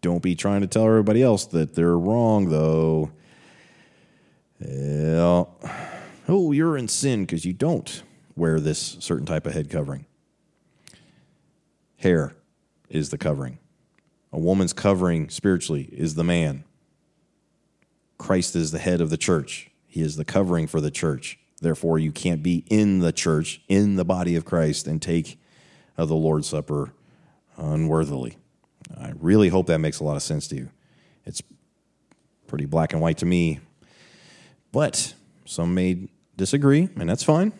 don't 0.00 0.22
be 0.22 0.34
trying 0.34 0.60
to 0.60 0.66
tell 0.66 0.84
everybody 0.84 1.22
else 1.22 1.46
that 1.46 1.74
they're 1.74 1.98
wrong 1.98 2.48
though 2.48 3.10
yeah. 4.60 5.18
oh 5.18 5.48
oh, 6.28 6.52
you're 6.52 6.76
in 6.76 6.88
sin 6.88 7.22
because 7.22 7.44
you 7.44 7.52
don't 7.52 8.02
wear 8.36 8.60
this 8.60 8.96
certain 9.00 9.26
type 9.26 9.46
of 9.46 9.52
head 9.52 9.70
covering. 9.70 10.06
Hair 11.96 12.34
is 12.88 13.10
the 13.10 13.18
covering. 13.18 13.58
A 14.32 14.38
woman's 14.38 14.72
covering 14.72 15.28
spiritually 15.28 15.88
is 15.92 16.14
the 16.14 16.24
man. 16.24 16.64
Christ 18.22 18.54
is 18.54 18.70
the 18.70 18.78
head 18.78 19.00
of 19.00 19.10
the 19.10 19.16
church. 19.16 19.68
He 19.88 20.00
is 20.00 20.14
the 20.14 20.24
covering 20.24 20.68
for 20.68 20.80
the 20.80 20.92
church. 20.92 21.40
Therefore, 21.60 21.98
you 21.98 22.12
can't 22.12 22.40
be 22.40 22.64
in 22.68 23.00
the 23.00 23.12
church, 23.12 23.60
in 23.66 23.96
the 23.96 24.04
body 24.04 24.36
of 24.36 24.44
Christ, 24.44 24.86
and 24.86 25.02
take 25.02 25.40
of 25.98 26.08
the 26.08 26.14
Lord's 26.14 26.48
Supper 26.48 26.92
unworthily. 27.56 28.36
I 28.96 29.12
really 29.18 29.48
hope 29.48 29.66
that 29.66 29.80
makes 29.80 29.98
a 29.98 30.04
lot 30.04 30.14
of 30.14 30.22
sense 30.22 30.46
to 30.48 30.54
you. 30.54 30.70
It's 31.26 31.42
pretty 32.46 32.64
black 32.64 32.92
and 32.92 33.02
white 33.02 33.18
to 33.18 33.26
me, 33.26 33.58
but 34.70 35.14
some 35.44 35.74
may 35.74 36.08
disagree, 36.36 36.90
and 36.94 37.10
that's 37.10 37.24
fine. 37.24 37.52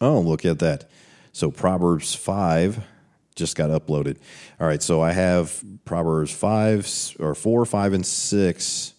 Oh, 0.00 0.20
look 0.20 0.46
at 0.46 0.58
that. 0.60 0.88
So, 1.32 1.50
Proverbs 1.50 2.14
5 2.14 2.82
just 3.34 3.56
got 3.56 3.70
uploaded. 3.70 4.16
All 4.60 4.66
right, 4.66 4.82
so 4.82 5.00
I 5.00 5.12
have 5.12 5.62
Proverbs 5.84 6.32
5 6.32 7.16
or 7.20 7.34
4, 7.34 7.64
5, 7.64 7.92
and 7.92 8.06
6. 8.06 8.94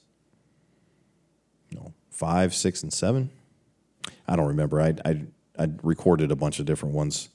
No, 1.72 1.94
5, 2.12 2.54
6, 2.54 2.84
and 2.84 2.94
7. 2.94 3.30
I 4.28 4.36
don't 4.36 4.48
remember. 4.48 4.82
I, 4.82 4.96
I, 5.06 5.22
I 5.58 5.70
recorded 5.84 6.32
a 6.32 6.36
bunch 6.36 6.60
of 6.60 6.66
different 6.66 6.96
ones, 6.96 7.30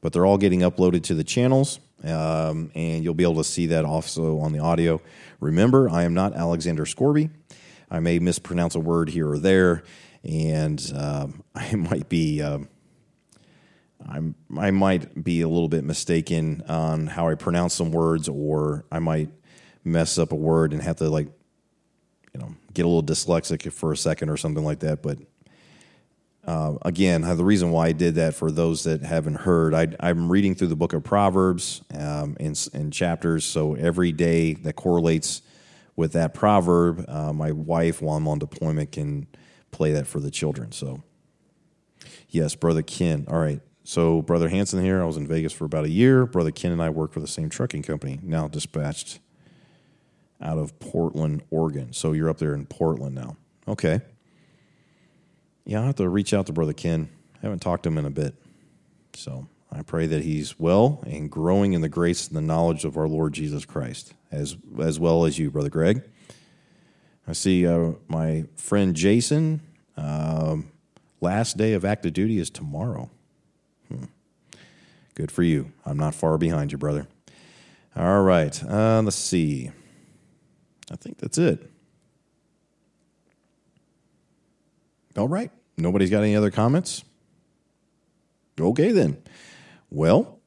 but 0.00 0.12
they're 0.12 0.26
all 0.26 0.38
getting 0.38 0.60
uploaded 0.60 1.04
to 1.04 1.14
the 1.14 1.24
channels, 1.24 1.80
um, 2.04 2.70
and 2.74 3.02
you'll 3.02 3.14
be 3.14 3.24
able 3.24 3.36
to 3.36 3.44
see 3.44 3.66
that 3.66 3.84
also 3.84 4.38
on 4.38 4.52
the 4.52 4.58
audio. 4.58 5.00
Remember, 5.40 5.88
I 5.88 6.02
am 6.02 6.14
not 6.14 6.34
Alexander 6.34 6.84
Scourby. 6.84 7.30
I 7.90 8.00
may 8.00 8.18
mispronounce 8.18 8.74
a 8.74 8.80
word 8.80 9.10
here 9.10 9.30
or 9.30 9.38
there, 9.38 9.84
and 10.24 10.92
um, 10.94 11.42
I 11.54 11.74
might 11.74 12.08
be. 12.08 12.42
Um, 12.42 12.68
I'm, 14.08 14.34
I 14.58 14.70
might 14.70 15.22
be 15.22 15.40
a 15.42 15.48
little 15.48 15.68
bit 15.68 15.84
mistaken 15.84 16.62
on 16.68 17.06
how 17.06 17.28
I 17.28 17.34
pronounce 17.34 17.74
some 17.74 17.92
words, 17.92 18.28
or 18.28 18.84
I 18.90 18.98
might 18.98 19.30
mess 19.84 20.18
up 20.18 20.32
a 20.32 20.36
word 20.36 20.72
and 20.72 20.82
have 20.82 20.96
to 20.96 21.08
like, 21.08 21.28
you 22.34 22.40
know, 22.40 22.54
get 22.72 22.84
a 22.84 22.88
little 22.88 23.02
dyslexic 23.02 23.70
for 23.72 23.92
a 23.92 23.96
second 23.96 24.28
or 24.28 24.36
something 24.36 24.64
like 24.64 24.80
that. 24.80 25.02
But 25.02 25.18
uh, 26.44 26.74
again, 26.82 27.22
the 27.22 27.44
reason 27.44 27.70
why 27.70 27.88
I 27.88 27.92
did 27.92 28.16
that 28.16 28.34
for 28.34 28.50
those 28.50 28.84
that 28.84 29.02
haven't 29.02 29.36
heard, 29.36 29.74
I, 29.74 30.08
am 30.08 30.30
reading 30.30 30.54
through 30.54 30.68
the 30.68 30.76
book 30.76 30.92
of 30.92 31.04
Proverbs 31.04 31.82
um, 31.94 32.36
in, 32.40 32.54
in, 32.72 32.90
chapters. 32.90 33.44
So 33.44 33.74
every 33.74 34.10
day 34.10 34.54
that 34.54 34.74
correlates 34.74 35.42
with 35.94 36.12
that 36.14 36.34
proverb, 36.34 37.04
uh, 37.08 37.32
my 37.32 37.52
wife, 37.52 38.02
while 38.02 38.16
I'm 38.16 38.26
on 38.26 38.40
deployment, 38.40 38.90
can 38.90 39.28
play 39.70 39.92
that 39.92 40.08
for 40.08 40.18
the 40.18 40.32
children. 40.32 40.72
So, 40.72 41.04
yes, 42.28 42.56
Brother 42.56 42.82
Ken. 42.82 43.24
All 43.28 43.38
right. 43.38 43.60
So, 43.84 44.22
Brother 44.22 44.48
Hanson 44.48 44.82
here, 44.82 45.02
I 45.02 45.04
was 45.04 45.16
in 45.16 45.26
Vegas 45.26 45.52
for 45.52 45.64
about 45.64 45.84
a 45.84 45.90
year. 45.90 46.24
Brother 46.24 46.52
Ken 46.52 46.70
and 46.70 46.80
I 46.80 46.90
work 46.90 47.12
for 47.12 47.20
the 47.20 47.26
same 47.26 47.48
trucking 47.48 47.82
company, 47.82 48.20
now 48.22 48.46
dispatched 48.46 49.18
out 50.40 50.58
of 50.58 50.78
Portland, 50.78 51.42
Oregon. 51.50 51.92
So, 51.92 52.12
you're 52.12 52.30
up 52.30 52.38
there 52.38 52.54
in 52.54 52.66
Portland 52.66 53.14
now. 53.14 53.36
Okay. 53.66 54.00
Yeah, 55.64 55.82
i 55.82 55.86
have 55.86 55.96
to 55.96 56.08
reach 56.08 56.32
out 56.32 56.46
to 56.46 56.52
Brother 56.52 56.72
Ken. 56.72 57.08
I 57.36 57.46
haven't 57.46 57.60
talked 57.60 57.84
to 57.84 57.88
him 57.88 57.98
in 57.98 58.04
a 58.04 58.10
bit. 58.10 58.34
So, 59.14 59.48
I 59.72 59.82
pray 59.82 60.06
that 60.06 60.22
he's 60.22 60.60
well 60.60 61.02
and 61.06 61.30
growing 61.30 61.72
in 61.72 61.80
the 61.80 61.88
grace 61.88 62.28
and 62.28 62.36
the 62.36 62.42
knowledge 62.42 62.84
of 62.84 62.96
our 62.96 63.08
Lord 63.08 63.32
Jesus 63.32 63.64
Christ, 63.64 64.14
as, 64.30 64.56
as 64.78 65.00
well 65.00 65.24
as 65.24 65.38
you, 65.38 65.50
Brother 65.50 65.70
Greg. 65.70 66.02
I 67.26 67.32
see 67.32 67.66
uh, 67.66 67.92
my 68.06 68.44
friend 68.56 68.94
Jason. 68.94 69.60
Um, 69.96 70.70
last 71.20 71.56
day 71.56 71.72
of 71.72 71.84
active 71.84 72.12
duty 72.12 72.38
is 72.38 72.50
tomorrow. 72.50 73.10
Good 75.14 75.30
for 75.30 75.42
you. 75.42 75.72
I'm 75.84 75.98
not 75.98 76.14
far 76.14 76.38
behind 76.38 76.72
you, 76.72 76.78
brother. 76.78 77.06
All 77.94 78.22
right. 78.22 78.62
Uh, 78.64 79.02
let's 79.02 79.16
see. 79.16 79.70
I 80.90 80.96
think 80.96 81.18
that's 81.18 81.38
it. 81.38 81.70
All 85.16 85.28
right. 85.28 85.50
Nobody's 85.76 86.10
got 86.10 86.22
any 86.22 86.34
other 86.34 86.50
comments? 86.50 87.04
Okay, 88.58 88.92
then. 88.92 89.18
Well, 89.90 90.38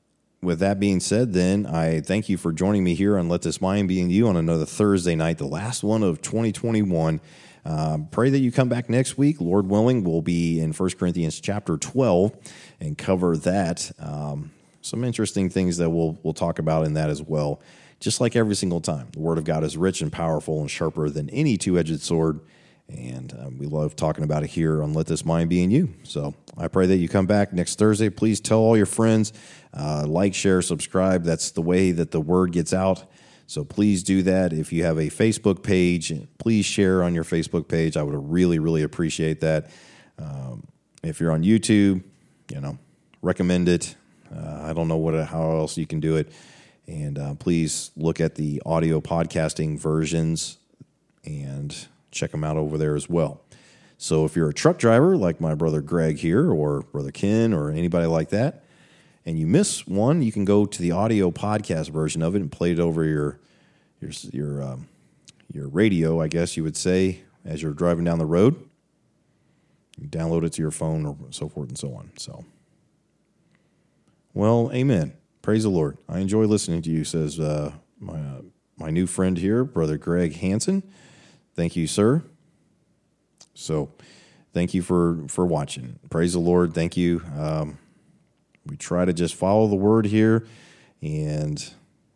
with 0.41 0.59
that 0.59 0.79
being 0.79 0.99
said, 0.99 1.33
then 1.33 1.65
I 1.65 2.01
thank 2.01 2.29
you 2.29 2.37
for 2.37 2.51
joining 2.51 2.83
me 2.83 2.95
here 2.95 3.17
on 3.17 3.29
Let 3.29 3.43
This 3.43 3.61
Mind 3.61 3.87
Be 3.87 3.99
in 3.99 4.09
You 4.09 4.27
on 4.27 4.37
another 4.37 4.65
Thursday 4.65 5.15
night, 5.15 5.37
the 5.37 5.45
last 5.45 5.83
one 5.83 6.03
of 6.03 6.21
2021. 6.21 7.21
Uh, 7.65 7.97
pray 8.11 8.29
that 8.29 8.39
you 8.39 8.51
come 8.51 8.69
back 8.69 8.89
next 8.89 9.17
week. 9.17 9.41
Lord 9.41 9.67
willing, 9.67 10.03
we'll 10.03 10.21
be 10.21 10.59
in 10.59 10.71
1 10.71 10.89
Corinthians 10.91 11.39
chapter 11.39 11.77
12 11.77 12.35
and 12.79 12.97
cover 12.97 13.37
that. 13.37 13.91
Um, 13.99 14.51
some 14.81 15.03
interesting 15.03 15.49
things 15.49 15.77
that 15.77 15.89
we'll, 15.89 16.17
we'll 16.23 16.33
talk 16.33 16.59
about 16.59 16.85
in 16.85 16.93
that 16.93 17.09
as 17.09 17.21
well. 17.21 17.59
Just 17.99 18.21
like 18.21 18.35
every 18.35 18.55
single 18.55 18.81
time, 18.81 19.07
the 19.13 19.19
Word 19.19 19.37
of 19.37 19.43
God 19.43 19.63
is 19.63 19.77
rich 19.77 20.01
and 20.01 20.11
powerful 20.11 20.61
and 20.61 20.69
sharper 20.69 21.09
than 21.09 21.29
any 21.29 21.57
two 21.57 21.79
edged 21.79 22.01
sword. 22.01 22.39
And 22.87 23.33
um, 23.39 23.57
we 23.57 23.65
love 23.65 23.95
talking 23.95 24.23
about 24.23 24.43
it 24.43 24.49
here 24.51 24.83
on 24.83 24.93
Let 24.93 25.07
This 25.07 25.25
Mind 25.25 25.49
Be 25.49 25.63
in 25.63 25.71
You. 25.71 25.93
So 26.03 26.35
I 26.55 26.67
pray 26.67 26.85
that 26.85 26.97
you 26.97 27.09
come 27.09 27.25
back 27.25 27.51
next 27.51 27.79
Thursday. 27.79 28.09
Please 28.09 28.39
tell 28.39 28.59
all 28.59 28.77
your 28.77 28.85
friends, 28.85 29.33
uh, 29.73 30.05
like, 30.07 30.35
share, 30.35 30.61
subscribe. 30.61 31.23
That's 31.23 31.49
the 31.51 31.63
way 31.63 31.91
that 31.91 32.11
the 32.11 32.21
word 32.21 32.51
gets 32.51 32.73
out. 32.73 33.05
So 33.47 33.63
please 33.63 34.03
do 34.03 34.21
that. 34.23 34.53
If 34.53 34.71
you 34.71 34.83
have 34.83 34.97
a 34.97 35.09
Facebook 35.09 35.63
page, 35.63 36.13
please 36.37 36.65
share 36.65 37.03
on 37.03 37.15
your 37.15 37.23
Facebook 37.23 37.67
page. 37.67 37.97
I 37.97 38.03
would 38.03 38.31
really, 38.31 38.59
really 38.59 38.83
appreciate 38.83 39.41
that. 39.41 39.71
Um, 40.19 40.67
if 41.03 41.19
you're 41.19 41.31
on 41.31 41.43
YouTube, 41.43 42.03
you 42.49 42.61
know, 42.61 42.77
recommend 43.21 43.67
it. 43.69 43.95
Uh, 44.33 44.61
I 44.63 44.73
don't 44.73 44.87
know 44.87 44.97
what 44.97 45.13
how 45.27 45.51
else 45.51 45.77
you 45.77 45.87
can 45.87 45.99
do 45.99 46.15
it. 46.15 46.31
And 46.87 47.17
uh, 47.17 47.33
please 47.35 47.91
look 47.95 48.21
at 48.21 48.35
the 48.35 48.61
audio 48.65 49.01
podcasting 49.01 49.79
versions 49.79 50.57
and 51.23 51.75
check 52.11 52.31
them 52.31 52.43
out 52.43 52.57
over 52.57 52.77
there 52.77 52.95
as 52.95 53.09
well. 53.09 53.41
So 53.97 54.25
if 54.25 54.35
you're 54.35 54.49
a 54.49 54.53
truck 54.53 54.77
driver 54.77 55.15
like 55.15 55.39
my 55.39 55.55
brother 55.55 55.81
Greg 55.81 56.17
here, 56.17 56.51
or 56.51 56.81
brother 56.81 57.11
Ken, 57.11 57.53
or 57.53 57.71
anybody 57.71 58.05
like 58.07 58.29
that, 58.29 58.63
and 59.25 59.39
you 59.39 59.47
miss 59.47 59.87
one, 59.87 60.21
you 60.21 60.31
can 60.31 60.45
go 60.45 60.65
to 60.65 60.81
the 60.81 60.91
audio 60.91 61.31
podcast 61.31 61.89
version 61.89 62.21
of 62.21 62.35
it 62.35 62.41
and 62.41 62.51
play 62.51 62.71
it 62.71 62.79
over 62.79 63.03
your 63.03 63.39
your 64.01 64.11
your 64.31 64.63
um, 64.63 64.87
your 65.51 65.67
radio, 65.67 66.21
I 66.21 66.27
guess 66.27 66.57
you 66.57 66.63
would 66.63 66.77
say, 66.77 67.21
as 67.43 67.61
you're 67.61 67.73
driving 67.73 68.03
down 68.03 68.19
the 68.19 68.25
road. 68.25 68.55
Download 70.01 70.43
it 70.43 70.53
to 70.53 70.61
your 70.61 70.71
phone 70.71 71.05
or 71.05 71.17
so 71.31 71.47
forth 71.47 71.69
and 71.69 71.77
so 71.77 71.93
on. 71.93 72.11
So, 72.17 72.45
well, 74.33 74.71
amen. 74.73 75.13
Praise 75.41 75.63
the 75.63 75.69
Lord. 75.69 75.97
I 76.09 76.19
enjoy 76.19 76.45
listening 76.45 76.81
to 76.83 76.89
you, 76.89 77.03
says 77.03 77.39
uh, 77.39 77.73
my 77.99 78.19
uh, 78.19 78.41
my 78.77 78.89
new 78.89 79.07
friend 79.07 79.37
here, 79.37 79.63
brother 79.63 79.97
Greg 79.97 80.35
Hanson. 80.35 80.83
Thank 81.55 81.75
you, 81.77 81.87
sir. 81.87 82.23
So, 83.53 83.93
thank 84.53 84.73
you 84.73 84.81
for 84.81 85.23
for 85.27 85.45
watching. 85.45 85.99
Praise 86.09 86.33
the 86.33 86.39
Lord. 86.39 86.73
Thank 86.73 86.97
you. 86.97 87.21
Um, 87.37 87.77
we 88.65 88.75
try 88.75 89.05
to 89.05 89.13
just 89.13 89.35
follow 89.35 89.67
the 89.67 89.75
word 89.75 90.07
here 90.07 90.45
and 91.01 91.73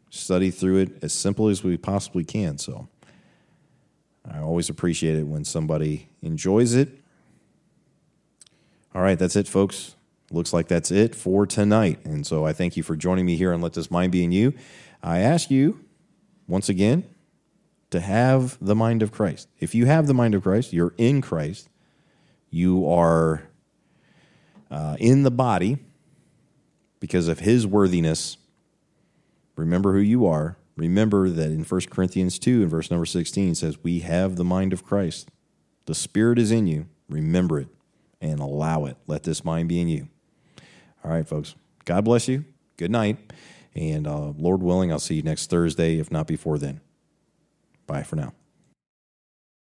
study 0.10 0.50
through 0.52 0.78
it 0.78 1.04
as 1.04 1.14
simply 1.14 1.52
as 1.52 1.64
we 1.64 1.78
possibly 1.78 2.24
can. 2.24 2.58
So 2.58 2.88
I 4.30 4.40
always 4.40 4.70
appreciate 4.70 5.18
it 5.18 5.28
when 5.28 5.46
somebody 5.46 6.10
enjoys 6.22 6.74
it. 6.74 6.99
All 8.94 9.04
right, 9.04 9.20
that's 9.20 9.36
it, 9.36 9.48
folks. 9.48 9.96
Looks 10.32 10.52
like 10.52 10.68
that's 10.68 10.90
it 10.90 11.14
for 11.14 11.46
tonight. 11.46 12.00
And 12.06 12.26
so 12.26 12.46
I 12.46 12.54
thank 12.54 12.76
you 12.76 12.82
for 12.82 12.96
joining 12.96 13.26
me 13.26 13.36
here 13.36 13.52
and 13.52 13.62
Let 13.62 13.74
This 13.74 13.92
Mind 13.92 14.12
Be 14.12 14.24
in 14.24 14.32
You. 14.32 14.54
I 15.04 15.20
ask 15.20 15.52
you, 15.52 15.80
once 16.48 16.70
again, 16.70 17.04
to 17.92 18.00
have 18.00 18.58
the 18.60 18.76
mind 18.76 19.04
of 19.04 19.12
Christ. 19.12 19.48
If 19.60 19.76
you 19.76 19.86
have 19.86 20.08
the 20.08 20.14
mind 20.14 20.34
of 20.34 20.44
Christ, 20.44 20.74
you're 20.74 20.94
in 20.98 21.22
Christ, 21.22 21.70
you 22.50 22.88
are 22.90 23.44
uh, 24.72 24.98
in 25.00 25.24
the 25.24 25.32
body 25.32 25.78
because 27.00 27.28
of 27.28 27.40
his 27.40 27.68
worthiness. 27.68 28.38
Remember 29.56 29.94
who 29.94 30.00
you 30.00 30.26
are. 30.26 30.58
Remember 30.76 31.30
that 31.30 31.52
in 31.52 31.64
1 31.64 31.82
Corinthians 31.92 32.40
2 32.40 32.62
and 32.62 32.72
verse 32.72 32.90
number 32.90 33.06
16 33.06 33.56
says, 33.56 33.84
We 33.84 34.00
have 34.00 34.36
the 34.36 34.44
mind 34.44 34.74
of 34.74 34.84
Christ. 34.84 35.30
The 35.86 35.96
Spirit 35.96 36.40
is 36.40 36.52
in 36.52 36.66
you. 36.66 36.88
Remember 37.08 37.60
it 37.60 37.68
and 38.22 38.40
allow 38.40 38.86
it. 38.86 38.98
Let 39.08 39.24
this 39.24 39.44
mind 39.44 39.70
be 39.70 39.80
in 39.80 39.88
you. 39.88 40.08
All 41.04 41.12
right, 41.12 41.28
folks. 41.28 41.56
God 41.86 42.06
bless 42.06 42.28
you. 42.28 42.46
Good 42.78 42.92
night. 42.92 43.18
And 43.76 44.08
uh, 44.08 44.34
Lord 44.38 44.62
willing, 44.62 44.92
I'll 44.92 45.00
see 45.00 45.16
you 45.16 45.22
next 45.22 45.50
Thursday, 45.50 46.00
if 46.00 46.12
not 46.12 46.28
before 46.28 46.58
then. 46.58 46.82
Bye 47.88 48.04
for 48.04 48.16
now. 48.16 48.34